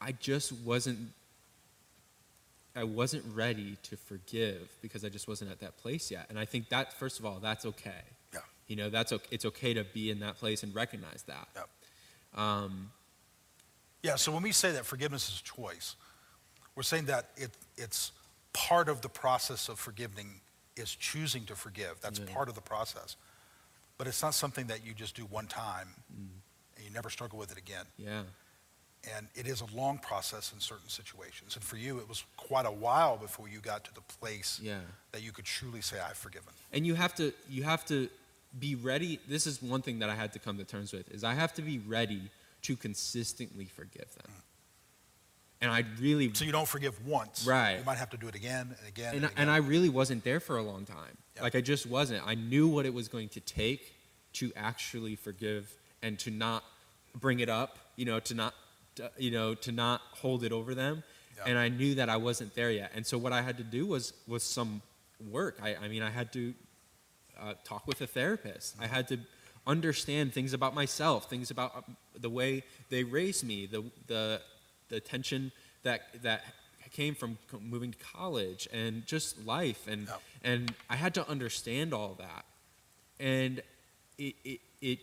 i 0.00 0.12
just 0.12 0.52
wasn't 0.64 0.98
i 2.76 2.84
wasn't 2.84 3.24
ready 3.34 3.76
to 3.82 3.96
forgive 3.96 4.68
because 4.82 5.04
i 5.04 5.08
just 5.08 5.26
wasn't 5.28 5.50
at 5.50 5.60
that 5.60 5.76
place 5.78 6.10
yet 6.10 6.26
and 6.28 6.38
i 6.38 6.44
think 6.44 6.68
that 6.68 6.92
first 6.92 7.18
of 7.18 7.26
all 7.26 7.38
that's 7.40 7.64
okay 7.66 8.02
Yeah. 8.32 8.40
you 8.66 8.76
know 8.76 8.90
that's 8.90 9.12
okay 9.12 9.26
it's 9.30 9.44
okay 9.44 9.74
to 9.74 9.84
be 9.84 10.10
in 10.10 10.20
that 10.20 10.36
place 10.36 10.62
and 10.62 10.74
recognize 10.74 11.22
that 11.26 11.48
Yeah. 11.56 11.62
um, 12.62 12.90
Yeah, 14.02 14.14
so 14.16 14.30
when 14.32 14.42
we 14.44 14.52
say 14.52 14.70
that 14.72 14.86
forgiveness 14.86 15.28
is 15.28 15.40
a 15.40 15.42
choice, 15.42 15.96
we're 16.76 16.84
saying 16.84 17.06
that 17.06 17.30
it, 17.36 17.50
it's 17.76 18.12
part 18.52 18.88
of 18.88 19.00
the 19.00 19.08
process 19.08 19.68
of 19.68 19.76
forgiving 19.80 20.40
is 20.76 20.94
choosing 20.94 21.44
to 21.46 21.56
forgive. 21.56 22.00
That's 22.00 22.20
Yeah. 22.20 22.32
part 22.32 22.48
of 22.48 22.54
the 22.54 22.60
process. 22.60 23.16
But 23.96 24.06
it's 24.06 24.22
not 24.22 24.34
something 24.34 24.68
that 24.68 24.84
you 24.86 24.94
just 24.94 25.16
do 25.16 25.24
one 25.26 25.48
time 25.48 25.88
Mm. 26.14 26.28
and 26.76 26.84
you 26.84 26.90
never 26.92 27.10
struggle 27.10 27.38
with 27.40 27.50
it 27.50 27.58
again. 27.58 27.86
yeah 27.96 28.22
And 29.16 29.28
it 29.34 29.46
is 29.46 29.60
a 29.60 29.76
long 29.76 29.98
process 29.98 30.52
in 30.52 30.60
certain 30.60 30.88
situations. 30.88 31.54
And 31.54 31.64
for 31.64 31.76
you, 31.76 31.98
it 31.98 32.08
was 32.08 32.24
quite 32.36 32.66
a 32.66 32.70
while 32.70 33.16
before 33.16 33.48
you 33.48 33.60
got 33.60 33.84
to 33.84 33.94
the 33.94 34.00
place 34.18 34.60
yeah 34.62 34.78
that 35.12 35.22
you 35.22 35.32
could 35.32 35.44
truly 35.44 35.80
say, 35.80 35.96
I've 36.00 36.16
forgiven. 36.16 36.52
and 36.72 36.86
you 36.86 36.94
have 36.94 37.14
to 37.16 37.32
you 37.48 37.62
have 37.62 37.84
to 37.86 38.08
be 38.58 38.74
ready 38.74 39.20
this 39.28 39.46
is 39.46 39.62
one 39.62 39.82
thing 39.82 39.98
that 39.98 40.08
i 40.08 40.14
had 40.14 40.32
to 40.32 40.38
come 40.38 40.56
to 40.56 40.64
terms 40.64 40.90
with 40.92 41.10
is 41.12 41.22
i 41.22 41.34
have 41.34 41.52
to 41.54 41.62
be 41.62 41.78
ready 41.80 42.22
to 42.62 42.76
consistently 42.76 43.66
forgive 43.66 44.08
them 44.14 44.26
mm. 44.30 44.42
and 45.60 45.70
i 45.70 45.84
really 46.00 46.32
So 46.34 46.44
you 46.46 46.52
don't 46.52 46.66
forgive 46.68 46.94
once. 47.06 47.46
Right. 47.46 47.78
You 47.78 47.84
might 47.84 47.98
have 47.98 48.10
to 48.10 48.16
do 48.16 48.26
it 48.26 48.34
again 48.34 48.74
and 48.78 48.88
again 48.88 49.14
and, 49.14 49.16
and, 49.16 49.24
again. 49.24 49.32
and 49.36 49.50
i 49.50 49.58
really 49.58 49.90
wasn't 49.90 50.24
there 50.24 50.40
for 50.40 50.56
a 50.56 50.62
long 50.62 50.84
time 50.86 51.16
Yeah. 51.36 51.42
like 51.42 51.54
i 51.54 51.60
just 51.60 51.86
wasn't 51.86 52.26
i 52.26 52.34
knew 52.34 52.66
what 52.68 52.84
it 52.86 52.94
was 52.94 53.08
going 53.08 53.28
to 53.30 53.40
take 53.40 53.94
to 54.34 54.50
actually 54.56 55.14
forgive 55.16 55.70
and 56.02 56.18
to 56.20 56.30
not 56.30 56.64
bring 57.14 57.40
it 57.40 57.48
up 57.50 57.78
you 57.96 58.04
know 58.06 58.18
to 58.20 58.34
not 58.34 58.54
to, 58.98 59.10
you 59.18 59.30
know 59.30 59.54
to 59.66 59.72
not 59.72 60.00
hold 60.22 60.44
it 60.44 60.52
over 60.52 60.74
them. 60.74 61.02
Yeah. 61.36 61.44
and 61.50 61.56
i 61.58 61.68
knew 61.68 61.94
that 62.00 62.08
i 62.08 62.16
wasn't 62.28 62.52
there 62.54 62.70
yet. 62.70 62.90
And 62.96 63.04
so 63.10 63.16
what 63.24 63.32
i 63.32 63.42
had 63.48 63.56
to 63.58 63.64
do 63.78 63.82
was 63.94 64.12
was 64.26 64.42
some 64.42 64.82
work. 65.38 65.54
I, 65.62 65.70
I 65.84 65.86
mean 65.88 66.02
i 66.02 66.10
had 66.20 66.32
to 66.38 66.54
uh, 67.40 67.54
talk 67.64 67.86
with 67.86 68.00
a 68.00 68.06
therapist. 68.06 68.74
I 68.80 68.86
had 68.96 69.06
to 69.08 69.18
understand 69.66 70.32
things 70.32 70.52
about 70.52 70.74
myself 70.74 71.28
things 71.30 71.50
about 71.50 71.70
uh, 71.76 71.80
the 72.26 72.30
way 72.30 72.64
they 72.90 73.04
raised 73.04 73.44
me 73.52 73.66
the 73.66 73.82
the 74.06 74.40
the 74.88 75.00
tension 75.00 75.52
that 75.82 76.00
that 76.22 76.40
came 76.92 77.14
from 77.14 77.36
moving 77.74 77.90
to 77.92 77.98
college 77.98 78.66
and 78.72 79.06
just 79.06 79.44
life. 79.46 79.86
And 79.92 80.02
Yeah. 80.08 80.16
and 80.50 80.74
I 80.88 80.96
had 80.96 81.12
to 81.14 81.28
understand 81.28 81.92
all 81.92 82.14
that. 82.18 82.44
And 83.20 83.62
it, 84.26 84.34
it 84.44 84.60
it 84.80 84.98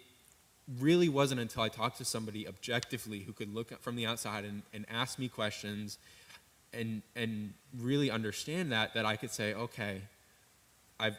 really 0.80 1.10
wasn't 1.10 1.40
until 1.40 1.62
I 1.62 1.70
talked 1.70 1.98
to 2.00 2.06
somebody 2.06 2.48
objectively 2.48 3.20
who 3.20 3.34
could 3.34 3.54
look 3.54 3.80
from 3.82 3.96
the 3.96 4.06
outside 4.06 4.46
and, 4.46 4.64
and 4.74 4.86
ask 4.90 5.20
me 5.20 5.28
questions 5.28 5.98
and 6.74 7.02
and 7.16 7.54
really 7.78 8.10
understand 8.12 8.72
that 8.72 8.94
that 8.96 9.06
I 9.06 9.16
could 9.16 9.32
say 9.32 9.54
okay 9.54 10.02
I've 11.00 11.18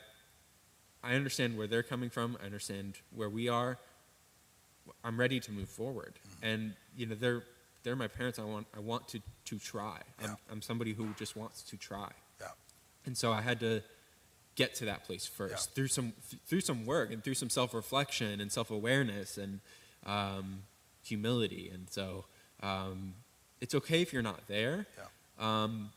I 1.02 1.14
understand 1.14 1.56
where 1.56 1.68
they're 1.68 1.84
coming 1.84 2.10
from. 2.10 2.36
I 2.42 2.46
understand 2.46 2.98
where 3.14 3.30
we 3.30 3.48
are. 3.48 3.78
I'm 5.04 5.18
ready 5.18 5.38
to 5.40 5.52
move 5.52 5.68
forward. 5.68 6.14
Mm-hmm. 6.18 6.46
And 6.46 6.74
you 6.96 7.06
know 7.06 7.14
they're 7.14 7.42
they're 7.82 7.96
my 7.96 8.08
parents. 8.08 8.38
I 8.38 8.44
want 8.44 8.66
I 8.76 8.80
want 8.80 9.06
to 9.08 9.20
to 9.46 9.58
try. 9.58 10.00
I'm, 10.22 10.36
I'm 10.50 10.62
somebody 10.62 10.92
who 10.92 11.08
just 11.18 11.36
wants 11.36 11.62
to 11.62 11.76
try. 11.76 12.10
Yeah. 12.40 12.48
and 13.04 13.16
so 13.16 13.32
I 13.32 13.40
had 13.40 13.60
to 13.60 13.82
get 14.56 14.74
to 14.74 14.86
that 14.86 15.04
place 15.04 15.26
first 15.26 15.68
Yeah. 15.70 15.74
through 15.74 15.88
some 15.88 16.12
through 16.46 16.62
some 16.62 16.84
work 16.86 17.12
and 17.12 17.22
through 17.22 17.34
some 17.34 17.50
self 17.50 17.72
reflection 17.74 18.40
and 18.40 18.50
self 18.50 18.70
awareness 18.70 19.38
and 19.38 19.60
um, 20.04 20.62
humility. 21.04 21.70
And 21.72 21.88
so 21.90 22.24
um, 22.62 23.14
it's 23.60 23.74
okay 23.74 24.02
if 24.02 24.12
you're 24.12 24.22
not 24.22 24.46
there. 24.48 24.86
Um, 25.38 25.90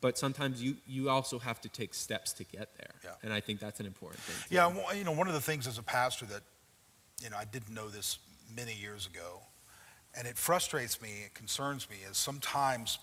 but 0.00 0.18
sometimes 0.18 0.62
you, 0.62 0.76
you 0.86 1.08
also 1.08 1.38
have 1.38 1.60
to 1.62 1.68
take 1.68 1.94
steps 1.94 2.32
to 2.34 2.44
get 2.44 2.76
there. 2.76 2.94
Yeah. 3.02 3.10
And 3.22 3.32
I 3.32 3.40
think 3.40 3.60
that's 3.60 3.80
an 3.80 3.86
important 3.86 4.20
thing. 4.20 4.36
Yeah, 4.50 4.66
well, 4.66 4.94
you 4.94 5.04
know, 5.04 5.12
one 5.12 5.26
of 5.26 5.34
the 5.34 5.40
things 5.40 5.66
as 5.66 5.78
a 5.78 5.82
pastor 5.82 6.26
that, 6.26 6.42
you 7.22 7.30
know, 7.30 7.36
I 7.36 7.44
didn't 7.44 7.74
know 7.74 7.88
this 7.88 8.18
many 8.54 8.74
years 8.74 9.06
ago, 9.06 9.40
and 10.16 10.28
it 10.28 10.36
frustrates 10.36 11.00
me, 11.00 11.08
it 11.24 11.34
concerns 11.34 11.88
me, 11.88 11.96
is 12.08 12.16
sometimes 12.18 12.98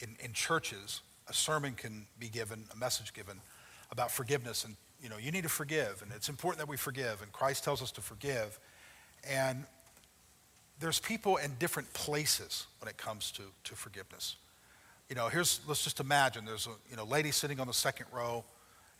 in, 0.00 0.16
in 0.20 0.32
churches, 0.32 1.00
a 1.28 1.32
sermon 1.32 1.72
can 1.74 2.06
be 2.18 2.28
given, 2.28 2.64
a 2.72 2.76
message 2.76 3.14
given 3.14 3.40
about 3.90 4.10
forgiveness, 4.10 4.64
and, 4.64 4.76
you 5.02 5.08
know, 5.08 5.16
you 5.16 5.30
need 5.30 5.42
to 5.44 5.48
forgive, 5.48 6.02
and 6.02 6.12
it's 6.14 6.28
important 6.28 6.58
that 6.58 6.68
we 6.68 6.76
forgive, 6.76 7.22
and 7.22 7.32
Christ 7.32 7.64
tells 7.64 7.82
us 7.82 7.90
to 7.92 8.00
forgive. 8.00 8.58
And 9.28 9.64
there's 10.80 10.98
people 10.98 11.36
in 11.36 11.52
different 11.58 11.92
places 11.94 12.66
when 12.80 12.88
it 12.88 12.96
comes 12.96 13.30
to, 13.32 13.42
to 13.64 13.74
forgiveness. 13.74 14.36
You 15.08 15.16
know, 15.16 15.28
here's, 15.28 15.60
let's 15.66 15.84
just 15.84 16.00
imagine 16.00 16.44
there's 16.44 16.66
a, 16.66 16.70
you 16.90 16.96
know, 16.96 17.04
lady 17.04 17.30
sitting 17.30 17.60
on 17.60 17.66
the 17.66 17.72
second 17.74 18.06
row, 18.12 18.44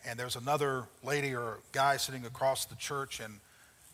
and 0.05 0.17
there's 0.17 0.35
another 0.35 0.85
lady 1.03 1.35
or 1.35 1.59
guy 1.71 1.97
sitting 1.97 2.25
across 2.25 2.65
the 2.65 2.75
church, 2.75 3.19
and, 3.19 3.39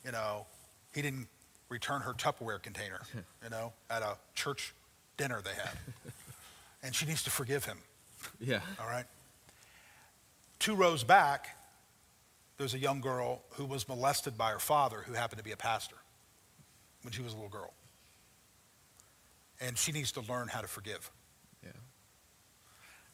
you 0.06 0.12
know, 0.12 0.46
he 0.94 1.02
didn't 1.02 1.28
return 1.70 2.02
her 2.02 2.14
Tupperware 2.14 2.62
container, 2.62 3.02
you 3.44 3.50
know, 3.50 3.74
at 3.90 4.02
a 4.04 4.16
church 4.36 4.74
dinner 5.18 5.42
they 5.44 5.54
had. 5.56 5.78
and 6.84 6.94
she 6.94 7.06
needs 7.06 7.24
to 7.24 7.32
forgive 7.32 7.66
him, 7.66 7.78
Yeah. 8.40 8.60
all 8.80 8.88
right? 8.88 9.06
Two 10.64 10.76
rows 10.76 11.04
back, 11.04 11.58
there's 12.58 12.74
a 12.74 12.80
young 12.80 13.02
girl 13.02 13.42
who 13.56 13.66
was 13.66 13.86
molested 13.90 14.38
by 14.38 14.52
her 14.52 14.60
father, 14.60 15.00
who 15.06 15.12
happened 15.12 15.40
to 15.40 15.44
be 15.44 15.52
a 15.52 15.58
pastor 15.58 15.98
when 17.02 17.12
she 17.12 17.22
was 17.22 17.34
a 17.34 17.36
little 17.36 17.50
girl. 17.50 17.74
And 19.60 19.78
she 19.78 19.92
needs 19.92 20.14
to 20.14 20.22
learn 20.22 20.48
how 20.48 20.62
to 20.62 20.68
forgive. 20.70 21.12
Yeah. 21.66 21.72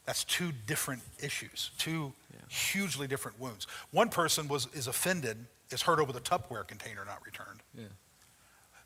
That's 0.05 0.23
two 0.25 0.51
different 0.67 1.01
issues, 1.23 1.71
two 1.79 2.13
Yeah. 2.31 2.39
hugely 2.49 3.07
different 3.07 3.39
wounds. 3.39 3.65
One 3.89 4.09
person 4.09 4.47
was, 4.47 4.67
is 4.73 4.85
offended, 4.85 5.47
is 5.71 5.81
hurt 5.81 5.99
over 5.99 6.13
the 6.13 6.21
Tupperware 6.21 6.67
container 6.67 7.03
not 7.03 7.25
returned. 7.25 7.63
Yeah. 7.73 7.85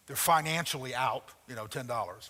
They're 0.08 0.16
financially 0.16 0.96
out, 0.96 1.32
you 1.50 1.56
know, 1.56 1.68
$10. 1.68 2.30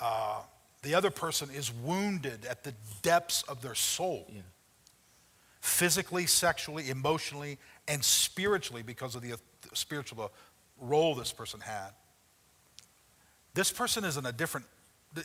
Uh, 0.00 0.40
the 0.80 0.94
other 0.94 1.10
person 1.10 1.50
is 1.50 1.70
wounded 1.70 2.46
at 2.46 2.64
the 2.64 2.72
depths 3.02 3.42
of 3.42 3.60
their 3.60 3.74
soul, 3.74 4.26
Yeah. 4.30 4.40
Physically, 5.62 6.26
sexually, 6.26 6.90
emotionally, 6.90 7.56
and 7.86 8.04
spiritually 8.04 8.82
because 8.82 9.14
of 9.14 9.22
the 9.22 9.38
spiritual 9.72 10.32
role 10.76 11.14
this 11.14 11.32
person 11.32 11.60
had. 11.60 11.90
This 13.54 13.70
person 13.70 14.04
is 14.04 14.16
in 14.16 14.26
a 14.26 14.32
different 14.32 14.66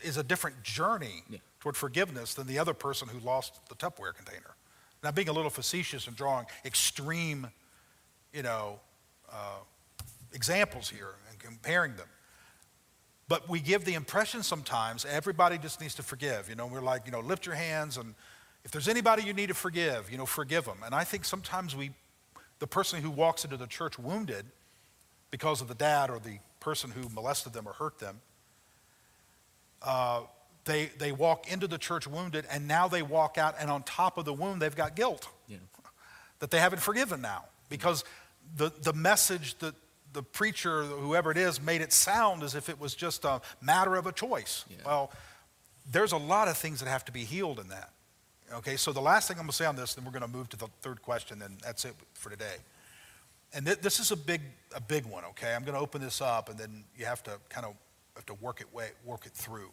is 0.04 0.17
a 0.17 0.23
different 0.23 0.62
journey 0.63 1.23
Yeah. 1.30 1.39
toward 1.62 1.77
forgiveness 1.77 2.33
than 2.33 2.46
the 2.46 2.60
other 2.60 2.73
person 2.73 3.08
who 3.08 3.19
lost 3.19 3.67
the 3.69 3.75
Tupperware 3.75 4.13
container. 4.13 4.56
Now, 5.02 5.12
being 5.12 5.29
a 5.29 5.31
little 5.31 5.50
facetious 5.50 6.08
and 6.08 6.15
drawing 6.15 6.46
extreme, 6.65 7.50
you 8.33 8.44
know, 8.44 8.81
uh, 9.31 9.60
examples 10.33 10.90
here 10.90 11.15
and 11.29 11.40
comparing 11.40 11.96
them. 11.96 12.10
But 13.29 13.48
we 13.48 13.62
give 13.62 13.85
the 13.85 13.94
impression 13.94 14.44
sometimes 14.44 15.06
everybody 15.06 15.58
just 15.58 15.79
needs 15.79 15.96
to 15.96 16.04
forgive. 16.04 16.50
You 16.50 16.56
know, 16.56 16.67
we're 16.67 16.81
like, 16.81 17.06
you 17.06 17.12
know, 17.13 17.21
lift 17.21 17.46
your 17.46 17.56
hands 17.56 17.96
and 17.96 18.13
if 18.67 18.71
there's 18.71 18.89
anybody 18.89 19.23
you 19.23 19.31
need 19.31 19.47
to 19.47 19.53
forgive, 19.53 20.11
you 20.11 20.17
know, 20.17 20.25
forgive 20.25 20.65
them. 20.65 20.79
And 20.85 20.93
I 20.93 21.05
think 21.05 21.23
sometimes 21.23 21.73
we, 21.73 21.91
the 22.59 22.67
person 22.67 23.01
who 23.01 23.09
walks 23.09 23.45
into 23.45 23.55
the 23.55 23.65
church 23.65 23.97
wounded 23.97 24.45
because 25.31 25.61
of 25.61 25.69
the 25.69 25.73
dad 25.73 26.09
or 26.09 26.19
the 26.19 26.39
person 26.59 26.91
who 26.91 27.07
molested 27.07 27.53
them 27.53 27.65
or 27.65 27.71
hurt 27.71 27.99
them, 27.99 28.19
uh, 29.81 30.23
they, 30.65 30.87
they 30.97 31.13
walk 31.13 31.49
into 31.49 31.65
the 31.65 31.77
church 31.77 32.07
wounded 32.07 32.43
and 32.51 32.67
now 32.67 32.89
they 32.89 33.01
walk 33.01 33.37
out 33.37 33.55
and 33.57 33.71
on 33.71 33.83
top 33.83 34.17
of 34.17 34.25
the 34.25 34.33
wound 34.33 34.61
they've 34.61 34.75
got 34.75 34.97
guilt 34.97 35.29
Yeah. 35.47 35.59
that 36.39 36.51
they 36.51 36.59
haven't 36.59 36.79
forgiven 36.81 37.21
now 37.21 37.45
because 37.69 38.03
the, 38.57 38.69
the 38.81 38.91
message 38.91 39.57
that 39.59 39.75
the 40.11 40.23
preacher, 40.23 40.83
whoever 40.83 41.31
it 41.31 41.37
is, 41.37 41.61
made 41.61 41.79
it 41.79 41.93
sound 41.93 42.43
as 42.43 42.53
if 42.53 42.67
it 42.67 42.81
was 42.81 42.95
just 42.95 43.23
a 43.23 43.39
matter 43.61 43.95
of 43.95 44.07
a 44.07 44.11
choice. 44.11 44.65
Yeah. 44.69 44.75
Well, 44.85 45.11
there's 45.89 46.11
a 46.11 46.17
lot 46.17 46.49
of 46.49 46.57
things 46.57 46.81
that 46.81 46.89
have 46.89 47.05
to 47.05 47.13
be 47.13 47.23
healed 47.23 47.61
in 47.61 47.69
that. 47.69 47.91
Okay, 48.54 48.77
so 48.77 48.93
the 48.93 49.02
last 49.02 49.27
thing 49.27 49.37
I'm 49.37 49.43
going 49.43 49.50
to 49.50 49.56
say 49.56 49.65
on 49.65 49.75
this, 49.75 49.93
then 49.93 50.06
we're 50.06 50.12
going 50.12 50.21
to 50.21 50.27
move 50.27 50.48
to 50.50 50.58
the 50.58 50.67
third 50.81 51.02
question, 51.02 51.41
and 51.41 51.60
that's 51.60 51.83
it 51.83 51.93
for 52.13 52.29
today. 52.29 52.56
And 53.54 53.65
th- 53.65 53.79
this 53.79 54.00
is 54.00 54.12
a 54.12 54.15
big, 54.15 54.41
a 54.73 54.79
big 54.79 55.06
one. 55.06 55.25
Okay, 55.25 55.54
I'm 55.54 55.63
going 55.63 55.73
to 55.73 55.81
open 55.81 56.02
this 56.02 56.21
up, 56.21 56.50
and 56.50 56.58
then 56.58 56.85
you 56.98 57.06
have 57.06 57.21
to 57.23 57.31
kind 57.50 57.65
of 57.65 57.73
have 58.15 58.25
to 58.27 58.33
work 58.35 58.62
it 58.62 58.73
way, 58.73 58.91
work 59.04 59.25
it 59.25 59.33
through. 59.33 59.69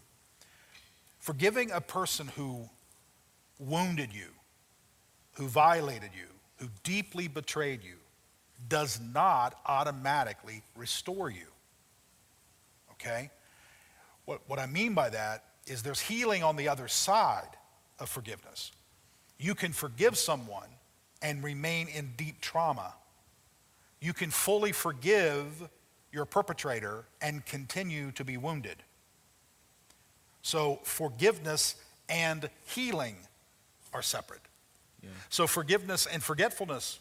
Forgiving 1.21 1.71
a 1.71 1.81
person 1.81 2.29
who 2.37 2.69
wounded 3.61 4.13
you, 4.13 4.29
who 5.35 5.47
violated 5.47 6.11
you, 6.15 6.27
who 6.59 6.67
deeply 6.83 7.29
betrayed 7.29 7.85
you, 7.85 7.97
does 8.69 9.01
not 9.01 9.55
automatically 9.67 10.63
restore 10.77 11.31
you. 11.31 11.47
Okay? 12.93 13.31
What, 14.25 14.41
what 14.49 14.59
I 14.59 14.67
mean 14.67 14.95
by 14.95 15.11
that 15.11 15.45
is 15.67 15.83
there's 15.83 16.01
healing 16.01 16.43
on 16.43 16.57
the 16.57 16.69
other 16.69 16.89
side 16.89 17.57
of 17.99 18.09
forgiveness. 18.09 18.73
You 19.39 19.55
can 19.55 19.73
forgive 19.73 20.17
someone 20.17 20.69
and 21.23 21.43
remain 21.43 21.89
in 21.89 22.13
deep 22.17 22.41
trauma. 22.41 22.95
You 24.01 24.13
can 24.13 24.31
fully 24.31 24.73
forgive 24.73 25.69
your 26.13 26.25
perpetrator 26.25 27.05
and 27.21 27.45
continue 27.45 28.13
to 28.13 28.25
be 28.25 28.37
wounded. 28.37 28.77
So, 30.43 30.81
forgiveness 30.85 31.77
and 32.09 32.51
healing 32.67 33.17
are 33.95 34.03
separate. 34.03 34.43
Yeah. 35.03 35.09
So, 35.31 35.47
forgiveness 35.47 36.07
and 36.07 36.23
forgetfulness 36.23 37.01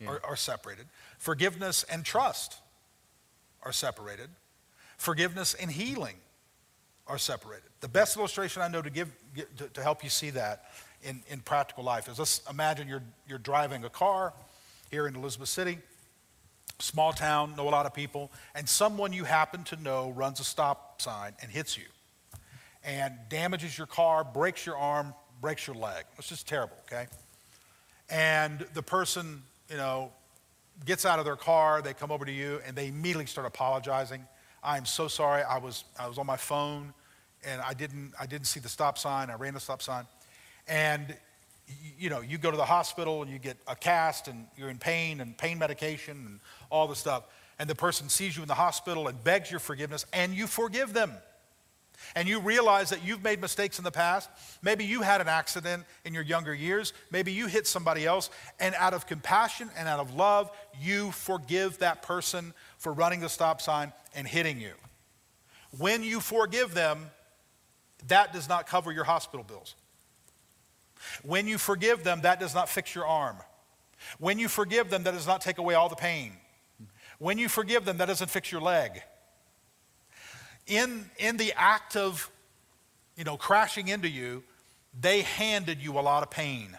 Yeah. 0.00 0.08
are, 0.08 0.20
are 0.24 0.36
separated. 0.36 0.86
Forgiveness 1.18 1.82
and 1.84 2.04
trust 2.04 2.56
are 3.62 3.72
separated. 3.72 4.30
Forgiveness 4.96 5.52
and 5.54 5.70
healing 5.70 6.16
are 7.08 7.18
separated. 7.18 7.68
The 7.80 7.88
best 7.88 8.16
illustration 8.16 8.62
I 8.62 8.68
know 8.68 8.82
to 8.82 8.90
give 8.90 9.10
to, 9.58 9.68
to 9.68 9.82
help 9.82 10.02
you 10.02 10.10
see 10.10 10.30
that 10.30 10.64
in, 11.02 11.22
in 11.28 11.40
practical 11.40 11.84
life 11.84 12.08
is 12.08 12.18
let's 12.18 12.40
imagine 12.50 12.88
you're, 12.88 13.02
you're 13.28 13.38
driving 13.38 13.84
a 13.84 13.90
car 13.90 14.32
here 14.90 15.06
in 15.06 15.14
Elizabeth 15.14 15.48
City, 15.48 15.78
small 16.78 17.12
town, 17.12 17.54
know 17.56 17.68
a 17.68 17.70
lot 17.70 17.86
of 17.86 17.94
people, 17.94 18.30
and 18.54 18.68
someone 18.68 19.12
you 19.12 19.24
happen 19.24 19.64
to 19.64 19.76
know 19.76 20.10
runs 20.10 20.40
a 20.40 20.44
stop 20.44 21.00
sign 21.00 21.32
and 21.42 21.50
hits 21.50 21.76
you 21.76 21.84
and 22.84 23.14
damages 23.28 23.76
your 23.76 23.86
car, 23.86 24.24
breaks 24.24 24.64
your 24.64 24.76
arm, 24.76 25.12
breaks 25.40 25.66
your 25.66 25.76
leg. 25.76 26.04
It's 26.18 26.28
just 26.28 26.46
terrible, 26.46 26.76
okay? 26.86 27.06
And 28.08 28.64
the 28.74 28.82
person, 28.82 29.42
you 29.68 29.76
know, 29.76 30.12
gets 30.84 31.04
out 31.04 31.18
of 31.18 31.24
their 31.24 31.36
car, 31.36 31.82
they 31.82 31.94
come 31.94 32.12
over 32.12 32.24
to 32.24 32.32
you, 32.32 32.60
and 32.64 32.76
they 32.76 32.88
immediately 32.88 33.26
start 33.26 33.46
apologizing. 33.46 34.24
I'm 34.66 34.84
so 34.84 35.06
sorry. 35.06 35.44
I 35.44 35.58
was, 35.58 35.84
I 35.98 36.08
was 36.08 36.18
on 36.18 36.26
my 36.26 36.36
phone, 36.36 36.92
and 37.46 37.60
I 37.60 37.72
didn't, 37.72 38.14
I 38.20 38.26
didn't 38.26 38.48
see 38.48 38.58
the 38.58 38.68
stop 38.68 38.98
sign. 38.98 39.30
I 39.30 39.34
ran 39.34 39.54
the 39.54 39.60
stop 39.60 39.80
sign. 39.80 40.04
And, 40.66 41.16
you 41.96 42.10
know, 42.10 42.20
you 42.20 42.36
go 42.36 42.50
to 42.50 42.56
the 42.56 42.64
hospital, 42.64 43.22
and 43.22 43.30
you 43.30 43.38
get 43.38 43.56
a 43.68 43.76
cast, 43.76 44.26
and 44.26 44.48
you're 44.56 44.68
in 44.68 44.78
pain, 44.78 45.20
and 45.20 45.38
pain 45.38 45.56
medication, 45.60 46.16
and 46.26 46.40
all 46.68 46.88
the 46.88 46.96
stuff. 46.96 47.22
And 47.60 47.70
the 47.70 47.76
person 47.76 48.08
sees 48.08 48.36
you 48.36 48.42
in 48.42 48.48
the 48.48 48.54
hospital 48.54 49.06
and 49.06 49.22
begs 49.22 49.52
your 49.52 49.60
forgiveness, 49.60 50.04
and 50.12 50.34
you 50.34 50.48
forgive 50.48 50.92
them 50.92 51.12
and 52.14 52.28
you 52.28 52.40
realize 52.40 52.90
that 52.90 53.04
you've 53.04 53.22
made 53.22 53.40
mistakes 53.40 53.78
in 53.78 53.84
the 53.84 53.90
past, 53.90 54.28
maybe 54.62 54.84
you 54.84 55.02
had 55.02 55.20
an 55.20 55.28
accident 55.28 55.84
in 56.04 56.14
your 56.14 56.22
younger 56.22 56.54
years, 56.54 56.92
maybe 57.10 57.32
you 57.32 57.46
hit 57.46 57.66
somebody 57.66 58.06
else, 58.06 58.30
and 58.60 58.74
out 58.76 58.94
of 58.94 59.06
compassion 59.06 59.70
and 59.76 59.88
out 59.88 60.00
of 60.00 60.14
love, 60.14 60.50
you 60.80 61.10
forgive 61.12 61.78
that 61.78 62.02
person 62.02 62.52
for 62.86 62.92
running 62.92 63.18
the 63.18 63.28
stop 63.28 63.60
sign 63.60 63.92
and 64.14 64.28
hitting 64.28 64.60
you. 64.60 64.70
When 65.76 66.04
you 66.04 66.20
forgive 66.20 66.72
them, 66.72 67.10
that 68.06 68.32
does 68.32 68.48
not 68.48 68.68
cover 68.68 68.92
your 68.92 69.02
hospital 69.02 69.44
bills. 69.44 69.74
When 71.24 71.48
you 71.48 71.58
forgive 71.58 72.04
them, 72.04 72.20
that 72.20 72.38
does 72.38 72.54
not 72.54 72.68
fix 72.68 72.94
your 72.94 73.04
arm. 73.04 73.38
When 74.20 74.38
you 74.38 74.46
forgive 74.46 74.88
them, 74.88 75.02
that 75.02 75.14
does 75.14 75.26
not 75.26 75.40
take 75.40 75.58
away 75.58 75.74
all 75.74 75.88
the 75.88 75.96
pain. 75.96 76.34
When 77.18 77.38
you 77.38 77.48
forgive 77.48 77.84
them, 77.84 77.96
that 77.96 78.06
doesn't 78.06 78.30
fix 78.30 78.52
your 78.52 78.60
leg 78.60 79.02
in, 80.68 81.10
in 81.18 81.38
the 81.38 81.52
act 81.56 81.96
of, 81.96 82.30
you 83.16 83.24
know, 83.24 83.36
crashing 83.36 83.88
into 83.88 84.08
you, 84.08 84.44
they 85.00 85.22
handed 85.22 85.82
you 85.82 85.98
a 85.98 86.02
lot 86.02 86.22
of 86.22 86.30
pain. 86.30 86.78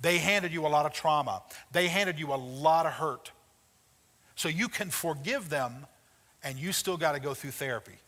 They 0.00 0.18
handed 0.18 0.52
you 0.52 0.66
a 0.66 0.68
lot 0.68 0.84
of 0.84 0.92
trauma. 0.92 1.44
They 1.70 1.86
handed 1.86 2.18
you 2.18 2.32
a 2.32 2.34
lot 2.34 2.86
of 2.86 2.92
hurt. 2.94 3.30
So 4.34 4.48
you 4.48 4.68
can 4.68 4.90
forgive 4.90 5.48
them 5.48 5.86
and 6.42 6.58
you 6.58 6.72
still 6.72 6.96
got 6.96 7.12
to 7.12 7.20
go 7.20 7.34
through 7.34 7.52
therapy. 7.52 7.98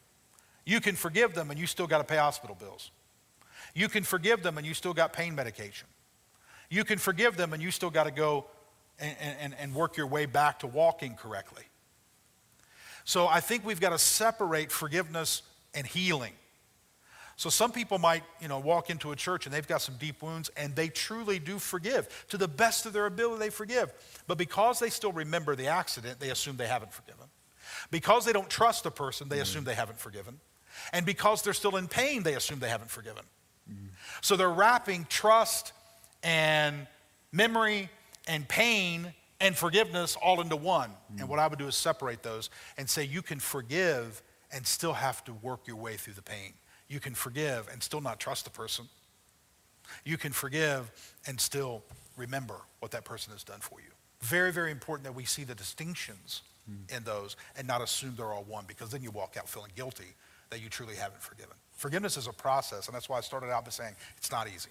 You 0.64 0.80
can 0.80 0.96
forgive 0.96 1.34
them 1.34 1.50
and 1.50 1.58
you 1.58 1.66
still 1.66 1.86
got 1.86 1.98
to 1.98 2.04
pay 2.04 2.16
hospital 2.16 2.56
bills. 2.58 2.90
You 3.74 3.88
can 3.88 4.04
forgive 4.04 4.42
them 4.42 4.56
and 4.56 4.66
you 4.66 4.74
still 4.74 4.94
got 4.94 5.12
pain 5.12 5.34
medication. 5.34 5.88
You 6.70 6.84
can 6.84 6.98
forgive 6.98 7.36
them 7.36 7.52
and 7.52 7.62
you 7.62 7.70
still 7.70 7.90
got 7.90 8.04
to 8.04 8.10
go 8.10 8.46
and, 8.98 9.16
and, 9.40 9.54
and 9.58 9.74
work 9.74 9.96
your 9.96 10.06
way 10.06 10.26
back 10.26 10.60
to 10.60 10.66
walking 10.66 11.14
correctly. 11.14 11.64
So 13.04 13.26
I 13.26 13.40
think 13.40 13.66
we've 13.66 13.80
got 13.80 13.90
to 13.90 13.98
separate 13.98 14.72
forgiveness 14.72 15.42
and 15.74 15.86
healing. 15.86 16.32
So 17.36 17.50
some 17.50 17.72
people 17.72 17.98
might, 17.98 18.22
you 18.40 18.48
know, 18.48 18.58
walk 18.58 18.90
into 18.90 19.10
a 19.12 19.16
church 19.16 19.46
and 19.46 19.54
they've 19.54 19.66
got 19.66 19.82
some 19.82 19.96
deep 19.96 20.22
wounds 20.22 20.50
and 20.56 20.74
they 20.76 20.88
truly 20.88 21.38
do 21.38 21.58
forgive. 21.58 22.26
To 22.28 22.38
the 22.38 22.48
best 22.48 22.86
of 22.86 22.92
their 22.92 23.06
ability, 23.06 23.40
they 23.40 23.50
forgive. 23.50 23.92
But 24.26 24.38
because 24.38 24.78
they 24.78 24.90
still 24.90 25.12
remember 25.12 25.56
the 25.56 25.66
accident, 25.66 26.20
they 26.20 26.30
assume 26.30 26.56
they 26.56 26.68
haven't 26.68 26.92
forgiven. 26.92 27.26
Because 27.90 28.24
they 28.24 28.32
don't 28.32 28.48
trust 28.48 28.84
the 28.84 28.90
person, 28.90 29.28
they 29.28 29.40
assume 29.40 29.62
mm. 29.62 29.66
they 29.66 29.74
haven't 29.74 29.98
forgiven. 29.98 30.38
And 30.92 31.04
because 31.04 31.42
they're 31.42 31.52
still 31.54 31.76
in 31.76 31.88
pain, 31.88 32.22
they 32.22 32.34
assume 32.34 32.60
they 32.60 32.68
haven't 32.68 32.90
forgiven. 32.90 33.24
Mm. 33.70 33.88
So 34.20 34.36
they're 34.36 34.50
wrapping 34.50 35.06
trust 35.08 35.72
and 36.22 36.86
memory 37.32 37.90
and 38.28 38.46
pain 38.48 39.12
and 39.40 39.56
forgiveness 39.56 40.16
all 40.16 40.40
into 40.40 40.56
one. 40.56 40.90
And 41.18 41.28
what 41.28 41.38
I 41.38 41.46
would 41.46 41.58
do 41.58 41.66
is 41.66 41.74
separate 41.74 42.22
those 42.22 42.48
and 42.78 42.88
say 42.88 43.04
you 43.04 43.22
can 43.22 43.40
forgive 43.40 44.22
and 44.52 44.66
still 44.66 44.92
have 44.92 45.24
to 45.24 45.32
work 45.34 45.66
your 45.66 45.76
way 45.76 45.96
through 45.96 46.14
the 46.14 46.22
pain. 46.22 46.54
You 46.88 47.00
can 47.00 47.14
forgive 47.14 47.68
and 47.72 47.82
still 47.82 48.00
not 48.00 48.20
trust 48.20 48.44
the 48.44 48.50
person. 48.50 48.86
You 50.04 50.16
can 50.16 50.32
forgive 50.32 50.90
and 51.26 51.40
still 51.40 51.82
remember 52.16 52.56
what 52.80 52.90
that 52.92 53.04
person 53.04 53.32
has 53.32 53.42
done 53.44 53.60
for 53.60 53.80
you. 53.80 53.88
Very, 54.20 54.52
very 54.52 54.70
important 54.70 55.04
that 55.04 55.14
we 55.14 55.24
see 55.24 55.44
the 55.44 55.54
distinctions 55.54 56.42
in 56.88 57.02
those 57.04 57.36
and 57.58 57.66
not 57.66 57.82
assume 57.82 58.14
they're 58.16 58.32
all 58.32 58.44
one 58.48 58.64
because 58.66 58.90
then 58.90 59.02
you 59.02 59.10
walk 59.10 59.36
out 59.38 59.46
feeling 59.48 59.70
guilty 59.76 60.14
that 60.48 60.62
you 60.62 60.70
truly 60.70 60.94
haven't 60.94 61.20
forgiven. 61.20 61.54
Forgiveness 61.76 62.16
is 62.16 62.26
a 62.26 62.32
process, 62.32 62.86
and 62.86 62.94
that's 62.94 63.08
why 63.08 63.18
I 63.18 63.20
started 63.20 63.50
out 63.50 63.64
by 63.64 63.70
saying 63.70 63.94
it's 64.16 64.30
not 64.30 64.46
easy. 64.46 64.70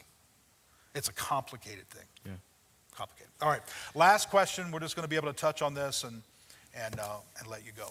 It's 0.95 1.09
a 1.09 1.13
complicated 1.13 1.87
thing 1.89 2.05
Yeah. 2.25 2.31
complicated. 2.95 3.31
All 3.41 3.49
right, 3.49 3.61
last 3.93 4.29
question. 4.29 4.71
We're 4.71 4.79
just 4.79 4.95
going 4.95 5.03
to 5.03 5.09
be 5.09 5.15
able 5.17 5.27
to 5.27 5.37
touch 5.37 5.61
on 5.61 5.73
this 5.75 6.03
and, 6.03 6.23
and, 6.73 6.99
uh, 6.99 7.17
and 7.39 7.47
let 7.47 7.63
you 7.65 7.71
go. 7.73 7.89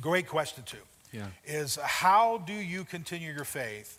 Great 0.00 0.26
question, 0.26 0.64
too. 0.64 0.78
Yeah. 1.12 1.26
Is 1.46 1.76
how 1.76 2.38
do 2.38 2.52
you 2.52 2.84
continue 2.84 3.32
your 3.32 3.44
faith 3.44 3.98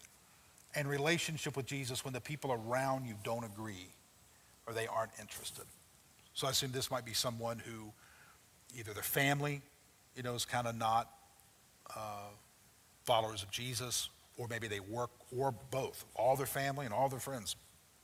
and 0.76 0.88
relationship 0.88 1.58
with 1.58 1.66
Jesus 1.66 2.04
when 2.06 2.14
the 2.14 2.22
people 2.22 2.52
around 2.52 3.06
you 3.06 3.16
don't 3.24 3.44
agree 3.44 3.88
or 4.68 4.74
they 4.74 4.88
aren't 4.88 5.12
interested? 5.20 5.66
So 6.34 6.48
I 6.48 6.52
assume 6.52 6.72
this 6.72 6.92
might 6.92 7.06
be 7.06 7.14
someone 7.14 7.60
who 7.60 7.92
either 8.78 8.94
their 8.94 9.04
family, 9.04 9.62
you 10.16 10.24
know, 10.24 10.36
is 10.36 10.46
kind 10.46 10.68
of 10.68 10.76
not 10.78 11.10
uh, 11.96 12.30
followers 13.04 13.44
of 13.44 13.52
Jesus, 13.52 14.10
or 14.38 14.48
maybe 14.48 14.68
they 14.68 14.80
work, 14.80 15.10
or 15.36 15.54
both, 15.72 16.06
all 16.16 16.36
their 16.36 16.46
family 16.46 16.86
and 16.86 16.94
all 16.94 17.10
their 17.10 17.20
friends. 17.20 17.56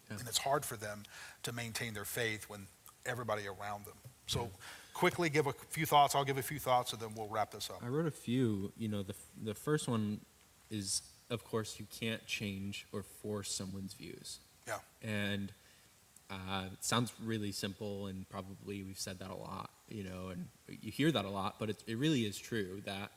Yeah. 0.09 0.17
And 0.19 0.27
it's 0.27 0.37
hard 0.37 0.65
for 0.65 0.75
them 0.75 1.03
to 1.43 1.53
maintain 1.53 1.93
their 1.93 2.05
faith 2.05 2.45
when 2.49 2.67
everybody 3.05 3.43
around 3.47 3.85
them. 3.85 3.95
So 4.27 4.49
quickly 4.95 5.29
give 5.29 5.45
a 5.45 5.53
few 5.69 5.85
thoughts. 5.85 6.15
I'll 6.15 6.23
give 6.25 6.37
a 6.39 6.41
few 6.41 6.57
thoughts, 6.57 6.93
and 6.93 7.01
then 7.01 7.09
we'll 7.15 7.27
wrap 7.27 7.51
this 7.51 7.69
up. 7.69 7.83
I 7.83 7.87
wrote 7.89 8.07
a 8.07 8.11
few. 8.11 8.71
You 8.77 8.87
know, 8.87 9.03
the 9.03 9.13
the 9.43 9.53
first 9.53 9.87
one 9.87 10.21
is, 10.71 11.03
of 11.29 11.43
course, 11.43 11.75
you 11.79 11.85
can't 11.99 12.25
change 12.25 12.87
or 12.91 13.03
force 13.03 13.51
someone's 13.51 13.93
views. 13.93 14.39
Yeah. 14.67 14.79
And 15.03 15.51
uh, 16.31 16.63
it 16.73 16.83
sounds 16.83 17.13
really 17.23 17.51
simple, 17.51 18.07
and 18.07 18.27
probably 18.29 18.81
we've 18.83 18.97
said 18.99 19.19
that 19.19 19.29
a 19.29 19.35
lot. 19.35 19.69
You 19.89 20.05
know, 20.05 20.29
and 20.29 20.47
you 20.81 20.91
hear 20.91 21.11
that 21.11 21.25
a 21.25 21.29
lot, 21.29 21.57
but 21.59 21.69
it, 21.69 21.83
it 21.85 21.97
really 21.97 22.21
is 22.25 22.37
true 22.37 22.81
that 22.85 23.11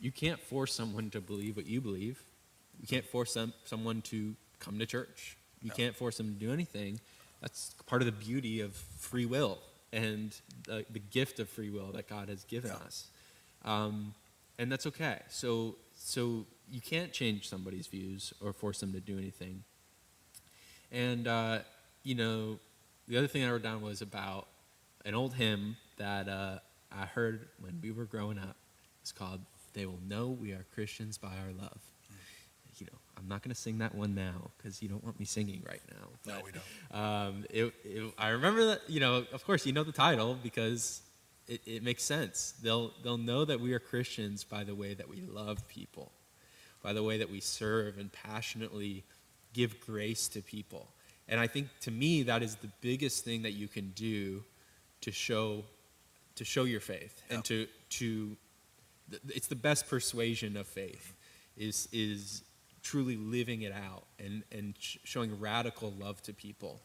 you 0.00 0.10
can't 0.10 0.40
force 0.40 0.74
someone 0.74 1.10
to 1.10 1.20
believe 1.20 1.56
what 1.56 1.66
you 1.66 1.80
believe. 1.80 2.20
You 2.80 2.88
can't 2.88 3.04
force 3.04 3.34
them, 3.34 3.52
someone 3.64 4.00
to 4.02 4.34
come 4.58 4.78
to 4.78 4.86
church. 4.86 5.36
You 5.62 5.68
No. 5.68 5.74
can't 5.74 5.94
force 5.94 6.16
them 6.16 6.32
to 6.34 6.40
do 6.46 6.50
anything. 6.52 6.98
That's 7.42 7.74
part 7.86 8.00
of 8.00 8.06
the 8.06 8.12
beauty 8.12 8.60
of 8.62 8.72
free 8.98 9.26
will 9.26 9.58
and 9.92 10.34
the, 10.66 10.84
the 10.90 10.98
gift 10.98 11.40
of 11.40 11.48
free 11.48 11.70
will 11.70 11.92
that 11.92 12.08
God 12.08 12.28
has 12.28 12.44
given 12.44 12.70
Yeah. 12.70 12.86
us. 12.86 13.06
Um, 13.64 14.14
and 14.58 14.70
that's 14.70 14.86
okay. 14.86 15.20
So, 15.28 15.76
so 15.94 16.46
you 16.70 16.80
can't 16.80 17.12
change 17.12 17.48
somebody's 17.48 17.86
views 17.86 18.32
or 18.40 18.52
force 18.52 18.80
them 18.80 18.92
to 18.92 19.00
do 19.00 19.18
anything. 19.18 19.64
And 20.92 21.26
uh, 21.26 21.60
you 22.02 22.14
know, 22.14 22.58
the 23.08 23.16
other 23.18 23.26
thing 23.26 23.44
I 23.44 23.50
wrote 23.50 23.62
down 23.62 23.80
was 23.82 24.02
about 24.02 24.46
an 25.04 25.14
old 25.14 25.34
hymn 25.34 25.76
that 25.96 26.28
uh, 26.28 26.58
I 26.92 27.06
heard 27.06 27.48
when 27.60 27.78
we 27.82 27.90
were 27.90 28.04
growing 28.04 28.38
up. 28.38 28.56
It's 29.02 29.12
called 29.12 29.40
"They 29.72 29.86
Will 29.86 29.98
Know 30.06 30.28
We 30.28 30.52
Are 30.52 30.64
Christians 30.74 31.16
by 31.18 31.28
Our 31.28 31.52
Love." 31.60 31.80
You 32.80 32.86
know, 32.86 32.98
I'm 33.18 33.28
not 33.28 33.42
going 33.42 33.54
to 33.54 33.60
sing 33.60 33.78
that 33.78 33.94
one 33.94 34.14
now 34.14 34.50
because 34.56 34.82
you 34.82 34.88
don't 34.88 35.04
want 35.04 35.18
me 35.18 35.26
singing 35.26 35.62
right 35.66 35.82
now. 35.90 36.34
No, 36.34 36.40
we 36.44 36.52
don't. 36.52 37.02
Um, 37.02 37.44
it, 37.50 37.72
it, 37.84 38.14
I 38.18 38.30
remember 38.30 38.66
that. 38.66 38.80
You 38.88 39.00
know, 39.00 39.24
of 39.32 39.44
course, 39.44 39.66
you 39.66 39.72
know 39.72 39.84
the 39.84 39.92
title 39.92 40.36
because 40.42 41.02
it, 41.46 41.60
it 41.66 41.82
makes 41.82 42.02
sense. 42.02 42.54
They'll 42.62 42.92
they'll 43.02 43.18
know 43.18 43.44
that 43.44 43.60
we 43.60 43.74
are 43.74 43.78
Christians 43.78 44.44
by 44.44 44.64
the 44.64 44.74
way 44.74 44.94
that 44.94 45.08
we 45.08 45.20
love 45.20 45.66
people, 45.68 46.12
by 46.82 46.92
the 46.92 47.02
way 47.02 47.18
that 47.18 47.30
we 47.30 47.40
serve 47.40 47.98
and 47.98 48.10
passionately 48.12 49.04
give 49.52 49.80
grace 49.80 50.28
to 50.28 50.40
people. 50.40 50.88
And 51.28 51.38
I 51.40 51.46
think 51.46 51.68
to 51.82 51.90
me 51.90 52.22
that 52.24 52.42
is 52.42 52.56
the 52.56 52.70
biggest 52.80 53.24
thing 53.24 53.42
that 53.42 53.52
you 53.52 53.68
can 53.68 53.90
do 53.90 54.42
to 55.02 55.12
show 55.12 55.64
to 56.36 56.44
show 56.44 56.64
your 56.64 56.80
faith 56.80 57.22
and 57.30 57.44
to 57.44 57.66
to 57.90 58.36
it's 59.28 59.48
the 59.48 59.56
best 59.56 59.88
persuasion 59.88 60.56
of 60.56 60.66
faith 60.66 61.14
is 61.56 61.88
is 61.92 62.42
truly 62.82 63.16
living 63.16 63.62
it 63.62 63.72
out 63.72 64.04
and 64.18 64.42
and 64.52 64.74
sh- 64.78 64.98
showing 65.04 65.38
radical 65.40 65.92
love 65.98 66.22
to 66.22 66.32
people. 66.32 66.80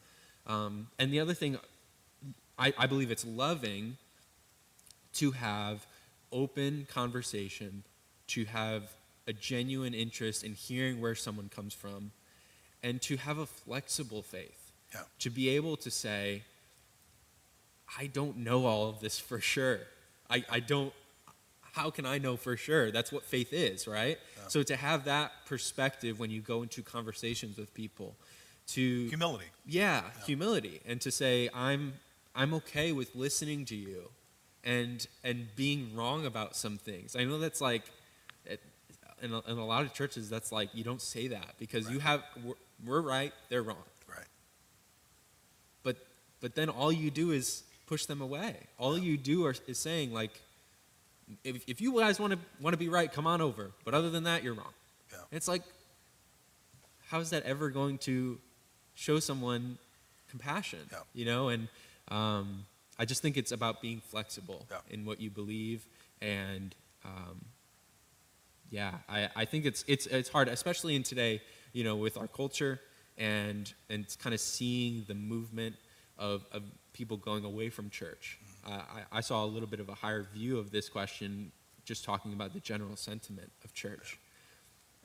Um, 0.46 0.88
and 0.98 1.12
the 1.12 1.20
other 1.20 1.34
thing, 1.34 1.58
I, 2.58 2.72
I 2.78 2.86
believe 2.86 3.10
it's 3.10 3.24
loving 3.24 3.96
to 5.14 5.32
have 5.32 5.86
open 6.30 6.86
conversation, 6.90 7.82
to 8.28 8.44
have 8.44 8.92
a 9.26 9.32
genuine 9.32 9.94
interest 9.94 10.44
in 10.44 10.54
hearing 10.54 11.00
where 11.00 11.14
someone 11.14 11.48
comes 11.48 11.74
from, 11.74 12.12
and 12.82 13.02
to 13.02 13.16
have 13.16 13.38
a 13.38 13.46
flexible 13.46 14.22
faith. 14.22 14.72
Yeah. 14.94 15.00
To 15.20 15.30
be 15.30 15.48
able 15.48 15.76
to 15.78 15.90
say, 15.90 16.42
I 17.98 18.06
don't 18.06 18.38
know 18.38 18.66
all 18.66 18.88
of 18.88 19.00
this 19.00 19.18
for 19.18 19.40
sure. 19.40 19.80
I, 20.30 20.44
I 20.48 20.60
don't, 20.60 20.92
how 21.76 21.90
can 21.90 22.06
I 22.06 22.16
know 22.18 22.36
for 22.36 22.56
sure? 22.56 22.90
That's 22.90 23.12
what 23.12 23.22
faith 23.22 23.52
is, 23.52 23.86
right? 23.86 24.18
Yeah. 24.18 24.48
So 24.48 24.62
to 24.62 24.76
have 24.76 25.04
that 25.04 25.32
perspective 25.44 26.18
when 26.18 26.30
you 26.30 26.40
go 26.40 26.62
into 26.62 26.82
conversations 26.82 27.58
with 27.58 27.72
people, 27.74 28.16
to 28.68 29.06
Humility. 29.08 29.44
yeah, 29.66 30.02
humility, 30.24 30.80
and 30.88 31.00
to 31.02 31.10
say 31.10 31.48
I'm 31.54 31.92
I'm 32.34 32.52
okay 32.54 32.92
with 32.92 33.14
listening 33.14 33.64
to 33.66 33.76
you, 33.76 34.08
and 34.64 35.06
and 35.22 35.46
being 35.54 35.94
wrong 35.94 36.26
about 36.26 36.56
some 36.56 36.78
things. 36.78 37.14
I 37.14 37.24
know 37.24 37.38
that's 37.38 37.60
like, 37.60 37.84
in, 39.22 39.32
a, 39.32 39.40
in 39.50 39.58
a 39.58 39.66
lot 39.66 39.84
of 39.84 39.92
churches, 39.92 40.28
that's 40.28 40.50
like 40.50 40.70
you 40.74 40.82
don't 40.82 41.02
say 41.02 41.28
that 41.28 41.54
because 41.58 41.90
you 41.90 42.00
have 42.00 42.22
we're, 42.44 42.54
we're 42.84 43.00
right, 43.00 43.32
they're 43.50 43.62
wrong. 43.62 43.84
Right. 44.08 44.26
But 45.82 45.96
but 46.40 46.54
then 46.54 46.68
all 46.68 46.90
you 46.92 47.10
do 47.10 47.30
is 47.30 47.62
push 47.86 48.06
them 48.06 48.20
away. 48.20 48.56
All 48.78 48.98
you 48.98 49.16
do 49.16 49.46
are, 49.46 49.54
is 49.66 49.78
saying 49.78 50.12
like, 50.12 50.42
if, 51.44 51.64
if 51.66 51.80
you 51.80 51.98
guys 51.98 52.20
want 52.20 52.32
to 52.32 52.38
want 52.60 52.74
to 52.74 52.78
be 52.78 52.88
right, 52.88 53.12
come 53.12 53.26
on 53.26 53.40
over. 53.40 53.70
But 53.84 53.94
other 53.94 54.10
than 54.10 54.24
that, 54.24 54.42
you're 54.42 54.54
wrong. 54.54 54.72
Yeah. 55.12 55.18
It's 55.32 55.48
like, 55.48 55.62
how 57.08 57.20
is 57.20 57.30
that 57.30 57.42
ever 57.44 57.70
going 57.70 57.98
to 57.98 58.38
show 58.94 59.18
someone 59.20 59.78
compassion? 60.30 60.80
Yeah. 60.90 60.98
You 61.14 61.24
know, 61.24 61.48
and 61.48 61.68
um, 62.08 62.66
I 62.98 63.04
just 63.04 63.22
think 63.22 63.36
it's 63.36 63.52
about 63.52 63.82
being 63.82 64.00
flexible 64.00 64.66
Yeah. 64.70 64.78
in 64.90 65.04
what 65.04 65.20
you 65.20 65.30
believe, 65.30 65.86
and 66.20 66.74
um, 67.04 67.44
yeah, 68.70 68.94
I, 69.08 69.28
I 69.36 69.44
think 69.44 69.64
it's 69.64 69.84
it's 69.86 70.06
it's 70.06 70.28
hard, 70.28 70.48
especially 70.48 70.96
in 70.96 71.02
today, 71.02 71.40
you 71.72 71.84
know, 71.84 71.96
with 71.96 72.16
our 72.16 72.26
culture 72.28 72.80
and 73.18 73.72
and 73.90 74.06
kind 74.18 74.34
of 74.34 74.40
seeing 74.40 75.04
the 75.08 75.14
movement 75.14 75.76
of, 76.18 76.44
of 76.52 76.62
people 76.92 77.16
going 77.16 77.44
away 77.44 77.68
from 77.70 77.90
church. 77.90 78.38
Uh, 78.66 78.70
I, 79.12 79.18
I 79.18 79.20
saw 79.20 79.44
a 79.44 79.46
little 79.46 79.68
bit 79.68 79.80
of 79.80 79.88
a 79.88 79.94
higher 79.94 80.26
view 80.34 80.58
of 80.58 80.70
this 80.70 80.88
question 80.88 81.52
just 81.84 82.04
talking 82.04 82.32
about 82.32 82.52
the 82.52 82.60
general 82.60 82.96
sentiment 82.96 83.50
of 83.64 83.72
church. 83.72 84.18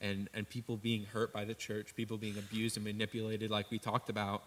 And, 0.02 0.30
and 0.34 0.50
people 0.50 0.78
being 0.78 1.06
hurt 1.06 1.32
by 1.32 1.46
the 1.46 1.54
church, 1.54 1.96
people 1.96 2.18
being 2.18 2.38
abused 2.38 2.76
and 2.76 2.84
manipulated, 2.84 3.52
like 3.52 3.70
we 3.70 3.78
talked 3.78 4.10
about, 4.10 4.42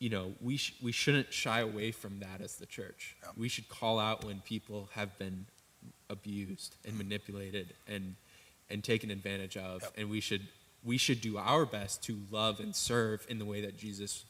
you 0.00 0.10
know, 0.10 0.32
we, 0.40 0.56
sh- 0.56 0.74
we 0.82 0.90
shouldn't 0.90 1.32
shy 1.32 1.60
away 1.60 1.92
from 1.92 2.18
that 2.18 2.40
as 2.42 2.56
the 2.56 2.66
church. 2.66 3.16
Yeah. 3.22 3.30
We 3.36 3.48
should 3.48 3.68
call 3.68 4.00
out 4.00 4.24
when 4.24 4.40
people 4.40 4.88
have 4.94 5.16
been 5.16 5.46
abused 6.10 6.74
and 6.84 6.98
manipulated 6.98 7.74
and, 7.86 8.16
and 8.68 8.82
taken 8.82 9.12
advantage 9.12 9.56
of. 9.56 9.82
Yep. 9.82 9.92
And 9.96 10.10
we 10.10 10.20
should, 10.20 10.42
we 10.84 10.98
should 10.98 11.20
do 11.20 11.38
our 11.38 11.64
best 11.64 12.02
to 12.04 12.18
love 12.32 12.58
and 12.58 12.74
serve 12.74 13.24
in 13.28 13.38
the 13.38 13.44
way 13.44 13.60
that 13.60 13.78
Jesus, 13.78 14.24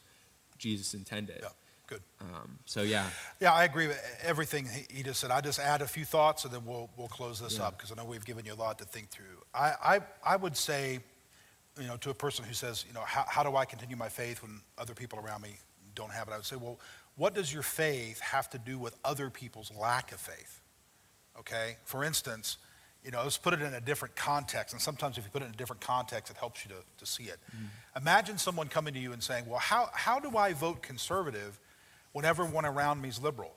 Jesus 0.59 0.93
intended. 0.93 1.43
Good. 1.87 2.01
Um, 2.21 2.59
so, 2.65 2.81
yeah. 2.81 3.09
Yeah, 3.39 3.53
I 3.53 3.63
agree 3.63 3.87
with 3.87 3.99
everything 4.21 4.67
he- 4.67 4.97
he 4.97 5.03
just 5.03 5.19
said. 5.21 5.31
I 5.31 5.39
just 5.41 5.57
add 5.59 5.81
a 5.81 5.87
few 5.87 6.03
thoughts 6.05 6.43
and 6.43 6.53
then 6.53 6.65
we'll, 6.65 6.89
we'll 6.97 7.07
close 7.07 7.39
this 7.39 7.57
Yeah. 7.57 7.67
up 7.67 7.77
because 7.77 7.91
I 7.91 7.95
know 7.95 8.03
we've 8.05 8.25
given 8.25 8.45
you 8.45 8.53
a 8.53 8.55
lot 8.55 8.77
to 8.79 8.85
think 8.85 9.09
through. 9.09 9.41
I, 9.53 9.73
I, 9.83 9.99
I 10.23 10.35
would 10.35 10.57
say, 10.57 10.99
you 11.79 11.87
know, 11.87 11.95
to 11.97 12.09
a 12.09 12.13
person 12.13 12.43
who 12.43 12.53
says, 12.53 12.83
you 12.87 12.93
know, 12.93 13.01
how, 13.05 13.23
how 13.27 13.43
do 13.43 13.55
I 13.55 13.63
continue 13.65 13.95
my 13.95 14.09
faith 14.09 14.41
when 14.41 14.61
other 14.77 14.93
people 14.93 15.17
around 15.19 15.41
me 15.43 15.55
don't 15.95 16.11
have 16.11 16.27
it? 16.27 16.31
I 16.31 16.37
would 16.37 16.45
say, 16.45 16.57
well, 16.57 16.77
what 17.15 17.33
does 17.33 17.53
your 17.53 17.63
faith 17.63 18.19
have 18.19 18.49
to 18.49 18.57
do 18.57 18.77
with 18.77 18.95
other 19.05 19.29
people's 19.29 19.71
lack 19.73 20.11
of 20.11 20.19
faith? 20.19 20.59
Okay? 21.39 21.77
For 21.85 22.03
instance, 22.03 22.57
you 23.03 23.11
know, 23.11 23.23
let's 23.23 23.37
put 23.37 23.53
it 23.53 23.61
in 23.61 23.73
a 23.73 23.79
different 23.79 24.15
context. 24.17 24.73
And 24.73 24.81
sometimes 24.81 25.17
if 25.17 25.23
you 25.23 25.29
put 25.31 25.41
it 25.41 25.45
in 25.45 25.51
a 25.51 25.55
different 25.57 25.81
context, 25.81 26.29
it 26.31 26.37
helps 26.37 26.65
you 26.65 26.71
to, 26.71 26.77
to 26.97 27.05
see 27.09 27.23
it. 27.25 27.37
Imagine 27.95 28.37
someone 28.37 28.67
coming 28.67 28.93
to 28.93 28.99
you 28.99 29.13
and 29.13 29.23
saying, 29.23 29.45
well, 29.47 29.59
how, 29.59 29.89
how 29.93 30.19
do 30.19 30.35
I 30.35 30.51
vote 30.53 30.81
conservative 30.81 31.59
when 32.11 32.25
everyone 32.25 32.65
around 32.65 33.01
me 33.01 33.09
is 33.09 33.21
liberal? 33.21 33.53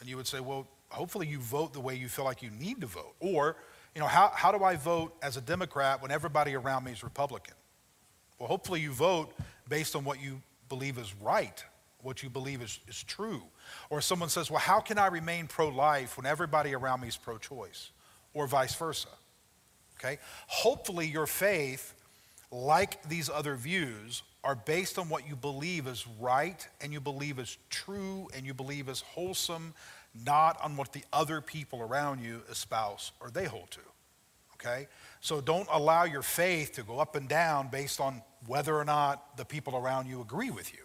And 0.00 0.08
you 0.08 0.16
would 0.16 0.26
say, 0.26 0.40
well, 0.40 0.66
hopefully 0.88 1.26
you 1.26 1.38
vote 1.38 1.72
the 1.72 1.80
way 1.80 1.94
you 1.94 2.08
feel 2.08 2.24
like 2.24 2.42
you 2.42 2.50
need 2.50 2.80
to 2.80 2.86
vote. 2.86 3.14
Or, 3.20 3.56
you 3.94 4.00
know, 4.00 4.06
how, 4.06 4.32
how 4.34 4.52
do 4.56 4.64
I 4.64 4.76
vote 4.76 5.14
as 5.22 5.36
a 5.36 5.40
Democrat 5.40 6.02
when 6.02 6.10
everybody 6.10 6.54
around 6.54 6.84
me 6.84 6.92
is 6.92 7.02
Republican? 7.02 7.54
Well, 8.38 8.48
hopefully 8.48 8.80
you 8.80 8.92
vote 8.92 9.32
based 9.68 9.94
on 9.94 10.04
what 10.04 10.20
you 10.20 10.42
believe 10.68 10.98
is 10.98 11.14
right, 11.20 11.62
what 12.02 12.22
you 12.22 12.30
believe 12.30 12.62
is, 12.62 12.80
is 12.88 13.02
true. 13.04 13.42
Or 13.90 14.00
someone 14.00 14.28
says, 14.28 14.50
well, 14.50 14.60
how 14.60 14.80
can 14.80 14.98
I 14.98 15.06
remain 15.06 15.46
pro 15.46 15.68
life 15.68 16.16
when 16.16 16.26
everybody 16.26 16.74
around 16.74 17.02
me 17.02 17.08
is 17.08 17.16
pro 17.16 17.38
choice? 17.38 17.90
Or 18.34 18.46
vice 18.46 18.74
versa. 18.74 19.08
Okay? 19.98 20.18
Hopefully 20.48 21.06
your 21.06 21.26
faith, 21.26 21.94
like 22.52 23.02
these 23.08 23.28
other 23.28 23.56
views, 23.56 24.22
are 24.44 24.54
based 24.54 24.98
on 24.98 25.08
what 25.08 25.28
you 25.28 25.34
believe 25.36 25.86
is 25.86 26.06
right 26.20 26.68
and 26.80 26.92
you 26.92 27.00
believe 27.00 27.38
is 27.38 27.56
true 27.70 28.28
and 28.36 28.44
you 28.44 28.52
believe 28.52 28.88
is 28.88 29.00
wholesome, 29.00 29.72
not 30.24 30.60
on 30.62 30.76
what 30.76 30.92
the 30.92 31.02
other 31.12 31.40
people 31.40 31.80
around 31.80 32.20
you 32.20 32.42
espouse 32.50 33.12
or 33.20 33.30
they 33.30 33.44
hold 33.44 33.70
to 33.70 33.80
okay? 34.62 34.88
So 35.20 35.40
don't 35.40 35.68
allow 35.70 36.04
your 36.04 36.22
faith 36.22 36.72
to 36.74 36.82
go 36.82 36.98
up 36.98 37.16
and 37.16 37.28
down 37.28 37.68
based 37.68 38.00
on 38.00 38.22
whether 38.46 38.76
or 38.76 38.84
not 38.84 39.36
the 39.36 39.44
people 39.44 39.76
around 39.76 40.06
you 40.06 40.20
agree 40.20 40.50
with 40.50 40.72
you, 40.72 40.84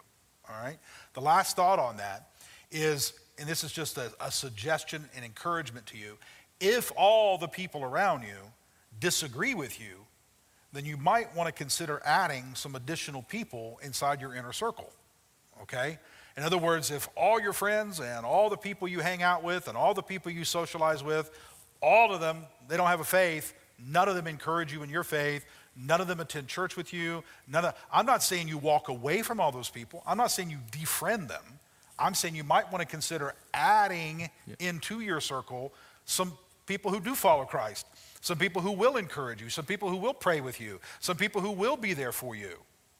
all 0.49 0.59
right? 0.61 0.77
The 1.13 1.21
last 1.21 1.55
thought 1.55 1.79
on 1.79 1.97
that 1.97 2.29
is, 2.71 3.13
and 3.37 3.47
this 3.47 3.63
is 3.63 3.71
just 3.71 3.97
a, 3.97 4.11
a 4.19 4.31
suggestion 4.31 5.09
and 5.15 5.23
encouragement 5.23 5.85
to 5.87 5.97
you, 5.97 6.17
if 6.59 6.91
all 6.95 7.37
the 7.37 7.47
people 7.47 7.83
around 7.83 8.23
you 8.23 8.37
disagree 8.99 9.53
with 9.53 9.79
you, 9.79 10.05
then 10.77 10.85
you 10.85 10.95
might 10.95 11.35
want 11.35 11.47
to 11.47 11.51
consider 11.51 12.01
adding 12.05 12.43
some 12.53 12.75
additional 12.75 13.23
people 13.23 13.79
inside 13.81 14.21
your 14.21 14.35
inner 14.35 14.53
circle, 14.53 14.91
okay? 15.63 15.97
In 16.37 16.43
other 16.43 16.57
words, 16.57 16.91
if 16.91 17.09
all 17.17 17.41
your 17.41 17.53
friends 17.53 17.99
and 17.99 18.23
all 18.23 18.49
the 18.51 18.57
people 18.57 18.87
you 18.87 18.99
hang 18.99 19.23
out 19.23 19.43
with 19.43 19.67
and 19.67 19.75
all 19.75 19.95
the 19.95 20.03
people 20.03 20.31
you 20.31 20.45
socialize 20.45 21.03
with, 21.03 21.31
all 21.81 22.13
of 22.13 22.21
them, 22.21 22.45
they 22.67 22.77
don't 22.77 22.87
have 22.87 22.99
a 22.99 23.05
faith, 23.05 23.55
none 23.83 24.07
of 24.07 24.15
them 24.15 24.27
encourage 24.27 24.71
you 24.71 24.83
in 24.83 24.89
your 24.89 25.03
faith, 25.03 25.45
none 25.75 25.99
of 25.99 26.07
them 26.07 26.19
attend 26.19 26.47
church 26.47 26.77
with 26.77 26.93
you, 26.93 27.23
none 27.47 27.65
of, 27.65 27.73
I'm 27.91 28.05
not 28.05 28.21
saying 28.21 28.47
you 28.47 28.59
walk 28.59 28.87
away 28.87 29.23
from 29.23 29.39
all 29.39 29.51
those 29.51 29.69
people. 29.69 30.03
I'm 30.05 30.17
not 30.17 30.29
saying 30.29 30.51
you 30.51 30.59
defriend 30.71 31.27
them. 31.27 31.43
I'm 31.97 32.13
saying 32.13 32.35
you 32.35 32.43
might 32.43 32.71
want 32.71 32.81
to 32.81 32.87
consider 32.87 33.33
adding 33.55 34.29
into 34.59 34.99
your 34.99 35.19
circle 35.19 35.73
some 36.05 36.33
people 36.67 36.91
who 36.91 36.99
do 36.99 37.15
follow 37.15 37.45
Christ, 37.45 37.87
some 38.21 38.37
people 38.37 38.61
who 38.61 38.71
will 38.71 38.97
encourage 38.97 39.41
you, 39.41 39.49
some 39.49 39.65
people 39.65 39.89
who 39.89 39.97
will 39.97 40.13
pray 40.13 40.41
with 40.41 40.59
you, 40.59 40.79
some 40.99 41.17
people 41.17 41.41
who 41.41 41.51
will 41.51 41.77
be 41.77 41.93
there 41.93 42.11
for 42.11 42.35
you. 42.35 42.57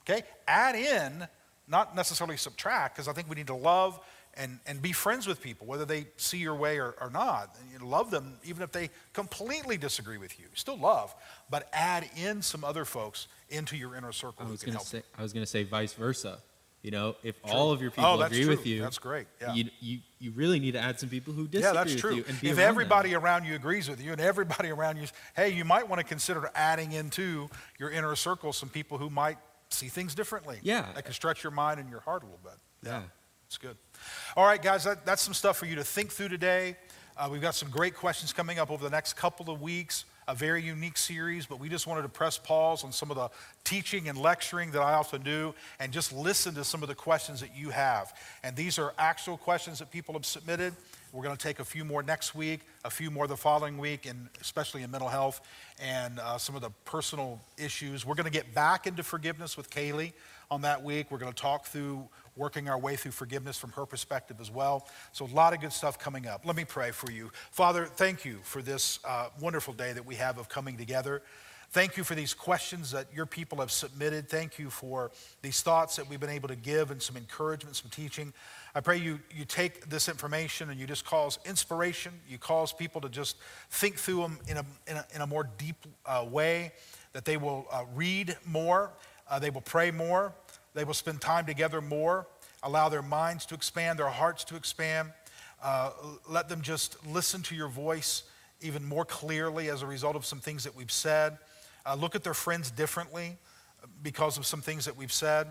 Okay? 0.07 0.23
Add 0.47 0.75
in, 0.75 1.27
not 1.67 1.95
necessarily 1.95 2.37
subtract, 2.37 2.95
because 2.95 3.07
I 3.07 3.13
think 3.13 3.29
we 3.29 3.35
need 3.35 3.47
to 3.47 3.55
love 3.55 3.99
and, 4.37 4.59
and 4.67 4.81
be 4.81 4.91
friends 4.91 5.27
with 5.27 5.41
people, 5.41 5.67
whether 5.67 5.85
they 5.85 6.05
see 6.17 6.37
your 6.37 6.55
way 6.55 6.79
or, 6.79 6.95
or 7.01 7.09
not. 7.09 7.55
And 7.59 7.81
you 7.81 7.87
love 7.87 8.11
them 8.11 8.37
even 8.45 8.63
if 8.63 8.71
they 8.71 8.89
completely 9.13 9.77
disagree 9.77 10.17
with 10.17 10.39
you. 10.39 10.45
Still 10.53 10.77
love, 10.77 11.13
but 11.49 11.67
add 11.73 12.09
in 12.15 12.41
some 12.41 12.63
other 12.63 12.85
folks 12.85 13.27
into 13.49 13.75
your 13.75 13.95
inner 13.95 14.11
circle 14.11 14.45
I 14.45 14.49
who 14.49 14.57
can 14.57 14.73
help. 14.73 14.85
say 14.85 15.01
I 15.17 15.23
was 15.23 15.33
gonna 15.33 15.45
say 15.45 15.63
vice 15.63 15.93
versa. 15.93 16.39
You 16.83 16.91
know, 16.91 17.15
if 17.23 17.41
True. 17.43 17.51
all 17.51 17.71
of 17.71 17.81
your 17.81 17.89
people 17.91 18.05
Oh, 18.05 18.21
agree 18.21 18.41
true. 18.43 18.49
with 18.51 18.65
you, 18.65 18.81
That's 18.81 18.99
great, 18.99 19.27
yeah. 19.41 19.53
you, 19.53 19.65
you 19.81 19.99
you 20.19 20.31
really 20.31 20.59
need 20.59 20.71
to 20.73 20.79
add 20.79 20.99
some 20.99 21.09
people 21.09 21.33
who 21.33 21.47
disagree 21.47 21.67
Yeah, 21.67 21.73
that's 21.83 21.95
true. 21.99 22.23
If 22.41 22.57
everybody 22.59 23.11
them. 23.11 23.23
around 23.23 23.45
you 23.45 23.55
agrees 23.55 23.89
with 23.89 24.01
you 24.01 24.11
and 24.11 24.21
everybody 24.21 24.69
around 24.69 24.97
you, 24.97 25.05
hey, 25.35 25.49
you 25.49 25.65
might 25.65 25.87
want 25.89 25.99
to 25.99 26.05
consider 26.05 26.49
adding 26.55 26.91
into 26.93 27.49
your 27.77 27.89
inner 27.89 28.15
circle 28.15 28.53
some 28.53 28.69
people 28.69 28.97
who 28.97 29.09
might 29.09 29.37
see 29.69 29.87
things 29.89 30.15
differently. 30.15 30.59
Yeah. 30.61 30.85
That 30.95 31.03
can 31.05 31.13
stretch 31.13 31.43
your 31.43 31.51
mind 31.51 31.79
and 31.79 31.89
your 31.89 31.99
heart 31.99 32.23
a 32.23 32.25
little 32.25 32.39
bit. 32.43 32.53
yeah, 32.83 33.01
It's 33.47 33.57
good. 33.57 33.75
All 34.35 34.45
right, 34.45 34.61
guys, 34.61 34.85
that, 34.85 35.05
that's 35.05 35.21
some 35.21 35.33
stuff 35.33 35.57
for 35.57 35.65
you 35.65 35.75
to 35.75 35.83
think 35.83 36.11
through 36.11 36.29
today. 36.29 36.77
Uh, 37.17 37.27
we've 37.31 37.41
got 37.41 37.53
some 37.55 37.69
great 37.69 37.95
questions 37.95 38.31
coming 38.33 38.59
up 38.59 38.71
over 38.71 38.83
the 38.83 38.89
next 38.91 39.13
couple 39.13 39.51
of 39.53 39.61
weeks, 39.61 40.05
a 40.27 40.35
very 40.35 40.61
unique 40.61 40.97
series, 40.97 41.45
but 41.45 41.59
we 41.59 41.69
just 41.69 41.87
wanted 41.87 42.01
to 42.01 42.09
press 42.09 42.37
pause 42.37 42.83
on 42.83 42.91
some 42.91 43.09
of 43.09 43.15
the 43.15 43.29
teaching 43.63 44.09
and 44.09 44.17
lecturing 44.17 44.71
that 44.71 44.81
I 44.81 44.93
often 44.93 45.21
do 45.21 45.53
and 45.79 45.93
just 45.93 46.11
listen 46.11 46.53
to 46.55 46.63
some 46.63 46.83
of 46.83 46.89
the 46.89 46.95
questions 46.95 47.39
that 47.41 47.55
you 47.55 47.69
have. 47.69 48.13
And 48.43 48.55
these 48.55 48.77
are 48.77 48.93
actual 48.97 49.37
questions 49.37 49.79
that 49.79 49.89
people 49.89 50.13
have 50.15 50.25
submitted. 50.25 50.73
We're 51.13 51.23
going 51.23 51.37
to 51.37 51.41
take 51.41 51.59
a 51.59 51.65
few 51.65 51.85
more 51.85 52.03
next 52.03 52.35
week, 52.35 52.61
a 52.83 52.89
few 52.89 53.09
more 53.09 53.27
the 53.27 53.37
following 53.37 53.77
week, 53.77 54.05
and 54.05 54.27
especially 54.41 54.83
in 54.83 54.91
mental 54.91 55.09
health 55.09 55.39
and 55.79 56.19
uh, 56.19 56.37
some 56.37 56.55
of 56.55 56.61
the 56.61 56.71
personal 56.83 57.39
issues. 57.57 58.05
We're 58.05 58.15
going 58.15 58.25
to 58.25 58.31
get 58.31 58.53
back 58.53 58.85
into 58.85 59.03
forgiveness 59.03 59.55
with 59.55 59.69
Kaylee 59.69 60.11
on 60.51 60.61
that 60.61 60.83
week. 60.83 61.09
We're 61.09 61.19
going 61.19 61.31
to 61.31 61.41
talk 61.41 61.65
through 61.65 62.07
working 62.37 62.69
our 62.69 62.77
way 62.77 62.95
through 62.95 63.11
forgiveness 63.11 63.57
from 63.57 63.71
her 63.71 63.85
perspective 63.85 64.37
as 64.39 64.51
well. 64.51 64.87
So, 65.11 65.25
a 65.25 65.27
lot 65.27 65.53
of 65.53 65.61
good 65.61 65.73
stuff 65.73 65.99
coming 65.99 66.27
up. 66.27 66.45
Let 66.45 66.55
me 66.55 66.65
pray 66.65 66.91
for 66.91 67.11
you. 67.11 67.31
Father, 67.51 67.85
thank 67.85 68.25
you 68.25 68.39
for 68.43 68.61
this 68.61 68.99
uh, 69.05 69.29
wonderful 69.39 69.73
day 69.73 69.93
that 69.93 70.05
we 70.05 70.15
have 70.15 70.37
of 70.37 70.49
coming 70.49 70.77
together. 70.77 71.21
Thank 71.71 71.97
you 71.97 72.05
for 72.05 72.15
these 72.15 72.33
questions 72.33 72.91
that 72.91 73.07
your 73.13 73.25
people 73.25 73.59
have 73.59 73.71
submitted. 73.71 74.29
Thank 74.29 74.57
you 74.57 74.69
for 74.69 75.11
these 75.41 75.61
thoughts 75.61 75.97
that 75.97 76.09
we've 76.09 76.19
been 76.19 76.29
able 76.29 76.47
to 76.47 76.55
give 76.55 76.91
and 76.91 77.01
some 77.01 77.17
encouragement, 77.17 77.75
some 77.75 77.89
teaching. 77.89 78.31
I 78.73 78.79
pray 78.79 78.97
you, 78.97 79.19
you 79.35 79.43
take 79.43 79.89
this 79.89 80.07
information 80.07 80.69
and 80.69 80.79
you 80.79 80.87
just 80.87 81.05
cause 81.05 81.39
inspiration. 81.45 82.13
You 82.27 82.37
cause 82.37 82.71
people 82.71 83.01
to 83.01 83.09
just 83.09 83.35
think 83.69 83.95
through 83.95 84.21
them 84.21 84.39
in 84.47 84.57
a, 84.57 84.65
in 84.87 84.95
a, 84.95 85.05
in 85.15 85.21
a 85.21 85.27
more 85.27 85.49
deep 85.57 85.75
uh, 86.05 86.25
way, 86.29 86.71
that 87.11 87.25
they 87.25 87.35
will 87.35 87.67
uh, 87.69 87.83
read 87.93 88.37
more, 88.45 88.91
uh, 89.29 89.37
they 89.37 89.49
will 89.49 89.61
pray 89.61 89.91
more, 89.91 90.33
they 90.77 90.83
will 90.83 90.93
spend 90.93 91.19
time 91.19 91.47
together 91.47 91.81
more, 91.81 92.27
allow 92.61 92.87
their 92.87 93.01
minds 93.01 93.47
to 93.47 93.55
expand, 93.55 93.97
their 93.97 94.09
hearts 94.09 94.43
to 94.43 94.55
expand. 94.55 95.11
Uh, 95.63 95.89
let 96.29 96.49
them 96.49 96.61
just 96.61 97.03
listen 97.07 97.41
to 97.41 97.55
your 97.55 97.67
voice 97.67 98.21
even 98.61 98.85
more 98.85 99.03
clearly 99.03 99.69
as 99.69 99.81
a 99.81 99.87
result 99.87 100.15
of 100.15 100.23
some 100.23 100.37
things 100.37 100.63
that 100.65 100.75
we've 100.75 100.91
said. 100.91 101.39
Uh, 101.83 101.95
look 101.95 102.13
at 102.13 102.23
their 102.23 102.35
friends 102.35 102.69
differently 102.69 103.37
because 104.03 104.37
of 104.37 104.45
some 104.45 104.61
things 104.61 104.85
that 104.85 104.95
we've 104.95 105.11
said. 105.11 105.47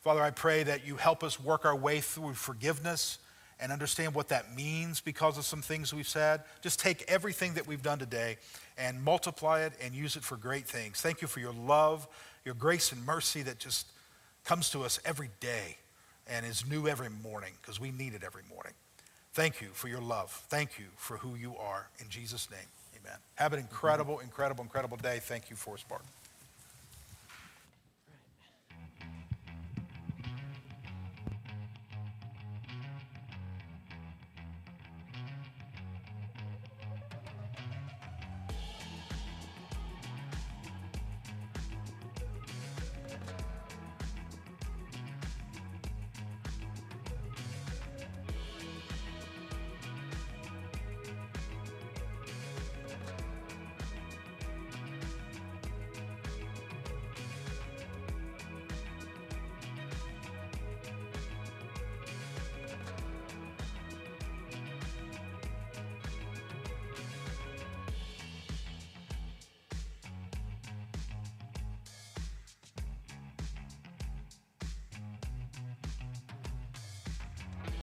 Father, 0.00 0.20
I 0.20 0.32
pray 0.32 0.64
that 0.64 0.84
you 0.84 0.96
help 0.96 1.22
us 1.22 1.38
work 1.38 1.64
our 1.64 1.76
way 1.76 2.00
through 2.00 2.34
forgiveness 2.34 3.18
and 3.60 3.70
understand 3.70 4.12
what 4.12 4.26
that 4.30 4.56
means 4.56 5.00
because 5.00 5.38
of 5.38 5.44
some 5.44 5.62
things 5.62 5.94
we've 5.94 6.08
said. 6.08 6.42
Just 6.62 6.80
take 6.80 7.04
everything 7.06 7.54
that 7.54 7.68
we've 7.68 7.82
done 7.82 8.00
today 8.00 8.38
and 8.76 9.00
multiply 9.04 9.60
it 9.60 9.74
and 9.80 9.94
use 9.94 10.16
it 10.16 10.24
for 10.24 10.36
great 10.36 10.66
things. 10.66 11.00
Thank 11.00 11.22
you 11.22 11.28
for 11.28 11.38
your 11.38 11.52
love, 11.52 12.08
your 12.44 12.56
grace 12.56 12.90
and 12.90 13.06
mercy 13.06 13.42
that 13.42 13.60
just 13.60 13.86
comes 14.44 14.70
to 14.70 14.82
us 14.82 15.00
every 15.04 15.30
day 15.40 15.76
and 16.26 16.46
is 16.46 16.66
new 16.66 16.86
every 16.86 17.10
morning 17.10 17.52
because 17.60 17.80
we 17.80 17.90
need 17.90 18.14
it 18.14 18.22
every 18.24 18.42
morning. 18.52 18.72
Thank 19.32 19.60
you 19.60 19.68
for 19.72 19.88
your 19.88 20.00
love. 20.00 20.30
Thank 20.48 20.78
you 20.78 20.86
for 20.96 21.16
who 21.16 21.34
you 21.34 21.56
are. 21.56 21.88
In 21.98 22.08
Jesus' 22.08 22.48
name, 22.50 22.60
amen. 23.00 23.18
Have 23.34 23.52
an 23.52 23.58
mm-hmm. 23.58 23.68
incredible, 23.68 24.20
incredible, 24.20 24.62
incredible 24.62 24.96
day. 24.96 25.18
Thank 25.20 25.50
you 25.50 25.56
for 25.56 25.76
Spartan. 25.76 26.06